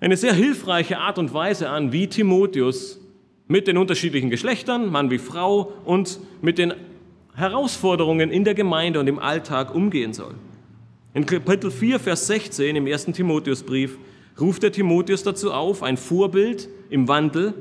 eine 0.00 0.18
sehr 0.18 0.34
hilfreiche 0.34 0.98
Art 0.98 1.18
und 1.18 1.32
Weise 1.32 1.70
an, 1.70 1.92
wie 1.92 2.08
Timotheus 2.08 3.00
mit 3.48 3.68
den 3.68 3.78
unterschiedlichen 3.78 4.28
Geschlechtern, 4.28 4.92
Mann 4.92 5.10
wie 5.10 5.16
Frau, 5.16 5.72
und 5.86 6.20
mit 6.42 6.58
den 6.58 6.74
Herausforderungen 7.34 8.30
in 8.30 8.44
der 8.44 8.52
Gemeinde 8.52 9.00
und 9.00 9.06
im 9.06 9.18
Alltag 9.18 9.74
umgehen 9.74 10.12
soll. 10.12 10.34
In 11.14 11.24
Kapitel 11.24 11.70
4, 11.70 11.98
Vers 11.98 12.26
16 12.26 12.76
im 12.76 12.86
1. 12.86 13.06
Timotheusbrief 13.06 13.96
ruft 14.38 14.62
der 14.62 14.72
Timotheus 14.72 15.22
dazu 15.22 15.54
auf, 15.54 15.82
ein 15.82 15.96
Vorbild 15.96 16.68
im 16.90 17.08
Wandel, 17.08 17.54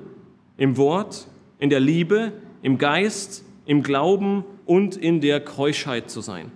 im 0.57 0.76
Wort, 0.76 1.30
in 1.59 1.69
der 1.69 1.80
Liebe, 1.80 2.34
im 2.61 2.78
Geist, 2.78 3.45
im 3.65 3.84
Glauben 3.84 4.43
und 4.66 4.95
in 4.95 5.22
der 5.22 5.39
Keuschheit 5.39 6.09
zu 6.09 6.22
sein. 6.22 6.51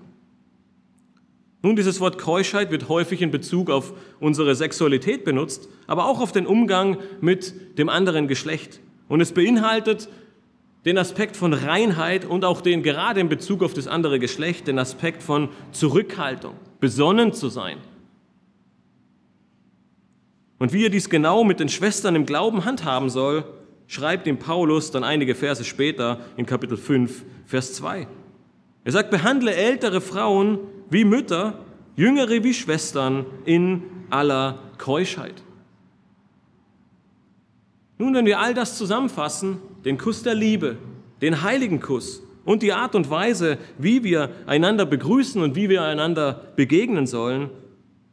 Nun, 1.64 1.76
dieses 1.76 1.99
Wort 1.99 2.18
Keuschheit 2.18 2.72
wird 2.72 2.88
häufig 2.88 3.22
in 3.22 3.32
Bezug 3.32 3.70
auf 3.70 3.93
unsere 4.20 4.55
Sexualität 4.55 5.26
benutzt, 5.26 5.68
aber 5.88 6.05
auch 6.05 6.22
auf 6.22 6.32
den 6.32 6.45
Umgang 6.45 6.97
mit 7.20 7.78
dem 7.78 7.89
anderen 7.89 8.28
Geschlecht. 8.28 8.80
Und 9.08 9.22
es 9.22 9.32
beinhaltet 9.32 10.08
den 10.86 10.97
Aspekt 10.97 11.36
von 11.36 11.53
Reinheit 11.53 12.26
und 12.26 12.45
auch 12.45 12.62
den, 12.62 12.84
gerade 12.84 13.20
in 13.20 13.28
Bezug 13.28 13.64
auf 13.64 13.74
das 13.74 13.88
andere 13.88 14.20
Geschlecht, 14.20 14.68
den 14.68 14.80
Aspekt 14.80 15.24
von 15.24 15.49
Zurückhaltung, 15.72 16.53
besonnen 16.80 17.34
zu 17.34 17.49
sein. 17.49 17.78
Und 20.60 20.74
wie 20.74 20.86
er 20.86 20.89
dies 20.89 21.10
genau 21.10 21.43
mit 21.43 21.60
den 21.60 21.70
Schwestern 21.70 22.16
im 22.16 22.26
Glauben 22.26 22.66
handhaben 22.66 23.10
soll, 23.10 23.43
schreibt 23.88 24.28
ihm 24.28 24.38
Paulus 24.38 24.92
dann 24.92 25.04
einige 25.04 25.34
Verse 25.34 25.64
später 25.64 26.20
in 26.36 26.46
Kapitel 26.46 26.78
5, 26.78 27.24
Vers 27.46 27.74
2. 27.74 28.08
Er 28.84 28.92
sagt, 28.92 29.10
behandle 29.10 29.54
ältere 29.54 30.02
Frauen 30.02 30.60
wie 30.90 31.04
Mütter, 31.04 31.66
jüngere 31.96 32.44
wie 32.44 32.54
Schwestern 32.54 33.26
in 33.46 33.84
aller 34.10 34.60
Keuschheit. 34.78 35.44
Nun, 37.98 38.14
wenn 38.14 38.26
wir 38.26 38.40
all 38.40 38.54
das 38.54 38.78
zusammenfassen, 38.78 39.58
den 39.84 39.98
Kuss 39.98 40.22
der 40.22 40.36
Liebe, 40.36 40.78
den 41.22 41.42
heiligen 41.42 41.82
Kuss 41.82 42.22
und 42.46 42.62
die 42.62 42.74
Art 42.74 42.94
und 42.94 43.10
Weise, 43.10 43.58
wie 43.78 44.04
wir 44.04 44.30
einander 44.46 44.86
begrüßen 44.86 45.42
und 45.42 45.56
wie 45.56 45.68
wir 45.70 45.82
einander 45.82 46.44
begegnen 46.56 47.08
sollen, 47.08 47.50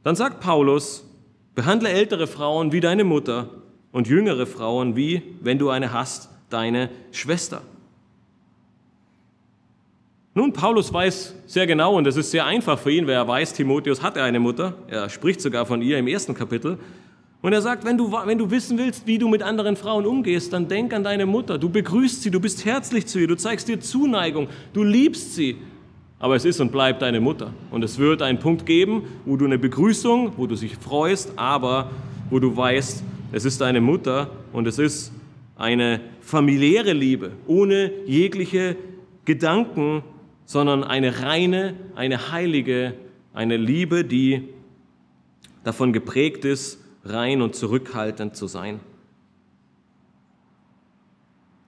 dann 0.03 0.17
sagt 0.17 0.41
Paulus, 0.41 1.07
behandle 1.55 1.91
ältere 1.91 2.27
Frauen 2.27 2.73
wie 2.73 2.81
deine 2.81 3.05
Mutter 3.05 3.51
und 3.95 4.09
jüngere 4.09 4.45
Frauen 4.45 4.97
wie, 4.97 5.23
wenn 5.41 5.57
du 5.57 5.71
eine 5.71 5.93
hast, 5.93 6.29
deine 6.51 6.91
Schwester. 7.13 7.63
Nun, 10.35 10.53
Paulus 10.53 10.93
weiß 10.93 11.33
sehr 11.47 11.65
genau, 11.69 11.97
und 11.97 12.03
das 12.03 12.17
ist 12.17 12.33
sehr 12.33 12.45
einfach 12.45 12.77
für 12.77 12.91
ihn, 12.91 13.07
weil 13.07 13.15
er 13.15 13.29
weiß, 13.29 13.53
Timotheus 13.53 14.03
hatte 14.03 14.21
eine 14.21 14.41
Mutter. 14.41 14.75
Er 14.89 15.09
spricht 15.09 15.41
sogar 15.41 15.65
von 15.65 15.81
ihr 15.81 15.97
im 15.97 16.09
ersten 16.09 16.35
Kapitel. 16.35 16.77
Und 17.41 17.53
er 17.53 17.63
sagt, 17.63 17.85
wenn 17.85 17.97
du, 17.97 18.11
wenn 18.11 18.37
du 18.37 18.51
wissen 18.51 18.79
willst, 18.79 19.07
wie 19.07 19.17
du 19.17 19.29
mit 19.29 19.43
anderen 19.43 19.77
Frauen 19.77 20.07
umgehst, 20.07 20.53
dann 20.53 20.67
denk 20.67 20.93
an 20.93 21.05
deine 21.05 21.25
Mutter. 21.25 21.57
Du 21.57 21.69
begrüßt 21.69 22.21
sie, 22.21 22.33
du 22.33 22.41
bist 22.41 22.65
herzlich 22.65 23.07
zu 23.07 23.21
ihr, 23.21 23.29
du 23.29 23.37
zeigst 23.37 23.69
ihr 23.69 23.81
Zuneigung, 23.81 24.49
du 24.73 24.83
liebst 24.83 25.37
sie. 25.37 25.59
Aber 26.19 26.35
es 26.35 26.45
ist 26.45 26.61
und 26.61 26.73
bleibt 26.73 27.01
deine 27.01 27.21
Mutter. 27.21 27.53
Und 27.71 27.85
es 27.85 27.99
wird 27.99 28.23
einen 28.23 28.41
Punkt 28.41 28.67
geben, 28.67 29.05
wo 29.25 29.37
du 29.37 29.45
eine 29.45 29.59
Begrüßung, 29.59 30.33
wo 30.37 30.49
du 30.49 30.57
dich 30.57 30.77
freust, 30.79 31.35
aber 31.37 31.93
wo 32.29 32.41
du 32.41 32.57
weißt, 32.57 33.05
es 33.35 33.45
ist 33.45 33.61
deine 33.61 33.81
Mutter 33.81 34.31
und 34.53 34.69
es 34.69 34.79
ist 34.79 35.13
eine 35.57 36.01
familiäre 36.21 36.93
Liebe, 36.93 37.33
ohne 37.49 37.91
jegliche 38.07 38.77
Gedanken 39.25 40.05
sondern 40.45 40.85
eine 40.85 41.23
reine, 41.23 41.75
eine 41.97 42.31
heilige, 42.31 42.95
eine 43.33 43.57
Liebe, 43.57 44.05
die 44.05 44.49
davon 45.65 45.93
geprägt 45.93 46.45
ist, 46.45 46.79
rein 47.03 47.43
und 47.43 47.57
zurückhaltend 47.57 48.37
zu 48.37 48.47
sein. 48.47 48.79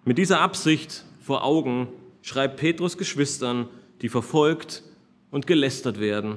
Mit 0.05 0.19
dieser 0.19 0.43
Absicht 0.43 1.05
vor 1.21 1.43
Augen 1.43 1.89
schreibt 2.23 2.59
Petrus 2.59 2.97
Geschwistern, 2.97 3.69
die 4.03 4.09
verfolgt 4.09 4.85
und 5.33 5.49
gelästert 5.49 5.99
werden, 5.99 6.37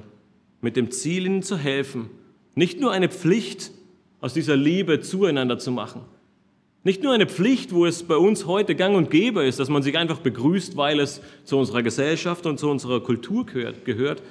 mit 0.61 0.75
dem 0.75 0.89
Ziel, 0.89 1.25
ihnen 1.25 1.43
zu 1.43 1.57
helfen, 1.57 2.09
nicht 2.55 2.79
nur 2.79 2.91
eine 2.91 3.09
Pflicht 3.09 3.71
aus 4.21 4.33
dieser 4.33 4.55
Liebe 4.55 5.01
zueinander 5.01 5.59
zu 5.59 5.71
machen, 5.71 6.01
nicht 6.83 7.03
nur 7.03 7.13
eine 7.13 7.27
Pflicht, 7.27 7.73
wo 7.73 7.85
es 7.85 8.03
bei 8.03 8.15
uns 8.15 8.45
heute 8.45 8.73
gang 8.73 8.95
und 8.95 9.11
gäbe 9.11 9.43
ist, 9.43 9.59
dass 9.59 9.69
man 9.69 9.83
sich 9.83 9.97
einfach 9.97 10.19
begrüßt, 10.19 10.77
weil 10.77 11.01
es 11.01 11.21
zu 11.43 11.57
unserer 11.57 11.83
Gesellschaft 11.83 12.45
und 12.45 12.57
zu 12.57 12.69
unserer 12.69 13.01
Kultur 13.01 13.45
gehört. 13.45 14.23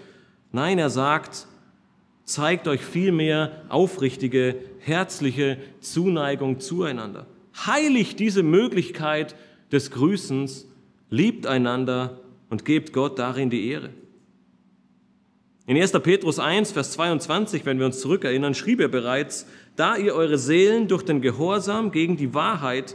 Nein, 0.51 0.79
er 0.79 0.89
sagt, 0.89 1.47
zeigt 2.25 2.67
euch 2.67 2.81
vielmehr 2.81 3.65
aufrichtige, 3.69 4.57
herzliche 4.79 5.59
Zuneigung 5.81 6.59
zueinander. 6.59 7.27
Heiligt 7.67 8.19
diese 8.19 8.43
Möglichkeit 8.43 9.35
des 9.71 9.91
Grüßens, 9.91 10.67
liebt 11.11 11.47
einander 11.47 12.21
und 12.51 12.65
gebt 12.65 12.93
Gott 12.93 13.19
darin 13.19 13.51
die 13.51 13.69
Ehre. 13.69 13.91
In 15.69 15.77
1. 15.77 15.93
Petrus 16.03 16.39
1, 16.39 16.73
Vers 16.73 16.93
22, 16.93 17.67
wenn 17.67 17.79
wir 17.79 17.85
uns 17.85 18.01
zurückerinnern, 18.01 18.55
schrieb 18.55 18.81
er 18.81 18.89
bereits, 18.89 19.45
da 19.77 19.99
ihr 19.99 20.15
eure 20.15 20.39
Seelen 20.39 20.89
durch 20.89 21.03
den 21.03 21.21
Gehorsam 21.21 21.93
gegen 21.93 22.17
die 22.17 22.33
Wahrheit 22.33 22.95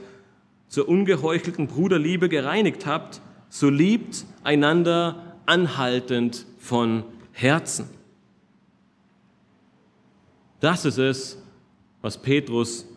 zur 0.70 0.90
ungeheuchelten 0.90 1.68
Bruderliebe 1.68 2.30
gereinigt 2.30 2.88
habt, 2.88 3.22
so 3.48 3.70
liebt 3.70 4.26
einander 4.44 5.38
anhaltend 5.46 6.48
von 6.58 7.04
Herzen. 7.32 7.88
Das 10.60 10.84
ist 10.84 10.98
es, 10.98 11.44
was 12.02 12.20
Petrus 12.24 12.88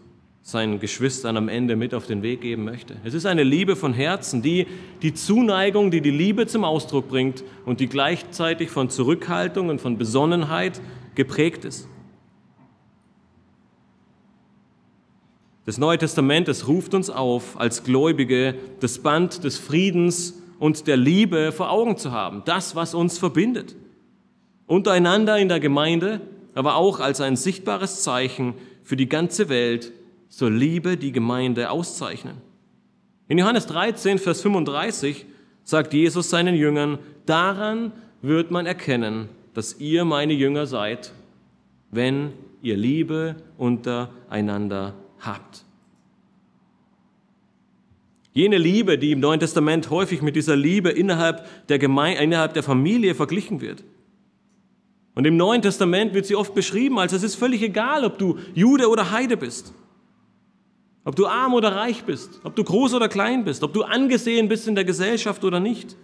seinen 0.46 0.78
Geschwistern 0.78 1.36
am 1.36 1.48
Ende 1.48 1.74
mit 1.74 1.92
auf 1.92 2.06
den 2.06 2.22
Weg 2.22 2.40
geben 2.40 2.62
möchte. 2.62 2.94
Es 3.02 3.14
ist 3.14 3.26
eine 3.26 3.42
Liebe 3.42 3.74
von 3.74 3.92
Herzen, 3.92 4.42
die 4.42 4.68
die 5.02 5.12
Zuneigung, 5.12 5.90
die 5.90 6.00
die 6.00 6.12
Liebe 6.12 6.46
zum 6.46 6.62
Ausdruck 6.62 7.08
bringt 7.08 7.42
und 7.64 7.80
die 7.80 7.88
gleichzeitig 7.88 8.70
von 8.70 8.88
Zurückhaltung 8.88 9.70
und 9.70 9.80
von 9.80 9.98
Besonnenheit 9.98 10.80
geprägt 11.16 11.64
ist. 11.64 11.88
Das 15.64 15.78
Neue 15.78 15.98
Testament, 15.98 16.46
es 16.46 16.68
ruft 16.68 16.94
uns 16.94 17.10
auf, 17.10 17.58
als 17.58 17.82
Gläubige 17.82 18.54
das 18.78 19.00
Band 19.00 19.42
des 19.42 19.58
Friedens 19.58 20.40
und 20.60 20.86
der 20.86 20.96
Liebe 20.96 21.50
vor 21.50 21.72
Augen 21.72 21.96
zu 21.96 22.12
haben. 22.12 22.42
Das, 22.44 22.76
was 22.76 22.94
uns 22.94 23.18
verbindet. 23.18 23.74
Untereinander 24.68 25.38
in 25.38 25.48
der 25.48 25.58
Gemeinde, 25.58 26.20
aber 26.54 26.76
auch 26.76 27.00
als 27.00 27.20
ein 27.20 27.34
sichtbares 27.34 28.04
Zeichen 28.04 28.54
für 28.84 28.96
die 28.96 29.08
ganze 29.08 29.48
Welt 29.48 29.92
soll 30.28 30.52
Liebe 30.52 30.96
die 30.96 31.12
Gemeinde 31.12 31.70
auszeichnen. 31.70 32.36
In 33.28 33.38
Johannes 33.38 33.66
13, 33.66 34.18
Vers 34.18 34.40
35 34.42 35.26
sagt 35.64 35.92
Jesus 35.94 36.30
seinen 36.30 36.54
Jüngern, 36.54 36.98
daran 37.26 37.92
wird 38.22 38.50
man 38.50 38.66
erkennen, 38.66 39.28
dass 39.54 39.80
ihr 39.80 40.04
meine 40.04 40.32
Jünger 40.32 40.66
seid, 40.66 41.12
wenn 41.90 42.32
ihr 42.62 42.76
Liebe 42.76 43.36
untereinander 43.58 44.94
habt. 45.20 45.64
Jene 48.32 48.58
Liebe, 48.58 48.98
die 48.98 49.12
im 49.12 49.20
Neuen 49.20 49.40
Testament 49.40 49.88
häufig 49.88 50.20
mit 50.20 50.36
dieser 50.36 50.56
Liebe 50.56 50.90
innerhalb 50.90 51.66
der, 51.68 51.78
Gemeinde, 51.78 52.22
innerhalb 52.22 52.52
der 52.52 52.62
Familie 52.62 53.14
verglichen 53.14 53.62
wird. 53.62 53.82
Und 55.14 55.24
im 55.26 55.38
Neuen 55.38 55.62
Testament 55.62 56.12
wird 56.12 56.26
sie 56.26 56.36
oft 56.36 56.54
beschrieben, 56.54 56.98
als 56.98 57.14
es 57.14 57.22
ist 57.22 57.36
völlig 57.36 57.62
egal, 57.62 58.04
ob 58.04 58.18
du 58.18 58.38
Jude 58.54 58.90
oder 58.90 59.10
Heide 59.10 59.38
bist. 59.38 59.72
Ob 61.06 61.14
du 61.14 61.28
arm 61.28 61.54
oder 61.54 61.76
reich 61.76 62.02
bist, 62.02 62.40
ob 62.42 62.56
du 62.56 62.64
groß 62.64 62.94
oder 62.94 63.08
klein 63.08 63.44
bist, 63.44 63.62
ob 63.62 63.72
du 63.72 63.84
angesehen 63.84 64.48
bist 64.48 64.66
in 64.66 64.74
der 64.74 64.84
Gesellschaft 64.84 65.44
oder 65.44 65.60
nicht. 65.60 65.96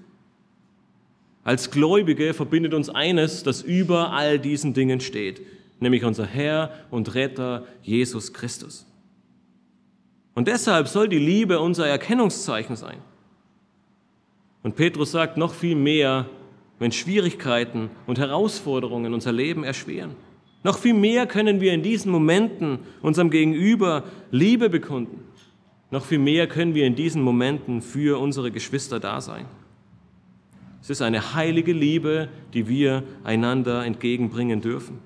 Als 1.43 1.73
Gläubige 1.73 2.35
verbindet 2.35 2.73
uns 2.73 2.89
eines, 2.89 3.43
das 3.43 3.63
über 3.63 4.13
all 4.13 4.39
diesen 4.39 4.75
Dingen 4.75 5.01
steht, 5.01 5.43
nämlich 5.81 6.05
unser 6.05 6.25
Herr 6.25 6.71
und 6.93 7.17
Retter 7.17 7.67
Jesus 7.83 8.33
Christus. 8.33 8.87
Und 10.37 10.47
deshalb 10.47 10.87
soll 10.87 11.09
die 11.09 11.19
Liebe 11.19 11.59
unser 11.59 11.89
Erkennungszeichen 11.89 12.77
sein. 12.77 12.99
Und 14.63 14.77
Petrus 14.77 15.11
sagt 15.11 15.37
noch 15.37 15.53
viel 15.53 15.75
mehr, 15.75 16.27
wenn 16.79 16.93
Schwierigkeiten 16.93 17.91
und 18.07 18.21
Herausforderungen 18.21 19.15
unser 19.15 19.33
Leben 19.33 19.65
erschweren. 19.65 20.15
Noch 20.65 20.79
viel 20.79 20.95
mehr 20.95 21.27
können 21.27 21.61
wir 21.61 21.73
in 21.73 21.83
diesen 21.83 22.13
Momenten 22.13 22.79
unserem 23.01 23.31
Gegenüber 23.31 24.05
Liebe 24.31 24.71
bekunden. 24.71 25.25
Noch 25.91 26.05
viel 26.05 26.19
mehr 26.19 26.47
können 26.47 26.75
wir 26.75 26.87
in 26.87 26.95
diesen 26.95 27.23
Momenten 27.23 27.83
für 27.83 28.21
unsere 28.21 28.51
Geschwister 28.51 29.01
da 29.01 29.21
sein. 29.21 29.47
Es 30.81 30.91
ist 30.91 31.03
eine 31.03 31.35
heilige 31.35 31.73
Liebe, 31.73 32.29
die 32.55 32.67
wir 32.67 33.03
einander 33.25 33.85
entgegenbringen 33.85 34.61
dürfen. 34.61 34.99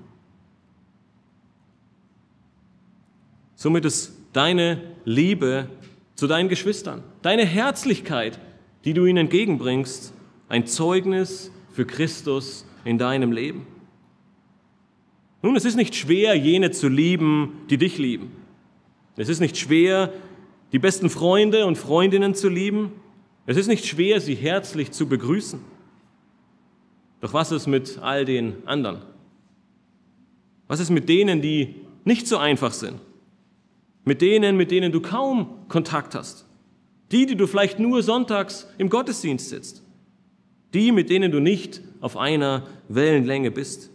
Somit 3.57 3.85
ist 3.85 4.17
deine 4.33 4.81
Liebe 5.05 5.69
zu 6.15 6.27
deinen 6.27 6.49
Geschwistern, 6.49 7.03
deine 7.23 7.45
Herzlichkeit, 7.45 8.39
die 8.85 8.95
du 8.95 9.07
ihnen 9.07 9.19
entgegenbringst, 9.19 10.13
ein 10.49 10.67
Zeugnis 10.67 11.51
für 11.73 11.87
Christus 11.87 12.65
in 12.85 12.99
deinem 12.99 13.33
Leben. 13.33 13.67
Nun, 15.47 15.55
es 15.55 15.65
ist 15.65 15.77
nicht 15.77 15.95
schwer, 15.95 16.35
jene 16.35 16.73
zu 16.73 16.89
lieben, 16.89 17.61
die 17.71 17.79
dich 17.79 17.99
lieben. 17.99 18.33
Es 19.17 19.29
ist 19.29 19.39
nicht 19.39 19.57
schwer, 19.57 20.13
die 20.73 20.81
besten 20.81 21.09
Freunde 21.09 21.67
und 21.67 21.79
Freundinnen 21.79 22.35
zu 22.35 22.49
lieben. 22.49 22.91
Es 23.47 23.57
ist 23.57 23.69
nicht 23.69 23.87
schwer, 23.87 24.21
sie 24.21 24.35
herzlich 24.35 24.91
zu 24.91 25.09
begrüßen. 25.09 25.61
Doch 27.21 27.33
was 27.33 27.53
ist 27.53 27.69
mit 27.69 28.01
all 28.03 28.25
den 28.25 28.67
anderen? 28.67 29.03
Was 30.67 30.81
ist 30.81 30.91
mit 30.91 31.09
denen, 31.09 31.41
die 31.41 31.77
nicht 32.05 32.27
so 32.27 32.39
einfach 32.39 32.73
sind? 32.73 32.99
mit 34.07 34.23
denen, 34.23 34.57
mit 34.57 34.71
denen 34.71 34.93
du 34.93 35.01
kaum 35.01 35.69
Kontakt 35.69 36.15
hast. 36.15 36.47
Die, 37.13 37.27
die 37.27 37.37
du 37.37 37.47
vielleicht 37.47 37.79
nur 37.79 38.03
sonntags 38.03 38.67
im 38.79 38.89
Gottesdienst 38.89 39.51
sitzt. 39.51 39.83
Die, 40.75 40.93
mit 40.93 41.11
denen 41.11 41.31
du 41.31 41.41
nicht 41.41 41.83
auf 42.01 42.17
einer 42.17 42.67
Wellenlänge 42.89 43.51
bist. 43.51 43.91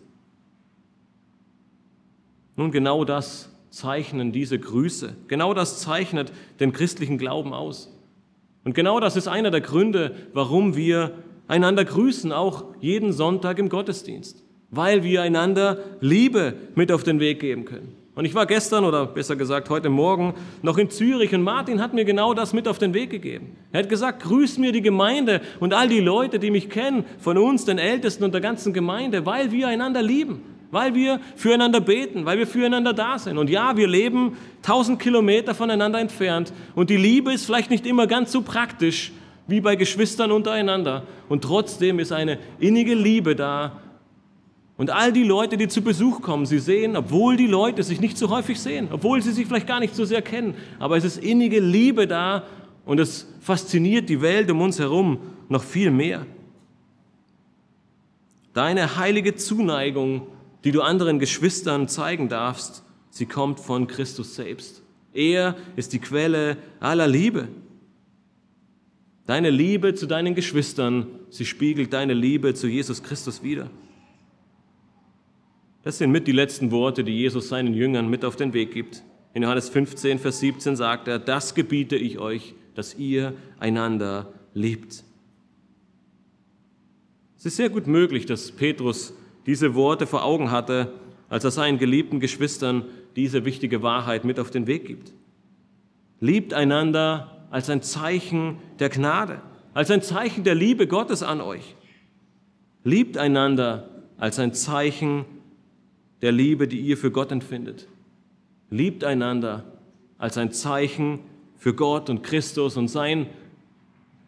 Nun, 2.62 2.70
genau 2.70 3.06
das 3.06 3.50
zeichnen 3.72 4.32
diese 4.32 4.60
Grüße. 4.60 5.16
Genau 5.28 5.56
das 5.56 5.80
zeichnet 5.80 6.32
den 6.60 6.74
christlichen 6.74 7.18
Glauben 7.18 7.56
aus. 7.56 7.92
Und 8.64 8.76
genau 8.76 9.00
das 9.00 9.16
ist 9.16 9.28
einer 9.28 9.50
der 9.50 9.62
Gründe, 9.62 10.16
warum 10.34 10.76
wir 10.76 11.16
einander 11.48 11.84
grüßen, 11.84 12.32
auch 12.32 12.66
jeden 12.80 13.14
Sonntag 13.14 13.58
im 13.58 13.68
Gottesdienst. 13.68 14.44
Weil 14.70 15.04
wir 15.04 15.24
einander 15.24 15.80
Liebe 16.02 16.54
mit 16.76 16.92
auf 16.92 17.04
den 17.04 17.20
Weg 17.20 17.40
geben 17.40 17.66
können. 17.66 17.96
Und 18.14 18.26
ich 18.26 18.36
war 18.36 18.46
gestern 18.46 18.86
oder 18.86 19.08
besser 19.08 19.36
gesagt 19.36 19.72
heute 19.72 19.90
Morgen 19.90 20.36
noch 20.62 20.78
in 20.78 20.92
Zürich 20.92 21.34
und 21.34 21.42
Martin 21.42 21.82
hat 21.82 21.96
mir 21.96 22.06
genau 22.06 22.36
das 22.36 22.54
mit 22.54 22.68
auf 22.68 22.78
den 22.78 22.94
Weg 22.94 23.10
gegeben. 23.10 23.56
Er 23.72 23.80
hat 23.80 23.90
gesagt, 23.90 24.22
grüß 24.22 24.60
mir 24.60 24.72
die 24.72 24.84
Gemeinde 24.84 25.42
und 25.60 25.74
all 25.74 25.90
die 25.90 26.00
Leute, 26.00 26.38
die 26.38 26.52
mich 26.52 26.70
kennen, 26.70 27.06
von 27.18 27.40
uns, 27.40 27.66
den 27.66 27.80
Ältesten 27.80 28.24
und 28.24 28.36
der 28.36 28.42
ganzen 28.42 28.72
Gemeinde, 28.72 29.26
weil 29.26 29.52
wir 29.52 29.68
einander 29.68 30.04
lieben, 30.04 30.44
weil 30.72 30.96
wir 30.96 31.20
füreinander 31.36 31.82
beten, 31.82 32.26
weil 32.26 32.38
wir 32.38 32.48
füreinander 32.48 32.94
da 32.94 33.20
sind. 33.20 33.38
Und 33.38 33.50
ja, 33.50 33.78
wir 33.78 33.88
leben 33.88 34.38
tausend 34.62 35.00
Kilometer 35.00 35.54
voneinander 35.54 36.00
entfernt 36.00 36.54
und 36.76 36.90
die 36.90 36.98
Liebe 36.98 37.34
ist 37.34 37.46
vielleicht 37.46 37.70
nicht 37.70 37.86
immer 37.86 38.08
ganz 38.08 38.32
so 38.32 38.42
praktisch 38.42 39.12
wie 39.48 39.62
bei 39.62 39.76
Geschwistern 39.76 40.32
untereinander. 40.32 41.04
Und 41.28 41.44
trotzdem 41.44 42.00
ist 42.00 42.12
eine 42.12 42.40
innige 42.60 42.96
Liebe 42.96 43.36
da 43.36 43.82
und 44.82 44.90
all 44.90 45.14
die 45.14 45.24
Leute, 45.24 45.58
die 45.58 45.68
zu 45.68 45.84
Besuch 45.84 46.24
kommen, 46.24 46.48
sie 46.48 46.58
sehen, 46.58 46.98
obwohl 46.98 47.38
die 47.38 47.46
Leute 47.46 47.84
sich 47.84 48.02
nicht 48.02 48.18
so 48.18 48.32
häufig 48.32 48.60
sehen, 48.60 48.88
obwohl 48.92 49.22
sie 49.22 49.32
sich 49.32 49.46
vielleicht 49.46 49.68
gar 49.68 49.80
nicht 49.80 49.96
so 49.96 50.06
sehr 50.06 50.24
kennen, 50.24 50.56
aber 50.80 50.98
es 50.98 51.04
ist 51.04 51.18
innige 51.18 51.60
Liebe 51.60 52.08
da 52.08 52.46
und 52.84 53.00
es 53.00 53.28
fasziniert 53.42 54.10
die 54.10 54.22
Welt 54.22 54.50
um 54.50 54.60
uns 54.60 54.80
herum 54.80 55.20
noch 55.50 55.64
viel 55.64 55.92
mehr. 55.92 56.26
Deine 58.56 58.98
heilige 58.98 59.36
Zuneigung, 59.36 60.24
die 60.64 60.72
du 60.72 60.82
anderen 60.82 61.20
Geschwistern 61.20 61.88
zeigen 61.88 62.30
darfst, 62.30 62.84
sie 63.10 63.26
kommt 63.26 63.60
von 63.60 63.88
Christus 63.88 64.36
selbst. 64.36 64.82
Er 65.14 65.56
ist 65.76 65.94
die 65.94 66.00
Quelle 66.00 66.58
aller 66.80 67.08
Liebe. 67.08 67.48
Deine 69.26 69.50
Liebe 69.50 69.94
zu 69.94 70.08
deinen 70.08 70.36
Geschwistern, 70.36 71.08
sie 71.30 71.46
spiegelt 71.46 71.94
deine 71.94 72.14
Liebe 72.14 72.54
zu 72.54 72.68
Jesus 72.68 73.04
Christus 73.04 73.44
wider. 73.44 73.70
Das 75.84 75.98
sind 75.98 76.12
mit 76.12 76.28
die 76.28 76.32
letzten 76.32 76.72
Worte, 76.72 77.04
die 77.04 77.18
Jesus 77.18 77.50
seinen 77.50 77.74
Jüngern 77.74 78.10
mit 78.10 78.24
auf 78.24 78.36
den 78.36 78.54
Weg 78.54 78.72
gibt. 78.72 79.04
In 79.34 79.44
Johannes 79.44 79.70
15, 79.70 80.20
Vers 80.20 80.40
17 80.40 80.76
sagt 80.76 81.08
er, 81.08 81.18
das 81.18 81.56
gebiete 81.56 81.96
ich 81.96 82.20
euch, 82.20 82.54
dass 82.76 82.96
ihr 82.96 83.34
einander 83.60 84.32
liebt. 84.54 85.04
Es 87.38 87.46
ist 87.46 87.56
sehr 87.56 87.70
gut 87.70 87.88
möglich, 87.88 88.26
dass 88.26 88.52
Petrus 88.52 89.14
diese 89.46 89.76
Worte 89.76 90.08
vor 90.08 90.24
Augen 90.24 90.52
hatte, 90.52 90.94
als 91.30 91.44
er 91.44 91.52
seinen 91.52 91.78
geliebten 91.78 92.20
Geschwistern 92.20 92.86
diese 93.16 93.46
wichtige 93.46 93.82
Wahrheit 93.82 94.26
mit 94.26 94.40
auf 94.40 94.52
den 94.52 94.68
Weg 94.68 94.86
gibt. 94.86 95.14
Liebt 96.20 96.54
einander 96.54 97.46
als 97.50 97.70
ein 97.70 97.82
Zeichen 97.82 98.58
der 98.80 98.90
Gnade, 98.90 99.42
als 99.74 99.92
ein 99.92 100.02
Zeichen 100.02 100.44
der 100.44 100.56
Liebe 100.56 100.88
Gottes 100.88 101.24
an 101.24 101.42
euch. 101.42 101.76
Liebt 102.84 103.18
einander 103.18 103.90
als 104.18 104.40
ein 104.40 104.54
Zeichen 104.54 105.26
der 106.22 106.32
Liebe, 106.32 106.68
die 106.68 106.80
ihr 106.80 106.98
für 106.98 107.12
Gott 107.12 107.32
empfindet. 107.32 107.88
Liebt 108.70 109.04
einander 109.04 109.66
als 110.18 110.38
ein 110.38 110.52
Zeichen 110.52 111.20
für 111.58 111.74
Gott 111.74 112.10
und 112.10 112.24
Christus 112.24 112.78
und 112.78 112.88
sein 112.88 113.28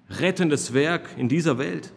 rettendes 0.09 0.73
Werk 0.73 1.09
in 1.17 1.29
dieser 1.29 1.57
Welt. 1.57 1.93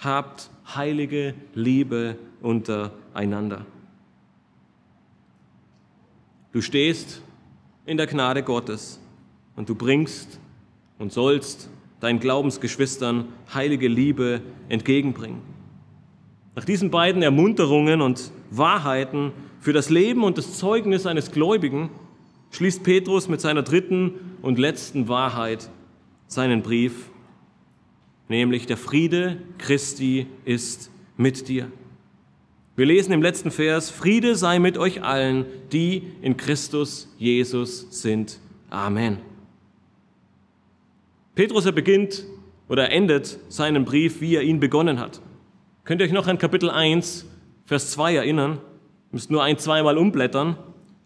Habt 0.00 0.50
heilige 0.74 1.34
Liebe 1.54 2.16
untereinander. 2.40 3.66
Du 6.52 6.62
stehst 6.62 7.22
in 7.86 7.96
der 7.96 8.06
Gnade 8.06 8.42
Gottes 8.42 8.98
und 9.56 9.68
du 9.68 9.74
bringst 9.74 10.40
und 10.98 11.12
sollst 11.12 11.68
deinen 12.00 12.18
Glaubensgeschwistern 12.18 13.26
heilige 13.52 13.88
Liebe 13.88 14.40
entgegenbringen. 14.70 15.42
Nach 16.56 16.64
diesen 16.64 16.90
beiden 16.90 17.22
Ermunterungen 17.22 18.00
und 18.00 18.32
Wahrheiten 18.50 19.32
für 19.60 19.74
das 19.74 19.90
Leben 19.90 20.24
und 20.24 20.38
das 20.38 20.58
Zeugnis 20.58 21.06
eines 21.06 21.30
Gläubigen 21.30 21.90
schließt 22.52 22.82
Petrus 22.82 23.28
mit 23.28 23.40
seiner 23.40 23.62
dritten 23.62 24.14
und 24.40 24.58
letzten 24.58 25.08
Wahrheit 25.08 25.68
seinen 26.26 26.62
Brief, 26.62 27.09
nämlich 28.30 28.66
der 28.66 28.76
Friede 28.76 29.38
Christi 29.58 30.26
ist 30.44 30.90
mit 31.16 31.48
dir. 31.48 31.70
Wir 32.76 32.86
lesen 32.86 33.12
im 33.12 33.20
letzten 33.20 33.50
Vers, 33.50 33.90
Friede 33.90 34.36
sei 34.36 34.58
mit 34.60 34.78
euch 34.78 35.02
allen, 35.02 35.44
die 35.72 36.04
in 36.22 36.36
Christus 36.36 37.12
Jesus 37.18 37.88
sind. 37.90 38.38
Amen. 38.70 39.18
Petrus 41.34 41.66
er 41.66 41.72
beginnt 41.72 42.24
oder 42.68 42.90
endet 42.90 43.38
seinen 43.48 43.84
Brief, 43.84 44.20
wie 44.20 44.36
er 44.36 44.42
ihn 44.42 44.60
begonnen 44.60 45.00
hat. 45.00 45.20
Könnt 45.84 46.00
ihr 46.00 46.06
euch 46.06 46.12
noch 46.12 46.28
an 46.28 46.38
Kapitel 46.38 46.70
1, 46.70 47.26
Vers 47.66 47.90
2 47.90 48.14
erinnern? 48.14 48.52
Ihr 48.52 49.12
müsst 49.12 49.30
nur 49.32 49.42
ein, 49.42 49.58
zweimal 49.58 49.98
umblättern. 49.98 50.56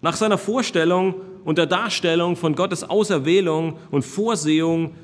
Nach 0.02 0.14
seiner 0.14 0.36
Vorstellung 0.36 1.14
und 1.44 1.56
der 1.56 1.66
Darstellung 1.66 2.36
von 2.36 2.54
Gottes 2.54 2.84
Auserwählung 2.84 3.78
und 3.90 4.04
Vorsehung 4.04 4.94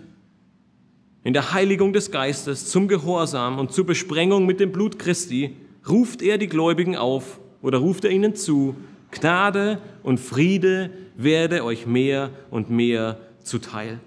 in 1.22 1.32
der 1.32 1.52
Heiligung 1.52 1.92
des 1.92 2.10
Geistes 2.10 2.68
zum 2.68 2.88
Gehorsam 2.88 3.58
und 3.58 3.72
zur 3.72 3.86
Besprengung 3.86 4.46
mit 4.46 4.60
dem 4.60 4.72
Blut 4.72 4.98
Christi 4.98 5.56
ruft 5.88 6.22
er 6.22 6.38
die 6.38 6.48
Gläubigen 6.48 6.96
auf 6.96 7.40
oder 7.62 7.78
ruft 7.78 8.04
er 8.04 8.10
ihnen 8.10 8.34
zu, 8.34 8.76
Gnade 9.10 9.80
und 10.02 10.18
Friede 10.18 10.90
werde 11.16 11.64
euch 11.64 11.86
mehr 11.86 12.30
und 12.50 12.70
mehr 12.70 13.18
zuteil. 13.42 14.00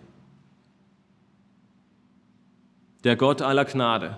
Der 3.04 3.16
Gott 3.16 3.42
aller 3.42 3.66
Gnade, 3.66 4.18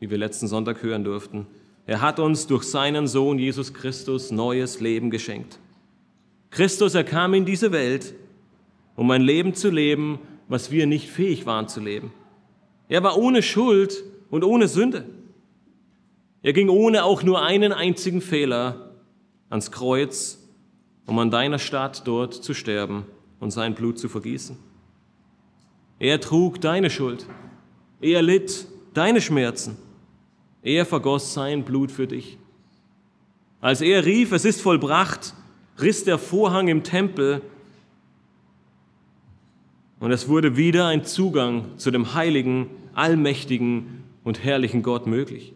wie 0.00 0.10
wir 0.10 0.18
letzten 0.18 0.48
Sonntag 0.48 0.82
hören 0.82 1.04
durften. 1.04 1.46
Er 1.86 2.00
hat 2.00 2.18
uns 2.18 2.46
durch 2.46 2.64
seinen 2.64 3.06
Sohn 3.06 3.38
Jesus 3.38 3.72
Christus 3.72 4.30
neues 4.30 4.80
Leben 4.80 5.10
geschenkt. 5.10 5.58
Christus, 6.50 6.94
er 6.94 7.04
kam 7.04 7.34
in 7.34 7.44
diese 7.44 7.72
Welt, 7.72 8.14
um 8.96 9.10
ein 9.10 9.22
Leben 9.22 9.54
zu 9.54 9.70
leben, 9.70 10.18
was 10.48 10.70
wir 10.70 10.86
nicht 10.86 11.08
fähig 11.08 11.46
waren 11.46 11.68
zu 11.68 11.80
leben. 11.80 12.12
Er 12.88 13.02
war 13.02 13.16
ohne 13.16 13.42
Schuld 13.42 14.04
und 14.30 14.44
ohne 14.44 14.68
Sünde. 14.68 15.04
Er 16.42 16.52
ging 16.52 16.68
ohne 16.68 17.04
auch 17.04 17.22
nur 17.22 17.42
einen 17.42 17.72
einzigen 17.72 18.20
Fehler 18.20 18.90
ans 19.48 19.70
Kreuz, 19.70 20.38
um 21.06 21.18
an 21.18 21.30
deiner 21.30 21.58
Stadt 21.58 22.06
dort 22.06 22.34
zu 22.34 22.54
sterben 22.54 23.06
und 23.40 23.50
sein 23.50 23.74
Blut 23.74 23.98
zu 23.98 24.08
vergießen. 24.08 24.56
Er 25.98 26.20
trug 26.20 26.60
deine 26.60 26.90
Schuld. 26.90 27.26
Er 28.00 28.20
litt 28.20 28.66
deine 28.92 29.20
Schmerzen. 29.20 29.76
Er 30.62 30.84
vergoss 30.84 31.32
sein 31.32 31.64
Blut 31.64 31.90
für 31.90 32.06
dich. 32.06 32.38
Als 33.60 33.80
er 33.80 34.04
rief, 34.04 34.32
es 34.32 34.44
ist 34.44 34.60
vollbracht, 34.60 35.34
riss 35.80 36.04
der 36.04 36.18
Vorhang 36.18 36.68
im 36.68 36.82
Tempel 36.82 37.40
und 40.04 40.12
es 40.12 40.28
wurde 40.28 40.58
wieder 40.58 40.88
ein 40.88 41.06
Zugang 41.06 41.78
zu 41.78 41.90
dem 41.90 42.12
heiligen, 42.12 42.66
allmächtigen 42.92 44.04
und 44.22 44.44
herrlichen 44.44 44.82
Gott 44.82 45.06
möglich. 45.06 45.54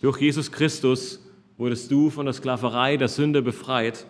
Durch 0.00 0.18
Jesus 0.18 0.50
Christus 0.50 1.22
wurdest 1.58 1.92
du 1.92 2.08
von 2.08 2.24
der 2.24 2.32
Sklaverei 2.32 2.96
der 2.96 3.08
Sünde 3.08 3.42
befreit 3.42 4.06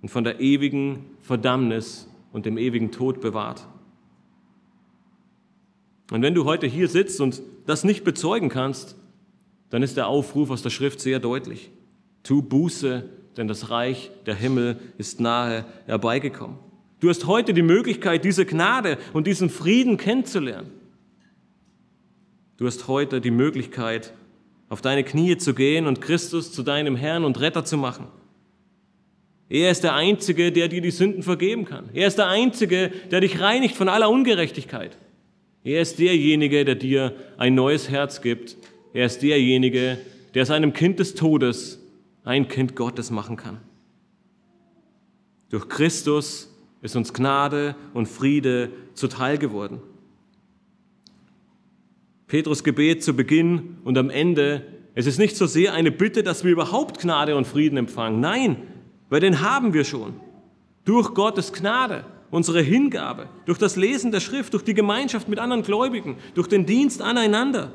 und 0.00 0.08
von 0.08 0.24
der 0.24 0.40
ewigen 0.40 1.04
Verdammnis 1.20 2.08
und 2.32 2.44
dem 2.44 2.58
ewigen 2.58 2.90
Tod 2.90 3.20
bewahrt. 3.20 3.68
Und 6.10 6.22
wenn 6.22 6.34
du 6.34 6.44
heute 6.44 6.66
hier 6.66 6.88
sitzt 6.88 7.20
und 7.20 7.40
das 7.66 7.84
nicht 7.84 8.02
bezeugen 8.02 8.48
kannst, 8.48 8.96
dann 9.70 9.84
ist 9.84 9.96
der 9.96 10.08
Aufruf 10.08 10.50
aus 10.50 10.62
der 10.62 10.70
Schrift 10.70 10.98
sehr 10.98 11.20
deutlich. 11.20 11.70
Tu 12.24 12.42
Buße, 12.42 13.08
denn 13.36 13.46
das 13.46 13.70
Reich 13.70 14.10
der 14.26 14.34
Himmel 14.34 14.80
ist 14.98 15.20
nahe 15.20 15.64
herbeigekommen. 15.86 16.71
Du 17.02 17.08
hast 17.08 17.26
heute 17.26 17.52
die 17.52 17.62
Möglichkeit, 17.62 18.24
diese 18.24 18.46
Gnade 18.46 18.96
und 19.12 19.26
diesen 19.26 19.50
Frieden 19.50 19.96
kennenzulernen. 19.96 20.70
Du 22.58 22.64
hast 22.64 22.86
heute 22.86 23.20
die 23.20 23.32
Möglichkeit, 23.32 24.14
auf 24.68 24.82
deine 24.82 25.02
Knie 25.02 25.36
zu 25.36 25.52
gehen 25.52 25.88
und 25.88 26.00
Christus 26.00 26.52
zu 26.52 26.62
deinem 26.62 26.94
Herrn 26.94 27.24
und 27.24 27.40
Retter 27.40 27.64
zu 27.64 27.76
machen. 27.76 28.06
Er 29.48 29.72
ist 29.72 29.82
der 29.82 29.94
Einzige, 29.94 30.52
der 30.52 30.68
dir 30.68 30.80
die 30.80 30.92
Sünden 30.92 31.24
vergeben 31.24 31.64
kann. 31.64 31.88
Er 31.92 32.06
ist 32.06 32.18
der 32.18 32.28
Einzige, 32.28 32.92
der 33.10 33.20
dich 33.20 33.40
reinigt 33.40 33.74
von 33.74 33.88
aller 33.88 34.08
Ungerechtigkeit. 34.08 34.96
Er 35.64 35.82
ist 35.82 35.98
derjenige, 35.98 36.64
der 36.64 36.76
dir 36.76 37.16
ein 37.36 37.56
neues 37.56 37.90
Herz 37.90 38.20
gibt. 38.20 38.56
Er 38.92 39.06
ist 39.06 39.22
derjenige, 39.22 39.98
der 40.34 40.46
seinem 40.46 40.72
Kind 40.72 41.00
des 41.00 41.16
Todes 41.16 41.80
ein 42.22 42.46
Kind 42.46 42.76
Gottes 42.76 43.10
machen 43.10 43.36
kann. 43.36 43.58
Durch 45.50 45.68
Christus 45.68 46.51
ist 46.82 46.96
uns 46.96 47.14
Gnade 47.14 47.74
und 47.94 48.06
Friede 48.06 48.70
zuteil 48.94 49.38
geworden. 49.38 49.80
Petrus 52.26 52.64
Gebet 52.64 53.02
zu 53.02 53.14
Beginn 53.14 53.78
und 53.84 53.96
am 53.96 54.10
Ende, 54.10 54.66
es 54.94 55.06
ist 55.06 55.18
nicht 55.18 55.36
so 55.36 55.46
sehr 55.46 55.74
eine 55.74 55.92
Bitte, 55.92 56.22
dass 56.22 56.44
wir 56.44 56.52
überhaupt 56.52 57.00
Gnade 57.00 57.36
und 57.36 57.46
Frieden 57.46 57.78
empfangen. 57.78 58.20
Nein, 58.20 58.56
weil 59.08 59.20
den 59.20 59.40
haben 59.40 59.74
wir 59.74 59.84
schon. 59.84 60.14
Durch 60.84 61.14
Gottes 61.14 61.52
Gnade 61.52 62.04
unsere 62.32 62.62
Hingabe, 62.62 63.28
durch 63.44 63.58
das 63.58 63.76
Lesen 63.76 64.10
der 64.10 64.20
Schrift, 64.20 64.54
durch 64.54 64.64
die 64.64 64.74
Gemeinschaft 64.74 65.28
mit 65.28 65.38
anderen 65.38 65.62
Gläubigen, 65.62 66.16
durch 66.34 66.48
den 66.48 66.64
Dienst 66.64 67.02
aneinander, 67.02 67.72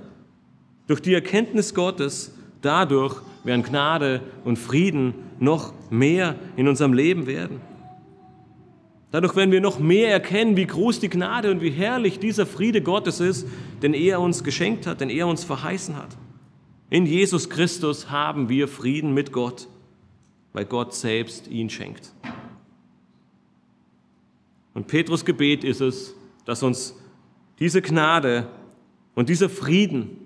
durch 0.88 1.00
die 1.00 1.14
Erkenntnis 1.14 1.76
Gottes, 1.76 2.36
dadurch 2.62 3.22
werden 3.44 3.62
Gnade 3.62 4.22
und 4.44 4.58
Frieden 4.58 5.14
noch 5.40 5.74
mehr 5.92 6.36
in 6.56 6.68
unserem 6.68 6.94
Leben 6.94 7.28
werden. 7.28 7.62
Dadurch 9.12 9.36
werden 9.36 9.52
wir 9.52 9.62
noch 9.62 9.80
mehr 9.80 10.12
erkennen, 10.12 10.58
wie 10.58 10.66
groß 10.66 11.00
die 11.00 11.10
Gnade 11.10 11.50
und 11.50 11.62
wie 11.62 11.70
herrlich 11.70 12.20
dieser 12.20 12.46
Friede 12.46 12.82
Gottes 12.82 13.20
ist, 13.20 13.48
den 13.82 13.94
er 13.94 14.20
uns 14.20 14.44
geschenkt 14.44 14.86
hat, 14.86 15.00
den 15.00 15.10
er 15.10 15.28
uns 15.28 15.46
verheißen 15.46 15.96
hat. 15.96 16.18
In 16.90 17.06
Jesus 17.06 17.50
Christus 17.50 18.10
haben 18.10 18.50
wir 18.50 18.68
Frieden 18.68 19.14
mit 19.14 19.32
Gott, 19.32 19.68
weil 20.52 20.66
Gott 20.66 20.94
selbst 20.94 21.48
ihn 21.48 21.70
schenkt. 21.70 22.12
Und 24.74 24.88
Petrus 24.88 25.24
Gebet 25.24 25.64
ist 25.64 25.82
es, 25.82 26.14
dass 26.46 26.62
uns 26.62 26.96
diese 27.60 27.82
Gnade 27.82 28.48
und 29.16 29.30
dieser 29.30 29.50
Frieden 29.50 30.18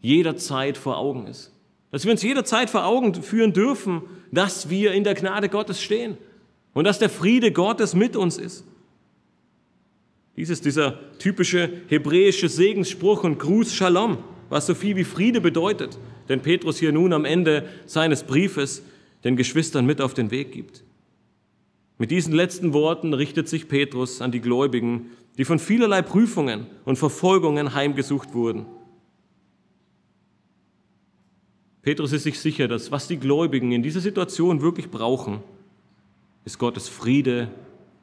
jederzeit 0.00 0.76
vor 0.76 0.98
Augen 0.98 1.26
ist. 1.26 1.52
Dass 1.90 2.04
wir 2.04 2.12
uns 2.12 2.22
jederzeit 2.22 2.68
vor 2.68 2.84
Augen 2.84 3.14
führen 3.14 3.52
dürfen, 3.52 4.02
dass 4.30 4.68
wir 4.68 4.92
in 4.92 5.04
der 5.04 5.14
Gnade 5.14 5.48
Gottes 5.48 5.82
stehen 5.82 6.18
und 6.76 6.84
dass 6.84 6.98
der 6.98 7.08
Friede 7.08 7.52
Gottes 7.52 7.94
mit 7.94 8.16
uns 8.16 8.36
ist. 8.36 8.62
Dies 10.36 10.50
ist 10.50 10.66
dieser 10.66 10.98
typische 11.18 11.70
hebräische 11.88 12.50
Segensspruch 12.50 13.24
und 13.24 13.38
Gruß 13.38 13.74
Shalom. 13.74 14.18
was 14.50 14.66
so 14.66 14.74
viel 14.74 14.94
wie 14.94 15.04
Friede 15.04 15.40
bedeutet, 15.40 15.98
den 16.28 16.42
Petrus 16.42 16.76
hier 16.76 16.92
nun 16.92 17.14
am 17.14 17.24
Ende 17.24 17.66
seines 17.86 18.24
Briefes 18.24 18.82
den 19.24 19.36
Geschwistern 19.36 19.86
mit 19.86 20.02
auf 20.02 20.12
den 20.12 20.30
Weg 20.30 20.52
gibt. 20.52 20.84
Mit 21.96 22.10
diesen 22.10 22.34
letzten 22.34 22.74
Worten 22.74 23.14
richtet 23.14 23.48
sich 23.48 23.68
Petrus 23.68 24.20
an 24.20 24.30
die 24.30 24.42
Gläubigen, 24.42 25.12
die 25.38 25.46
von 25.46 25.58
vielerlei 25.58 26.02
Prüfungen 26.02 26.66
und 26.84 26.98
Verfolgungen 26.98 27.72
heimgesucht 27.72 28.34
wurden. 28.34 28.66
Petrus 31.80 32.12
ist 32.12 32.24
sich 32.24 32.38
sicher, 32.38 32.68
dass 32.68 32.92
was 32.92 33.08
die 33.08 33.16
Gläubigen 33.16 33.72
in 33.72 33.82
dieser 33.82 34.00
Situation 34.00 34.60
wirklich 34.60 34.90
brauchen, 34.90 35.40
ist 36.46 36.58
Gottes 36.58 36.88
Friede 36.88 37.48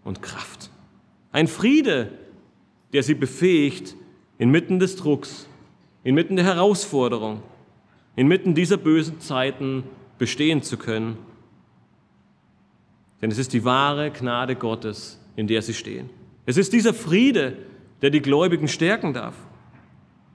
und 0.04 0.22
Kraft. 0.22 0.70
Ein 1.32 1.48
Friede, 1.48 2.12
der 2.92 3.02
sie 3.02 3.16
befähigt, 3.16 3.96
inmitten 4.38 4.80
des 4.80 4.98
Drucks, 4.98 5.48
inmitten 6.04 6.36
der 6.36 6.46
Herausforderung, 6.46 7.42
inmitten 8.16 8.54
dieser 8.54 8.78
bösen 8.78 9.20
Zeiten 9.22 9.86
bestehen 10.20 10.62
zu 10.62 10.78
können. 10.78 11.18
Denn 13.22 13.32
es 13.32 13.38
ist 13.38 13.54
die 13.54 13.64
wahre 13.64 14.12
Gnade 14.12 14.56
Gottes, 14.58 15.20
in 15.38 15.48
der 15.48 15.62
sie 15.62 15.74
stehen. 15.74 16.10
Es 16.46 16.58
ist 16.58 16.74
dieser 16.74 16.94
Friede, 16.94 17.58
der 18.02 18.10
die 18.10 18.22
Gläubigen 18.22 18.68
stärken 18.68 19.14
darf, 19.14 19.36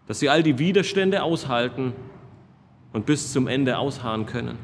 dass 0.07 0.19
sie 0.19 0.31
all 0.31 0.43
die 0.43 0.59
Widerstände 0.59 1.23
aushalten 1.23 1.93
und 2.95 3.05
bis 3.05 3.31
zum 3.35 3.47
Ende 3.47 3.77
ausharren 3.77 4.25
können. 4.25 4.57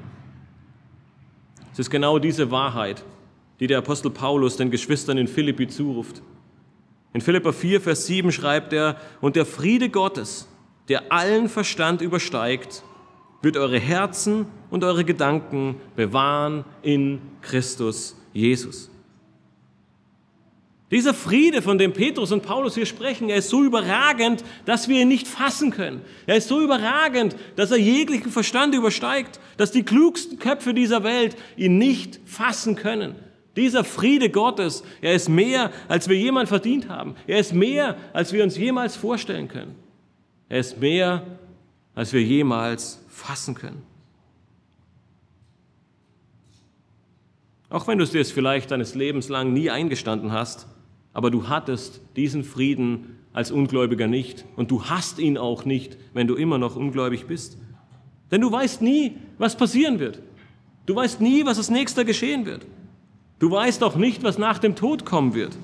Es 1.74 1.78
ist 1.78 1.90
genau 1.90 2.18
diese 2.18 2.50
Wahrheit, 2.50 3.04
die 3.64 3.68
der 3.68 3.78
Apostel 3.78 4.10
Paulus 4.10 4.58
den 4.58 4.70
Geschwistern 4.70 5.16
in 5.16 5.26
Philippi 5.26 5.66
zuruft. 5.66 6.20
In 7.14 7.22
Philippa 7.22 7.50
4, 7.50 7.80
Vers 7.80 8.04
7 8.04 8.30
schreibt 8.30 8.74
er, 8.74 9.00
und 9.22 9.36
der 9.36 9.46
Friede 9.46 9.88
Gottes, 9.88 10.46
der 10.90 11.10
allen 11.10 11.48
Verstand 11.48 12.02
übersteigt, 12.02 12.82
wird 13.40 13.56
eure 13.56 13.80
Herzen 13.80 14.44
und 14.68 14.84
eure 14.84 15.02
Gedanken 15.02 15.76
bewahren 15.96 16.66
in 16.82 17.22
Christus 17.40 18.14
Jesus. 18.34 18.90
Dieser 20.90 21.14
Friede, 21.14 21.62
von 21.62 21.78
dem 21.78 21.94
Petrus 21.94 22.32
und 22.32 22.42
Paulus 22.42 22.74
hier 22.74 22.84
sprechen, 22.84 23.30
er 23.30 23.36
ist 23.36 23.48
so 23.48 23.64
überragend, 23.64 24.44
dass 24.66 24.88
wir 24.88 25.00
ihn 25.00 25.08
nicht 25.08 25.26
fassen 25.26 25.70
können. 25.70 26.02
Er 26.26 26.36
ist 26.36 26.48
so 26.48 26.60
überragend, 26.60 27.34
dass 27.56 27.70
er 27.70 27.78
jeglichen 27.78 28.30
Verstand 28.30 28.74
übersteigt, 28.74 29.40
dass 29.56 29.72
die 29.72 29.84
klugsten 29.84 30.38
Köpfe 30.38 30.74
dieser 30.74 31.02
Welt 31.02 31.34
ihn 31.56 31.78
nicht 31.78 32.20
fassen 32.26 32.76
können. 32.76 33.14
Dieser 33.56 33.84
Friede 33.84 34.30
Gottes, 34.30 34.82
er 35.00 35.14
ist 35.14 35.28
mehr, 35.28 35.70
als 35.88 36.08
wir 36.08 36.16
jemals 36.16 36.48
verdient 36.48 36.88
haben. 36.88 37.14
Er 37.26 37.38
ist 37.38 37.54
mehr, 37.54 37.96
als 38.12 38.32
wir 38.32 38.42
uns 38.42 38.56
jemals 38.58 38.96
vorstellen 38.96 39.48
können. 39.48 39.76
Er 40.48 40.60
ist 40.60 40.80
mehr, 40.80 41.22
als 41.94 42.12
wir 42.12 42.22
jemals 42.22 43.04
fassen 43.08 43.54
können. 43.54 43.82
Auch 47.70 47.86
wenn 47.86 47.98
du 47.98 48.04
es 48.04 48.10
dir 48.10 48.24
vielleicht 48.24 48.70
deines 48.70 48.94
Lebens 48.94 49.28
lang 49.28 49.52
nie 49.52 49.70
eingestanden 49.70 50.32
hast, 50.32 50.66
aber 51.12 51.30
du 51.30 51.48
hattest 51.48 52.00
diesen 52.16 52.44
Frieden 52.44 53.18
als 53.32 53.50
Ungläubiger 53.50 54.06
nicht 54.06 54.44
und 54.56 54.70
du 54.70 54.84
hast 54.84 55.18
ihn 55.18 55.38
auch 55.38 55.64
nicht, 55.64 55.96
wenn 56.12 56.26
du 56.26 56.34
immer 56.34 56.58
noch 56.58 56.76
ungläubig 56.76 57.26
bist. 57.26 57.58
Denn 58.30 58.40
du 58.40 58.50
weißt 58.50 58.82
nie, 58.82 59.16
was 59.38 59.56
passieren 59.56 59.98
wird. 59.98 60.20
Du 60.86 60.94
weißt 60.94 61.20
nie, 61.20 61.44
was 61.46 61.58
als 61.58 61.70
nächster 61.70 62.04
geschehen 62.04 62.46
wird. 62.46 62.66
Du 63.44 63.50
weißt 63.50 63.82
auch 63.82 63.96
nicht, 63.96 64.22
was 64.22 64.38
nach 64.38 64.56
dem 64.56 64.74
Tod 64.74 65.04
kommen 65.04 65.34
wird. 65.34 65.54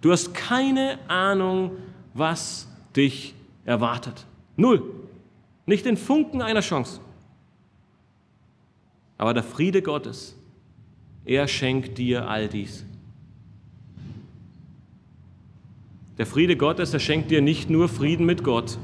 Du 0.00 0.10
hast 0.10 0.34
keine 0.34 0.98
Ahnung, 1.06 1.70
was 2.12 2.66
dich 2.96 3.36
erwartet. 3.64 4.26
Null. 4.56 4.82
Nicht 5.64 5.86
den 5.86 5.96
Funken 5.96 6.42
einer 6.42 6.60
Chance. 6.60 6.98
Aber 9.16 9.32
der 9.32 9.44
Friede 9.44 9.80
Gottes, 9.80 10.34
er 11.24 11.46
schenkt 11.46 11.98
dir 11.98 12.28
all 12.28 12.48
dies. 12.48 12.84
Der 16.18 16.26
Friede 16.26 16.56
Gottes, 16.56 16.92
er 16.92 16.98
schenkt 16.98 17.30
dir 17.30 17.40
nicht 17.40 17.70
nur 17.70 17.88
Frieden 17.88 18.26
mit 18.26 18.42
Gott, 18.42 18.76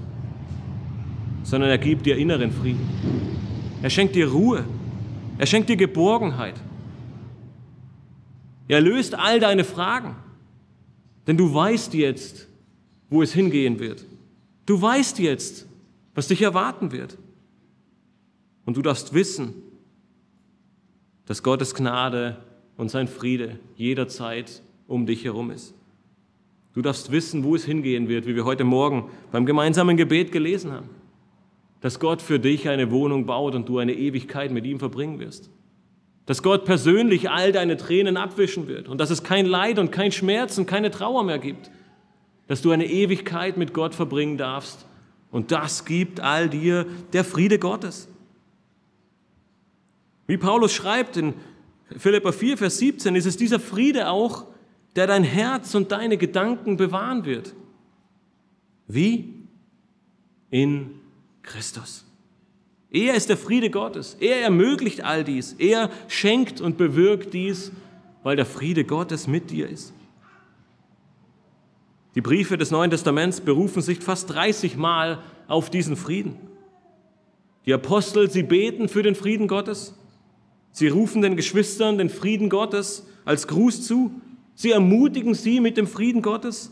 sondern 1.42 1.68
er 1.68 1.78
gibt 1.78 2.06
dir 2.06 2.16
inneren 2.16 2.52
Frieden. 2.52 2.88
Er 3.82 3.90
schenkt 3.90 4.14
dir 4.14 4.30
Ruhe. 4.30 4.64
Er 5.36 5.46
schenkt 5.46 5.68
dir 5.68 5.76
Geborgenheit. 5.76 6.54
Er 8.68 8.80
löst 8.80 9.14
all 9.14 9.40
deine 9.40 9.64
Fragen. 9.64 10.16
Denn 11.26 11.36
du 11.36 11.52
weißt 11.52 11.94
jetzt, 11.94 12.48
wo 13.10 13.22
es 13.22 13.32
hingehen 13.32 13.78
wird. 13.78 14.04
Du 14.66 14.80
weißt 14.80 15.18
jetzt, 15.18 15.66
was 16.14 16.28
dich 16.28 16.42
erwarten 16.42 16.92
wird. 16.92 17.18
Und 18.64 18.76
du 18.76 18.82
darfst 18.82 19.12
wissen, 19.12 19.54
dass 21.26 21.42
Gottes 21.42 21.74
Gnade 21.74 22.38
und 22.76 22.90
sein 22.90 23.08
Friede 23.08 23.58
jederzeit 23.76 24.62
um 24.86 25.06
dich 25.06 25.24
herum 25.24 25.50
ist. 25.50 25.74
Du 26.74 26.82
darfst 26.82 27.12
wissen, 27.12 27.44
wo 27.44 27.54
es 27.54 27.64
hingehen 27.64 28.08
wird, 28.08 28.26
wie 28.26 28.34
wir 28.34 28.44
heute 28.44 28.64
Morgen 28.64 29.10
beim 29.30 29.46
gemeinsamen 29.46 29.96
Gebet 29.96 30.32
gelesen 30.32 30.72
haben. 30.72 30.90
Dass 31.80 32.00
Gott 32.00 32.20
für 32.20 32.40
dich 32.40 32.68
eine 32.68 32.90
Wohnung 32.90 33.26
baut 33.26 33.54
und 33.54 33.68
du 33.68 33.78
eine 33.78 33.94
Ewigkeit 33.94 34.50
mit 34.50 34.64
ihm 34.64 34.78
verbringen 34.78 35.20
wirst. 35.20 35.50
Dass 36.26 36.42
Gott 36.42 36.64
persönlich 36.64 37.30
all 37.30 37.52
deine 37.52 37.76
Tränen 37.76 38.16
abwischen 38.16 38.66
wird 38.66 38.88
und 38.88 38.98
dass 38.98 39.10
es 39.10 39.22
kein 39.22 39.46
Leid 39.46 39.78
und 39.78 39.92
kein 39.92 40.12
Schmerz 40.12 40.56
und 40.56 40.66
keine 40.66 40.90
Trauer 40.90 41.22
mehr 41.22 41.38
gibt. 41.38 41.70
Dass 42.46 42.62
du 42.62 42.70
eine 42.70 42.86
Ewigkeit 42.86 43.56
mit 43.56 43.74
Gott 43.74 43.94
verbringen 43.94 44.38
darfst. 44.38 44.86
Und 45.30 45.52
das 45.52 45.84
gibt 45.84 46.20
all 46.20 46.48
dir 46.48 46.86
der 47.12 47.24
Friede 47.24 47.58
Gottes. 47.58 48.08
Wie 50.26 50.38
Paulus 50.38 50.72
schreibt 50.72 51.16
in 51.16 51.34
Philippa 51.96 52.32
4, 52.32 52.56
Vers 52.56 52.78
17, 52.78 53.14
ist 53.14 53.26
es 53.26 53.36
dieser 53.36 53.60
Friede 53.60 54.08
auch, 54.08 54.46
der 54.96 55.06
dein 55.06 55.24
Herz 55.24 55.74
und 55.74 55.92
deine 55.92 56.16
Gedanken 56.16 56.76
bewahren 56.76 57.24
wird. 57.24 57.54
Wie? 58.86 59.34
In 60.50 61.00
Christus. 61.42 62.04
Er 62.94 63.14
ist 63.14 63.28
der 63.28 63.36
Friede 63.36 63.70
Gottes. 63.70 64.16
Er 64.20 64.40
ermöglicht 64.42 65.02
all 65.02 65.24
dies. 65.24 65.54
Er 65.54 65.90
schenkt 66.06 66.60
und 66.60 66.78
bewirkt 66.78 67.34
dies, 67.34 67.72
weil 68.22 68.36
der 68.36 68.46
Friede 68.46 68.84
Gottes 68.84 69.26
mit 69.26 69.50
dir 69.50 69.68
ist. 69.68 69.92
Die 72.14 72.20
Briefe 72.20 72.56
des 72.56 72.70
Neuen 72.70 72.92
Testaments 72.92 73.40
berufen 73.40 73.82
sich 73.82 73.98
fast 73.98 74.30
30 74.30 74.76
Mal 74.76 75.18
auf 75.48 75.70
diesen 75.70 75.96
Frieden. 75.96 76.36
Die 77.66 77.74
Apostel, 77.74 78.30
sie 78.30 78.44
beten 78.44 78.88
für 78.88 79.02
den 79.02 79.16
Frieden 79.16 79.48
Gottes. 79.48 79.98
Sie 80.70 80.86
rufen 80.86 81.20
den 81.20 81.34
Geschwistern 81.34 81.98
den 81.98 82.10
Frieden 82.10 82.48
Gottes 82.48 83.08
als 83.24 83.48
Gruß 83.48 83.84
zu. 83.84 84.12
Sie 84.54 84.70
ermutigen 84.70 85.34
sie 85.34 85.58
mit 85.58 85.76
dem 85.76 85.88
Frieden 85.88 86.22
Gottes 86.22 86.70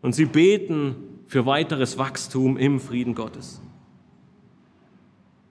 und 0.00 0.14
sie 0.14 0.24
beten 0.24 0.96
für 1.26 1.44
weiteres 1.44 1.98
Wachstum 1.98 2.56
im 2.56 2.80
Frieden 2.80 3.14
Gottes. 3.14 3.60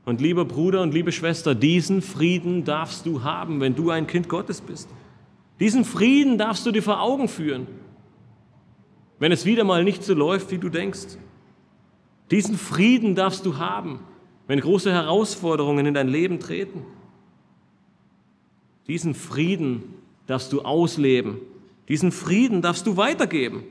Und 0.09 0.21
lieber 0.21 0.43
Bruder 0.43 0.81
und 0.81 0.91
liebe 0.91 1.11
Schwester, 1.11 1.53
diesen 1.53 2.01
Frieden 2.01 2.65
darfst 2.65 3.05
du 3.05 3.21
haben, 3.21 3.61
wenn 3.61 3.75
du 3.75 3.91
ein 3.91 4.07
Kind 4.07 4.27
Gottes 4.27 4.59
bist. 4.59 4.89
Diesen 5.59 5.85
Frieden 5.85 6.39
darfst 6.39 6.65
du 6.65 6.71
dir 6.71 6.81
vor 6.81 6.99
Augen 6.99 7.27
führen, 7.27 7.67
wenn 9.19 9.31
es 9.31 9.45
wieder 9.45 9.63
mal 9.63 9.83
nicht 9.83 10.03
so 10.03 10.15
läuft, 10.15 10.49
wie 10.49 10.57
du 10.57 10.69
denkst. 10.69 11.19
Diesen 12.31 12.57
Frieden 12.57 13.13
darfst 13.13 13.45
du 13.45 13.57
haben, 13.57 13.99
wenn 14.47 14.59
große 14.59 14.91
Herausforderungen 14.91 15.85
in 15.85 15.93
dein 15.93 16.07
Leben 16.07 16.39
treten. 16.39 16.81
Diesen 18.87 19.13
Frieden 19.13 19.83
darfst 20.25 20.51
du 20.51 20.63
ausleben. 20.63 21.37
Diesen 21.87 22.11
Frieden 22.11 22.63
darfst 22.63 22.87
du 22.87 22.97
weitergeben. 22.97 23.61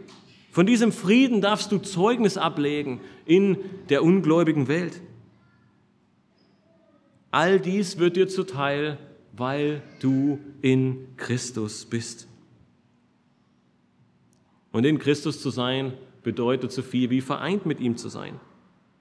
Von 0.52 0.66
diesem 0.66 0.92
Frieden 0.92 1.40
darfst 1.40 1.72
du 1.72 1.78
Zeugnis 1.78 2.36
ablegen 2.36 3.00
in 3.26 3.56
der 3.88 4.04
ungläubigen 4.04 4.68
Welt. 4.68 5.02
All 7.30 7.60
dies 7.60 7.98
wird 7.98 8.16
dir 8.16 8.28
zuteil, 8.28 8.98
weil 9.32 9.82
du 10.00 10.38
in 10.62 11.06
Christus 11.16 11.84
bist. 11.84 12.26
Und 14.72 14.84
in 14.84 14.98
Christus 14.98 15.40
zu 15.40 15.50
sein 15.50 15.92
bedeutet 16.22 16.72
so 16.72 16.82
viel 16.82 17.10
wie 17.10 17.20
vereint 17.20 17.66
mit 17.66 17.80
ihm 17.80 17.96
zu 17.96 18.08
sein. 18.08 18.40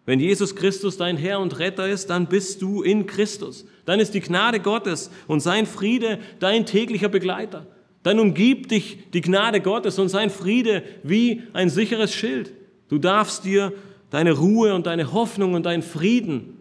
Wenn 0.05 0.19
Jesus 0.21 0.55
Christus 0.55 0.95
dein 0.95 1.17
Herr 1.17 1.39
und 1.39 1.59
Retter 1.59 1.87
ist, 1.87 2.09
dann 2.09 2.27
bist 2.27 2.61
du 2.61 2.81
in 2.81 3.07
Christus. 3.07 3.65
Dann 3.85 3.99
ist 3.99 4.13
die 4.13 4.21
Gnade 4.21 4.61
Gottes 4.61 5.11
und 5.27 5.41
sein 5.41 5.65
Friede 5.65 6.19
dein 6.39 6.65
täglicher 6.65 7.09
Begleiter. 7.09 7.67
Dann 8.03 8.19
umgibt 8.19 8.71
dich 8.71 9.11
die 9.11 9.19
Gnade 9.19 9.59
Gottes 9.59 9.99
und 9.99 10.07
sein 10.07 10.29
Friede 10.29 10.83
wie 11.03 11.43
ein 11.51 11.69
sicheres 11.69 12.13
Schild. 12.13 12.53
Du 12.87 12.99
darfst 12.99 13.43
dir 13.43 13.73
deine 14.09 14.31
Ruhe 14.31 14.73
und 14.73 14.85
deine 14.85 15.11
Hoffnung 15.11 15.55
und 15.55 15.65
deinen 15.65 15.83
Frieden 15.83 16.56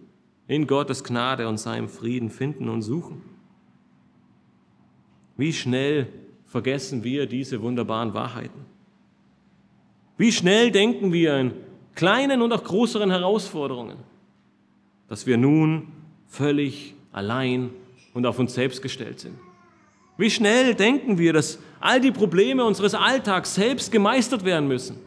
in 0.48 0.66
Gottes 0.66 1.02
Gnade 1.02 1.48
und 1.48 1.58
seinem 1.58 1.88
Frieden 1.88 2.30
finden 2.30 2.68
und 2.68 2.82
suchen. 2.82 3.22
Wie 5.36 5.52
schnell 5.52 6.08
vergessen 6.46 7.04
wir 7.04 7.26
diese 7.26 7.60
wunderbaren 7.60 8.14
Wahrheiten? 8.14 8.64
Wie 10.16 10.32
schnell 10.32 10.70
denken 10.70 11.12
wir 11.12 11.36
in 11.36 11.52
kleinen 11.96 12.42
und 12.42 12.52
auch 12.52 12.62
größeren 12.62 13.10
Herausforderungen, 13.10 13.96
dass 15.08 15.26
wir 15.26 15.36
nun 15.36 15.88
völlig 16.28 16.94
allein 17.10 17.70
und 18.14 18.26
auf 18.26 18.38
uns 18.38 18.54
selbst 18.54 18.80
gestellt 18.82 19.20
sind. 19.20 19.36
Wie 20.18 20.30
schnell 20.30 20.74
denken 20.74 21.18
wir, 21.18 21.32
dass 21.32 21.58
all 21.80 22.00
die 22.00 22.12
Probleme 22.12 22.64
unseres 22.64 22.94
Alltags 22.94 23.54
selbst 23.54 23.90
gemeistert 23.90 24.44
werden 24.44 24.68
müssen? 24.68 24.98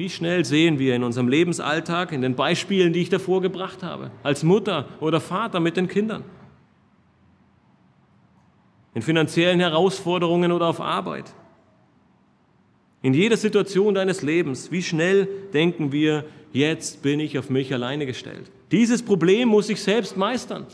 Wie 0.00 0.08
schnell 0.08 0.46
sehen 0.46 0.78
wir 0.78 0.96
in 0.96 1.04
unserem 1.04 1.28
Lebensalltag, 1.28 2.12
in 2.12 2.22
den 2.22 2.34
Beispielen, 2.34 2.94
die 2.94 3.02
ich 3.02 3.10
davor 3.10 3.42
gebracht 3.42 3.82
habe, 3.82 4.10
als 4.22 4.42
Mutter 4.42 4.88
oder 4.98 5.20
Vater 5.20 5.60
mit 5.60 5.76
den 5.76 5.88
Kindern, 5.88 6.24
in 8.94 9.02
finanziellen 9.02 9.60
Herausforderungen 9.60 10.52
oder 10.52 10.68
auf 10.68 10.80
Arbeit, 10.80 11.34
in 13.02 13.12
jeder 13.12 13.36
Situation 13.36 13.92
deines 13.92 14.22
Lebens, 14.22 14.72
wie 14.72 14.82
schnell 14.82 15.28
denken 15.52 15.92
wir, 15.92 16.24
jetzt 16.50 17.02
bin 17.02 17.20
ich 17.20 17.38
auf 17.38 17.50
mich 17.50 17.70
alleine 17.74 18.06
gestellt. 18.06 18.50
Dieses 18.72 19.02
Problem 19.02 19.50
muss 19.50 19.68
ich 19.68 19.82
selbst 19.82 20.16
meistern. 20.16 20.66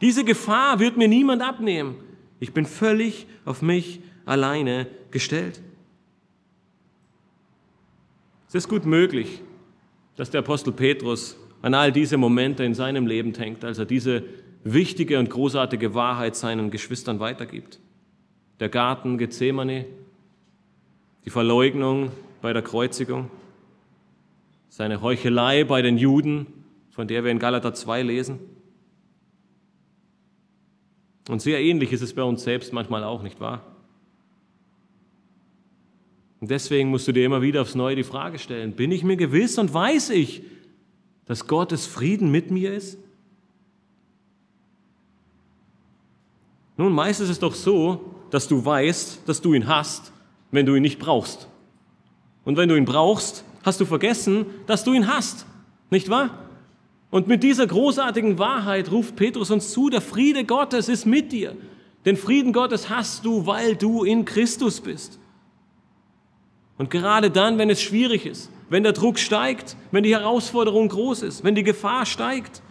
Diese 0.00 0.24
Gefahr 0.24 0.80
wird 0.80 0.96
mir 0.96 1.08
niemand 1.08 1.42
abnehmen. 1.42 1.96
Ich 2.38 2.54
bin 2.54 2.64
völlig 2.64 3.26
auf 3.44 3.60
mich 3.60 4.00
alleine 4.24 4.86
gestellt. 5.10 5.60
Es 8.50 8.56
ist 8.56 8.68
gut 8.68 8.84
möglich, 8.84 9.42
dass 10.16 10.30
der 10.30 10.40
Apostel 10.40 10.72
Petrus 10.72 11.36
an 11.62 11.72
all 11.72 11.92
diese 11.92 12.16
Momente 12.16 12.64
in 12.64 12.74
seinem 12.74 13.06
Leben 13.06 13.32
denkt, 13.32 13.64
als 13.64 13.78
er 13.78 13.84
diese 13.84 14.24
wichtige 14.64 15.20
und 15.20 15.30
großartige 15.30 15.94
Wahrheit 15.94 16.34
seinen 16.34 16.72
Geschwistern 16.72 17.20
weitergibt. 17.20 17.78
Der 18.58 18.68
Garten 18.68 19.18
Gethsemane, 19.18 19.86
die 21.24 21.30
Verleugnung 21.30 22.10
bei 22.42 22.52
der 22.52 22.62
Kreuzigung, 22.62 23.30
seine 24.68 25.00
Heuchelei 25.00 25.62
bei 25.62 25.80
den 25.80 25.96
Juden, 25.96 26.48
von 26.90 27.06
der 27.06 27.22
wir 27.22 27.30
in 27.30 27.38
Galater 27.38 27.72
2 27.72 28.02
lesen. 28.02 28.40
Und 31.28 31.40
sehr 31.40 31.60
ähnlich 31.60 31.92
ist 31.92 32.02
es 32.02 32.14
bei 32.14 32.24
uns 32.24 32.42
selbst 32.42 32.72
manchmal 32.72 33.04
auch, 33.04 33.22
nicht 33.22 33.38
wahr? 33.38 33.69
Und 36.40 36.50
deswegen 36.50 36.88
musst 36.88 37.06
du 37.06 37.12
dir 37.12 37.24
immer 37.24 37.42
wieder 37.42 37.62
aufs 37.62 37.74
Neue 37.74 37.96
die 37.96 38.02
Frage 38.02 38.38
stellen, 38.38 38.72
bin 38.72 38.90
ich 38.92 39.04
mir 39.04 39.16
gewiss 39.16 39.58
und 39.58 39.72
weiß 39.72 40.10
ich, 40.10 40.42
dass 41.26 41.46
Gottes 41.46 41.86
Frieden 41.86 42.30
mit 42.30 42.50
mir 42.50 42.74
ist? 42.74 42.98
Nun, 46.76 46.94
meist 46.94 47.20
ist 47.20 47.28
es 47.28 47.38
doch 47.38 47.54
so, 47.54 48.14
dass 48.30 48.48
du 48.48 48.64
weißt, 48.64 49.28
dass 49.28 49.42
du 49.42 49.52
ihn 49.52 49.68
hast, 49.68 50.12
wenn 50.50 50.64
du 50.64 50.74
ihn 50.74 50.82
nicht 50.82 50.98
brauchst. 50.98 51.46
Und 52.44 52.56
wenn 52.56 52.70
du 52.70 52.74
ihn 52.74 52.86
brauchst, 52.86 53.44
hast 53.62 53.80
du 53.80 53.84
vergessen, 53.84 54.46
dass 54.66 54.82
du 54.82 54.94
ihn 54.94 55.06
hast. 55.06 55.44
Nicht 55.90 56.08
wahr? 56.08 56.48
Und 57.10 57.28
mit 57.28 57.42
dieser 57.42 57.66
großartigen 57.66 58.38
Wahrheit 58.38 58.90
ruft 58.90 59.14
Petrus 59.14 59.50
uns 59.50 59.72
zu, 59.72 59.90
der 59.90 60.00
Friede 60.00 60.44
Gottes 60.44 60.88
ist 60.88 61.04
mit 61.04 61.32
dir. 61.32 61.54
Den 62.06 62.16
Frieden 62.16 62.54
Gottes 62.54 62.88
hast 62.88 63.26
du, 63.26 63.46
weil 63.46 63.76
du 63.76 64.02
in 64.04 64.24
Christus 64.24 64.80
bist. 64.80 65.19
Und 66.80 66.88
gerade 66.88 67.30
dann, 67.30 67.58
wenn 67.58 67.68
es 67.68 67.82
schwierig 67.82 68.24
ist, 68.24 68.50
wenn 68.70 68.82
der 68.82 68.94
Druck 68.94 69.18
steigt, 69.18 69.76
wenn 69.90 70.02
die 70.02 70.16
Herausforderung 70.16 70.88
groß 70.88 71.24
ist, 71.24 71.44
wenn 71.44 71.54
die 71.54 71.62
Gefahr 71.62 72.06
steigt, 72.06 72.62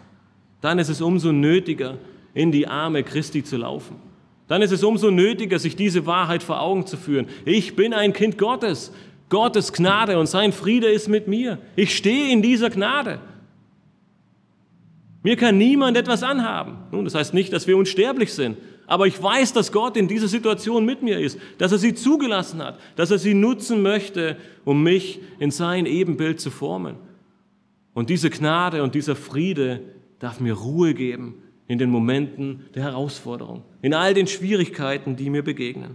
dann 0.62 0.80
ist 0.80 0.90
es 0.90 1.00
umso 1.00 1.32
nötiger, 1.32 2.00
in 2.34 2.52
die 2.52 2.66
Arme 2.66 3.04
Christi 3.04 3.44
zu 3.44 3.58
laufen. 3.58 3.98
Dann 4.48 4.64
ist 4.64 4.72
es 4.72 4.84
umso 4.84 5.12
nötiger, 5.12 5.60
sich 5.60 5.76
diese 5.76 6.08
Wahrheit 6.08 6.42
vor 6.42 6.60
Augen 6.60 6.88
zu 6.88 6.98
führen. 6.98 7.28
Ich 7.46 7.76
bin 7.76 7.94
ein 7.94 8.12
Kind 8.12 8.40
Gottes. 8.40 8.92
Gottes 9.30 9.74
Gnade 9.74 10.18
und 10.18 10.26
sein 10.26 10.54
Friede 10.54 10.88
ist 10.88 11.08
mit 11.08 11.28
mir. 11.28 11.60
Ich 11.76 11.96
stehe 11.96 12.32
in 12.32 12.42
dieser 12.42 12.72
Gnade. 12.72 13.20
Mir 15.22 15.36
kann 15.36 15.60
niemand 15.60 15.96
etwas 15.98 16.24
anhaben. 16.24 16.78
Nun, 16.92 17.06
das 17.06 17.14
heißt 17.14 17.36
nicht, 17.36 17.54
dass 17.54 17.68
wir 17.68 17.78
unsterblich 17.78 18.34
sind, 18.34 18.58
aber 18.90 19.06
ich 19.06 19.22
weiß, 19.22 19.54
dass 19.54 19.72
Gott 19.72 19.96
in 19.96 20.08
dieser 20.08 20.28
Situation 20.28 20.84
mit 20.84 21.04
mir 21.04 21.20
ist, 21.20 21.38
dass 21.60 21.72
er 21.72 21.78
sie 21.78 21.94
zugelassen 21.94 22.62
hat, 22.64 22.80
dass 22.96 23.12
er 23.12 23.20
sie 23.20 23.36
nutzen 23.36 23.84
möchte, 23.84 24.36
um 24.66 24.82
mich 24.82 25.22
in 25.38 25.52
sein 25.52 25.86
Ebenbild 25.86 26.42
zu 26.42 26.50
formen. 26.50 26.96
Und 27.94 28.10
diese 28.10 28.32
Gnade 28.32 28.82
und 28.82 28.96
dieser 28.96 29.16
Friede 29.16 29.82
darf 30.18 30.40
mir 30.40 30.54
Ruhe 30.54 30.96
geben 30.96 31.44
in 31.68 31.78
den 31.78 31.92
Momenten 31.92 32.66
der 32.74 32.82
Herausforderung, 32.82 33.64
in 33.84 33.94
all 33.94 34.16
den 34.16 34.26
Schwierigkeiten, 34.26 35.16
die 35.16 35.30
mir 35.30 35.44
begegnen. 35.44 35.94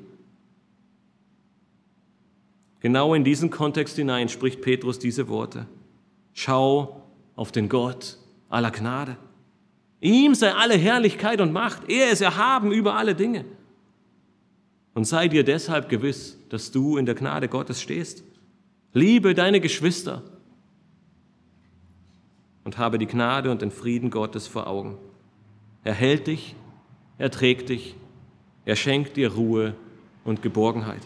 Genau 2.78 3.12
in 3.14 3.24
diesen 3.24 3.50
Kontext 3.50 3.96
hinein 3.96 4.28
spricht 4.28 4.60
Petrus 4.62 5.00
diese 5.00 5.26
Worte. 5.26 5.66
Schau 6.32 7.02
auf 7.34 7.50
den 7.50 7.68
Gott 7.68 8.18
aller 8.48 8.70
Gnade. 8.70 9.16
Ihm 10.00 10.34
sei 10.34 10.52
alle 10.52 10.74
Herrlichkeit 10.74 11.40
und 11.40 11.52
Macht. 11.52 11.88
Er 11.90 12.10
ist 12.10 12.20
erhaben 12.20 12.72
über 12.72 12.96
alle 12.96 13.14
Dinge. 13.14 13.44
Und 14.94 15.04
sei 15.06 15.28
dir 15.28 15.44
deshalb 15.44 15.88
gewiss, 15.88 16.38
dass 16.50 16.70
du 16.70 16.96
in 16.96 17.06
der 17.06 17.14
Gnade 17.14 17.48
Gottes 17.48 17.80
stehst. 17.80 18.22
Liebe 18.92 19.34
deine 19.34 19.60
Geschwister 19.60 20.22
und 22.64 22.78
habe 22.78 22.98
die 22.98 23.06
Gnade 23.06 23.50
und 23.50 23.62
den 23.62 23.70
Frieden 23.70 24.10
Gottes 24.10 24.46
vor 24.46 24.66
Augen. 24.66 24.96
Er 25.84 25.94
hält 25.94 26.26
dich, 26.26 26.54
er 27.18 27.30
trägt 27.30 27.68
dich, 27.68 27.96
er 28.64 28.76
schenkt 28.76 29.16
dir 29.16 29.32
Ruhe 29.32 29.74
und 30.24 30.42
Geborgenheit. 30.42 31.02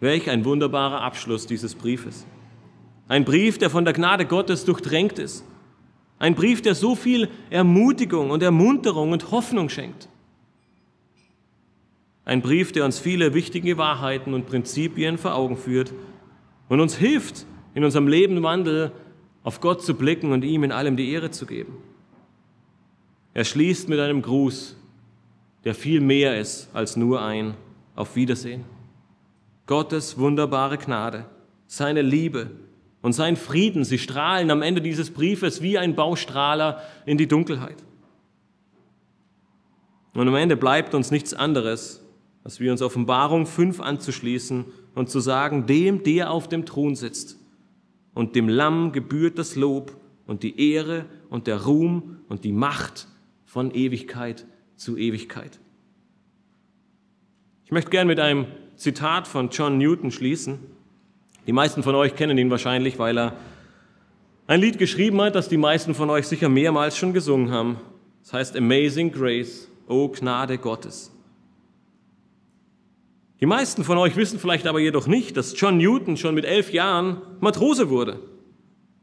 Welch 0.00 0.28
ein 0.28 0.44
wunderbarer 0.44 1.00
Abschluss 1.00 1.46
dieses 1.46 1.74
Briefes. 1.74 2.26
Ein 3.08 3.24
Brief, 3.24 3.58
der 3.58 3.70
von 3.70 3.84
der 3.84 3.94
Gnade 3.94 4.26
Gottes 4.26 4.64
durchdrängt 4.64 5.18
ist. 5.18 5.44
Ein 6.18 6.34
Brief, 6.34 6.62
der 6.62 6.74
so 6.74 6.94
viel 6.94 7.28
Ermutigung 7.50 8.30
und 8.30 8.42
Ermunterung 8.42 9.12
und 9.12 9.30
Hoffnung 9.30 9.68
schenkt. 9.68 10.08
Ein 12.24 12.42
Brief, 12.42 12.72
der 12.72 12.84
uns 12.84 12.98
viele 12.98 13.34
wichtige 13.34 13.78
Wahrheiten 13.78 14.34
und 14.34 14.46
Prinzipien 14.46 15.18
vor 15.18 15.34
Augen 15.34 15.56
führt 15.56 15.92
und 16.68 16.80
uns 16.80 16.96
hilft, 16.96 17.46
in 17.74 17.84
unserem 17.84 18.08
Lebenwandel 18.08 18.90
auf 19.44 19.60
Gott 19.60 19.82
zu 19.84 19.94
blicken 19.94 20.32
und 20.32 20.42
ihm 20.42 20.64
in 20.64 20.72
allem 20.72 20.96
die 20.96 21.12
Ehre 21.12 21.30
zu 21.30 21.46
geben. 21.46 21.74
Er 23.34 23.44
schließt 23.44 23.88
mit 23.88 24.00
einem 24.00 24.22
Gruß, 24.22 24.76
der 25.64 25.74
viel 25.74 26.00
mehr 26.00 26.40
ist 26.40 26.70
als 26.72 26.96
nur 26.96 27.22
ein 27.22 27.54
Auf 27.94 28.16
Wiedersehen. 28.16 28.64
Gottes 29.66 30.18
wunderbare 30.18 30.78
Gnade, 30.78 31.26
seine 31.66 32.02
Liebe 32.02 32.50
und 33.06 33.12
sein 33.12 33.36
Frieden, 33.36 33.84
sie 33.84 33.98
strahlen 33.98 34.50
am 34.50 34.62
Ende 34.62 34.82
dieses 34.82 35.12
Briefes 35.12 35.62
wie 35.62 35.78
ein 35.78 35.94
Baustrahler 35.94 36.82
in 37.04 37.16
die 37.16 37.28
Dunkelheit. 37.28 37.76
Und 40.12 40.26
am 40.26 40.34
Ende 40.34 40.56
bleibt 40.56 40.92
uns 40.92 41.12
nichts 41.12 41.32
anderes, 41.32 42.04
als 42.42 42.58
wir 42.58 42.72
uns 42.72 42.82
Offenbarung 42.82 43.46
5 43.46 43.78
anzuschließen 43.78 44.64
und 44.96 45.08
zu 45.08 45.20
sagen, 45.20 45.66
dem, 45.68 46.02
der 46.02 46.32
auf 46.32 46.48
dem 46.48 46.66
Thron 46.66 46.96
sitzt 46.96 47.38
und 48.12 48.34
dem 48.34 48.48
Lamm 48.48 48.90
gebührt 48.90 49.38
das 49.38 49.54
Lob 49.54 49.96
und 50.26 50.42
die 50.42 50.72
Ehre 50.72 51.04
und 51.30 51.46
der 51.46 51.62
Ruhm 51.62 52.16
und 52.28 52.42
die 52.42 52.50
Macht 52.50 53.06
von 53.44 53.72
Ewigkeit 53.72 54.46
zu 54.74 54.96
Ewigkeit. 54.96 55.60
Ich 57.66 57.70
möchte 57.70 57.92
gern 57.92 58.08
mit 58.08 58.18
einem 58.18 58.46
Zitat 58.74 59.28
von 59.28 59.50
John 59.50 59.78
Newton 59.78 60.10
schließen. 60.10 60.58
Die 61.46 61.52
meisten 61.52 61.82
von 61.82 61.94
euch 61.94 62.16
kennen 62.16 62.38
ihn 62.38 62.50
wahrscheinlich, 62.50 62.98
weil 62.98 63.18
er 63.18 63.32
ein 64.48 64.60
Lied 64.60 64.78
geschrieben 64.78 65.20
hat, 65.20 65.34
das 65.34 65.48
die 65.48 65.56
meisten 65.56 65.94
von 65.94 66.10
euch 66.10 66.26
sicher 66.26 66.48
mehrmals 66.48 66.96
schon 66.96 67.12
gesungen 67.12 67.50
haben. 67.50 67.78
Es 68.22 68.32
heißt 68.32 68.56
Amazing 68.56 69.12
Grace, 69.12 69.68
O 69.88 70.08
Gnade 70.08 70.58
Gottes. 70.58 71.12
Die 73.40 73.46
meisten 73.46 73.84
von 73.84 73.98
euch 73.98 74.16
wissen 74.16 74.38
vielleicht 74.38 74.66
aber 74.66 74.80
jedoch 74.80 75.06
nicht, 75.06 75.36
dass 75.36 75.58
John 75.60 75.76
Newton 75.76 76.16
schon 76.16 76.34
mit 76.34 76.44
elf 76.44 76.72
Jahren 76.72 77.18
Matrose 77.40 77.90
wurde 77.90 78.18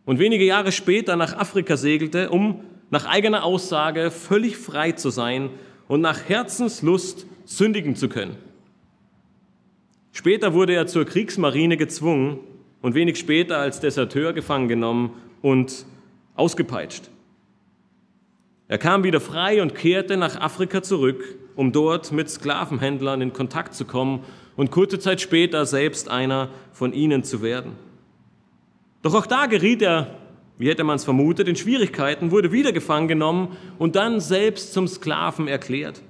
und 0.06 0.20
wenige 0.20 0.44
Jahre 0.44 0.72
später 0.72 1.16
nach 1.16 1.38
Afrika 1.38 1.78
segelte, 1.78 2.30
um 2.30 2.62
nach 2.90 3.06
eigener 3.06 3.44
Aussage 3.44 4.12
völlig 4.12 4.58
frei 4.58 4.92
zu 4.92 5.12
sein 5.12 5.50
und 5.88 6.02
nach 6.02 6.28
Herzenslust 6.28 7.26
sündigen 7.46 7.96
zu 7.96 8.10
können. 8.10 8.36
Später 10.14 10.54
wurde 10.54 10.74
er 10.76 10.86
zur 10.86 11.06
Kriegsmarine 11.06 11.76
gezwungen 11.76 12.40
und 12.84 12.94
wenig 12.94 13.18
später 13.18 13.58
als 13.58 13.80
Deserteur 13.80 14.32
gefangen 14.32 14.68
genommen 14.68 15.16
und 15.42 15.88
ausgepeitscht. 16.36 17.10
Er 18.68 18.78
kam 18.78 19.04
wieder 19.04 19.20
frei 19.20 19.62
und 19.62 19.74
kehrte 19.74 20.16
nach 20.16 20.40
Afrika 20.40 20.84
zurück, 20.84 21.24
um 21.56 21.72
dort 21.72 22.12
mit 22.12 22.30
Sklavenhändlern 22.30 23.22
in 23.22 23.34
Kontakt 23.34 23.74
zu 23.74 23.86
kommen 23.86 24.24
und 24.56 24.70
kurze 24.70 25.00
Zeit 25.00 25.20
später 25.20 25.66
selbst 25.66 26.10
einer 26.10 26.50
von 26.72 26.94
ihnen 26.94 27.24
zu 27.24 27.42
werden. 27.42 27.74
Doch 29.02 29.16
auch 29.16 29.26
da 29.26 29.48
geriet 29.48 29.82
er, 29.82 30.20
wie 30.60 30.70
hätte 30.70 30.84
man 30.84 30.98
es 30.98 31.04
vermutet, 31.04 31.48
in 31.48 31.56
Schwierigkeiten, 31.56 32.30
wurde 32.30 32.52
wieder 32.52 32.72
gefangen 32.72 33.08
genommen 33.08 33.58
und 33.80 33.96
dann 33.96 34.20
selbst 34.20 34.74
zum 34.74 34.88
Sklaven 34.88 35.48
erklärt. 35.48 36.04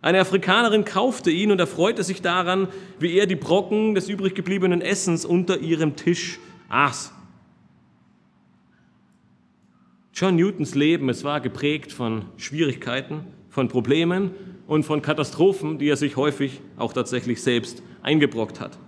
Eine 0.00 0.20
Afrikanerin 0.20 0.84
kaufte 0.84 1.30
ihn 1.30 1.50
und 1.50 1.58
erfreute 1.58 2.04
sich 2.04 2.22
daran, 2.22 2.68
wie 3.00 3.16
er 3.18 3.26
die 3.26 3.36
Brocken 3.36 3.94
des 3.94 4.08
übrig 4.08 4.34
gebliebenen 4.34 4.80
Essens 4.80 5.24
unter 5.24 5.58
ihrem 5.58 5.96
Tisch 5.96 6.38
aß. 6.68 7.12
John 10.14 10.36
Newtons 10.36 10.74
Leben, 10.74 11.08
es 11.08 11.24
war 11.24 11.40
geprägt 11.40 11.92
von 11.92 12.24
Schwierigkeiten, 12.36 13.24
von 13.48 13.68
Problemen 13.68 14.32
und 14.66 14.84
von 14.84 15.02
Katastrophen, 15.02 15.78
die 15.78 15.88
er 15.88 15.96
sich 15.96 16.16
häufig 16.16 16.60
auch 16.76 16.92
tatsächlich 16.92 17.42
selbst 17.42 17.82
eingebrockt 18.02 18.60
hat. 18.60 18.78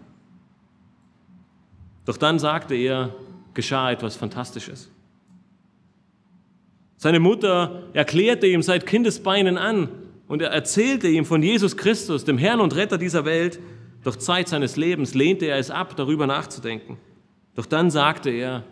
Doch 2.04 2.16
dann 2.16 2.38
sagte 2.38 2.74
er, 2.74 3.14
geschah 3.54 3.90
etwas 3.90 4.16
Fantastisches. 4.16 4.90
Seine 6.96 7.20
Mutter 7.20 7.84
erklärte 7.94 8.46
ihm 8.46 8.62
seit 8.62 8.86
Kindesbeinen 8.86 9.56
an 9.56 9.88
und 10.30 10.40
er 10.42 10.50
erzählte 10.50 11.08
ihm 11.08 11.24
von 11.24 11.42
Jesus 11.42 11.76
Christus, 11.76 12.24
dem 12.24 12.38
Herrn 12.38 12.60
und 12.60 12.76
Retter 12.76 12.98
dieser 12.98 13.24
Welt. 13.24 13.58
Doch 14.04 14.14
Zeit 14.14 14.46
seines 14.46 14.76
Lebens 14.76 15.16
lehnte 15.16 15.46
er 15.46 15.58
es 15.58 15.72
ab, 15.72 15.96
darüber 15.96 16.28
nachzudenken. 16.28 16.98
Doch 17.56 17.66
dann 17.66 17.90
sagte 17.90 18.30
er, 18.30 18.62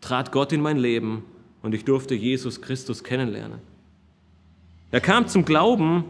trat 0.00 0.32
Gott 0.32 0.52
in 0.52 0.60
mein 0.60 0.76
Leben 0.76 1.22
und 1.62 1.72
ich 1.72 1.84
durfte 1.84 2.16
Jesus 2.16 2.60
Christus 2.60 3.04
kennenlernen. 3.04 3.60
Er 4.90 5.00
kam 5.00 5.28
zum 5.28 5.44
Glauben 5.44 6.02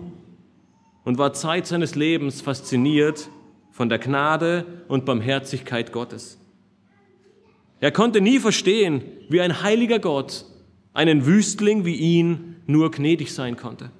und 1.04 1.18
war 1.18 1.34
Zeit 1.34 1.66
seines 1.66 1.94
Lebens 1.94 2.40
fasziniert 2.40 3.28
von 3.72 3.90
der 3.90 3.98
Gnade 3.98 4.64
und 4.88 5.04
Barmherzigkeit 5.04 5.92
Gottes. 5.92 6.38
Er 7.80 7.92
konnte 7.92 8.22
nie 8.22 8.38
verstehen, 8.38 9.02
wie 9.28 9.42
ein 9.42 9.62
heiliger 9.62 9.98
Gott 9.98 10.46
einen 10.94 11.26
Wüstling 11.26 11.84
wie 11.84 11.96
ihn 11.96 12.56
nur 12.66 12.90
gnädig 12.90 13.34
sein 13.34 13.58
konnte. 13.58 13.90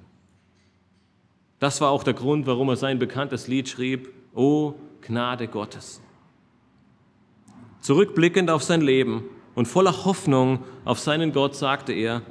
Das 1.59 1.81
war 1.81 1.91
auch 1.91 2.03
der 2.03 2.13
Grund, 2.13 2.47
warum 2.47 2.69
er 2.69 2.77
sein 2.77 2.99
bekanntes 2.99 3.47
Lied 3.47 3.67
schrieb, 3.67 4.13
O 4.33 4.73
Gnade 5.01 5.47
Gottes. 5.47 6.01
Zurückblickend 7.81 8.49
auf 8.49 8.63
sein 8.63 8.81
Leben 8.81 9.23
und 9.55 9.67
voller 9.67 10.05
Hoffnung 10.05 10.59
auf 10.85 10.99
seinen 10.99 11.31
Gott 11.33 11.55
sagte 11.55 11.93
er, 11.93 12.21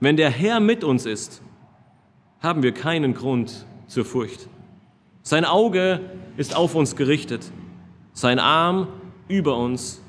wenn 0.00 0.16
der 0.16 0.30
Herr 0.30 0.60
mit 0.60 0.82
uns 0.82 1.06
ist, 1.06 1.42
haben 2.40 2.62
wir 2.62 2.72
keinen 2.72 3.14
Grund 3.14 3.66
zur 3.86 4.04
Furcht. 4.04 4.48
Sein 5.22 5.44
Auge 5.44 6.00
ist 6.36 6.56
auf 6.56 6.74
uns 6.74 6.96
gerichtet, 6.96 7.52
sein 8.12 8.38
Arm 8.38 8.88
über 9.28 9.56
uns, 9.56 10.02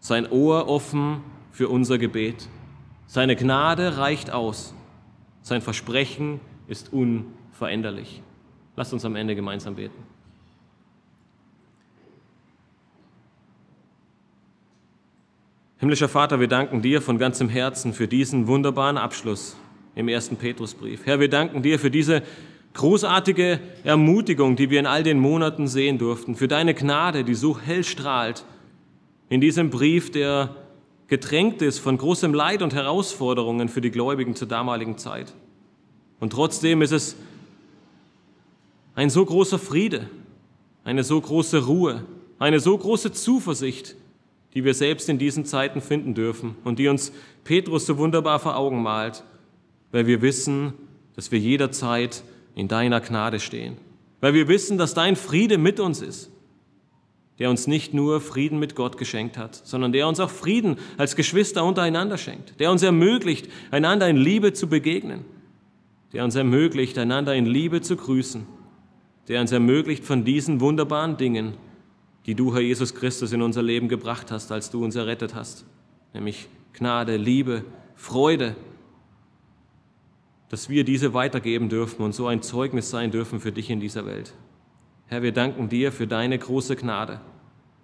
sein 0.00 0.30
Ohr 0.30 0.68
offen 0.68 1.22
für 1.52 1.68
unser 1.68 1.98
Gebet. 1.98 2.48
Seine 3.06 3.36
Gnade 3.36 3.96
reicht 3.98 4.30
aus. 4.30 4.74
Sein 5.42 5.62
Versprechen 5.62 6.40
ist 6.66 6.92
unveränderlich. 7.60 8.22
Lasst 8.76 8.94
uns 8.94 9.04
am 9.04 9.16
Ende 9.16 9.34
gemeinsam 9.34 9.74
beten. 9.74 10.02
Himmlischer 15.78 16.08
Vater, 16.08 16.40
wir 16.40 16.48
danken 16.48 16.80
dir 16.80 17.02
von 17.02 17.18
ganzem 17.18 17.50
Herzen 17.50 17.92
für 17.92 18.08
diesen 18.08 18.46
wunderbaren 18.46 18.96
Abschluss 18.96 19.56
im 19.94 20.08
ersten 20.08 20.36
Petrusbrief. 20.36 21.04
Herr, 21.04 21.20
wir 21.20 21.28
danken 21.28 21.62
dir 21.62 21.78
für 21.78 21.90
diese 21.90 22.22
großartige 22.72 23.60
Ermutigung, 23.84 24.56
die 24.56 24.70
wir 24.70 24.80
in 24.80 24.86
all 24.86 25.02
den 25.02 25.18
Monaten 25.18 25.66
sehen 25.66 25.98
durften, 25.98 26.36
für 26.36 26.48
deine 26.48 26.74
Gnade, 26.74 27.24
die 27.24 27.34
so 27.34 27.58
hell 27.58 27.84
strahlt 27.84 28.44
in 29.28 29.40
diesem 29.40 29.68
Brief, 29.70 30.10
der 30.10 30.56
getränkt 31.08 31.60
ist 31.60 31.78
von 31.78 31.98
großem 31.98 32.32
Leid 32.32 32.62
und 32.62 32.72
Herausforderungen 32.72 33.68
für 33.68 33.80
die 33.80 33.90
Gläubigen 33.90 34.34
zur 34.34 34.48
damaligen 34.48 34.96
Zeit. 34.96 35.34
Und 36.20 36.32
trotzdem 36.32 36.82
ist 36.82 36.92
es 36.92 37.16
ein 39.00 39.08
so 39.08 39.24
großer 39.24 39.58
Friede, 39.58 40.10
eine 40.84 41.04
so 41.04 41.18
große 41.18 41.64
Ruhe, 41.64 42.04
eine 42.38 42.60
so 42.60 42.76
große 42.76 43.12
Zuversicht, 43.12 43.96
die 44.52 44.62
wir 44.62 44.74
selbst 44.74 45.08
in 45.08 45.16
diesen 45.16 45.46
Zeiten 45.46 45.80
finden 45.80 46.12
dürfen 46.12 46.54
und 46.64 46.78
die 46.78 46.86
uns 46.86 47.10
Petrus 47.42 47.86
so 47.86 47.96
wunderbar 47.96 48.38
vor 48.40 48.58
Augen 48.58 48.82
malt, 48.82 49.24
weil 49.90 50.06
wir 50.06 50.20
wissen, 50.20 50.74
dass 51.16 51.32
wir 51.32 51.38
jederzeit 51.38 52.22
in 52.54 52.68
deiner 52.68 53.00
Gnade 53.00 53.40
stehen, 53.40 53.78
weil 54.20 54.34
wir 54.34 54.48
wissen, 54.48 54.76
dass 54.76 54.92
dein 54.92 55.16
Friede 55.16 55.56
mit 55.56 55.80
uns 55.80 56.02
ist 56.02 56.30
der 57.38 57.48
uns 57.48 57.66
nicht 57.66 57.94
nur 57.94 58.20
Frieden 58.20 58.58
mit 58.58 58.74
Gott 58.74 58.98
geschenkt 58.98 59.38
hat, 59.38 59.54
sondern 59.54 59.92
der 59.92 60.06
uns 60.06 60.20
auch 60.20 60.28
Frieden 60.28 60.76
als 60.98 61.16
Geschwister 61.16 61.64
untereinander 61.64 62.18
schenkt, 62.18 62.60
der 62.60 62.70
uns 62.70 62.82
ermöglicht, 62.82 63.48
einander 63.70 64.10
in 64.10 64.18
Liebe 64.18 64.52
zu 64.52 64.68
begegnen, 64.68 65.24
der 66.12 66.24
uns 66.24 66.34
ermöglicht, 66.34 66.98
einander 66.98 67.34
in 67.34 67.46
Liebe 67.46 67.80
zu 67.80 67.96
grüßen, 67.96 68.46
der 69.30 69.40
uns 69.40 69.52
ermöglicht, 69.52 70.04
von 70.04 70.24
diesen 70.24 70.60
wunderbaren 70.60 71.16
Dingen, 71.16 71.54
die 72.26 72.34
du, 72.34 72.52
Herr 72.52 72.62
Jesus 72.62 72.96
Christus, 72.96 73.32
in 73.32 73.42
unser 73.42 73.62
Leben 73.62 73.88
gebracht 73.88 74.32
hast, 74.32 74.50
als 74.50 74.72
du 74.72 74.82
uns 74.82 74.96
errettet 74.96 75.36
hast, 75.36 75.64
nämlich 76.12 76.48
Gnade, 76.72 77.16
Liebe, 77.16 77.64
Freude, 77.94 78.56
dass 80.48 80.68
wir 80.68 80.82
diese 80.82 81.14
weitergeben 81.14 81.68
dürfen 81.68 82.02
und 82.02 82.12
so 82.12 82.26
ein 82.26 82.42
Zeugnis 82.42 82.90
sein 82.90 83.12
dürfen 83.12 83.38
für 83.38 83.52
dich 83.52 83.70
in 83.70 83.78
dieser 83.78 84.04
Welt. 84.04 84.34
Herr, 85.06 85.22
wir 85.22 85.30
danken 85.30 85.68
dir 85.68 85.92
für 85.92 86.08
deine 86.08 86.36
große 86.36 86.74
Gnade. 86.74 87.20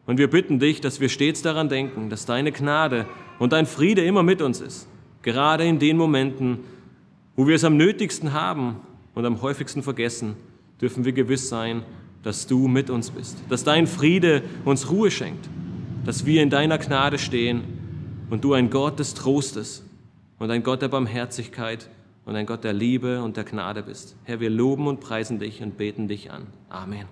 Und 0.04 0.18
wir 0.18 0.28
bitten 0.28 0.58
dich, 0.58 0.80
dass 0.80 0.98
wir 0.98 1.08
stets 1.08 1.42
daran 1.42 1.68
denken, 1.68 2.10
dass 2.10 2.26
deine 2.26 2.50
Gnade 2.50 3.06
und 3.38 3.52
dein 3.52 3.66
Friede 3.66 4.04
immer 4.04 4.24
mit 4.24 4.42
uns 4.42 4.60
ist. 4.60 4.88
Gerade 5.22 5.64
in 5.64 5.78
den 5.78 5.96
Momenten, 5.96 6.58
wo 7.36 7.46
wir 7.46 7.54
es 7.54 7.62
am 7.62 7.76
nötigsten 7.76 8.32
haben 8.32 8.80
und 9.14 9.24
am 9.24 9.42
häufigsten 9.42 9.84
vergessen, 9.84 10.34
dürfen 10.80 11.04
wir 11.04 11.12
gewiss 11.12 11.48
sein, 11.48 11.82
dass 12.22 12.46
du 12.46 12.68
mit 12.68 12.90
uns 12.90 13.10
bist, 13.10 13.38
dass 13.48 13.64
dein 13.64 13.86
Friede 13.86 14.42
uns 14.64 14.90
Ruhe 14.90 15.10
schenkt, 15.10 15.48
dass 16.04 16.26
wir 16.26 16.42
in 16.42 16.50
deiner 16.50 16.78
Gnade 16.78 17.18
stehen 17.18 17.62
und 18.30 18.44
du 18.44 18.52
ein 18.52 18.70
Gott 18.70 18.98
des 18.98 19.14
Trostes 19.14 19.84
und 20.38 20.50
ein 20.50 20.62
Gott 20.62 20.82
der 20.82 20.88
Barmherzigkeit 20.88 21.88
und 22.24 22.34
ein 22.34 22.46
Gott 22.46 22.64
der 22.64 22.72
Liebe 22.72 23.22
und 23.22 23.36
der 23.36 23.44
Gnade 23.44 23.82
bist. 23.82 24.16
Herr, 24.24 24.40
wir 24.40 24.50
loben 24.50 24.88
und 24.88 25.00
preisen 25.00 25.38
dich 25.38 25.62
und 25.62 25.76
beten 25.76 26.08
dich 26.08 26.30
an. 26.30 26.48
Amen. 26.68 27.06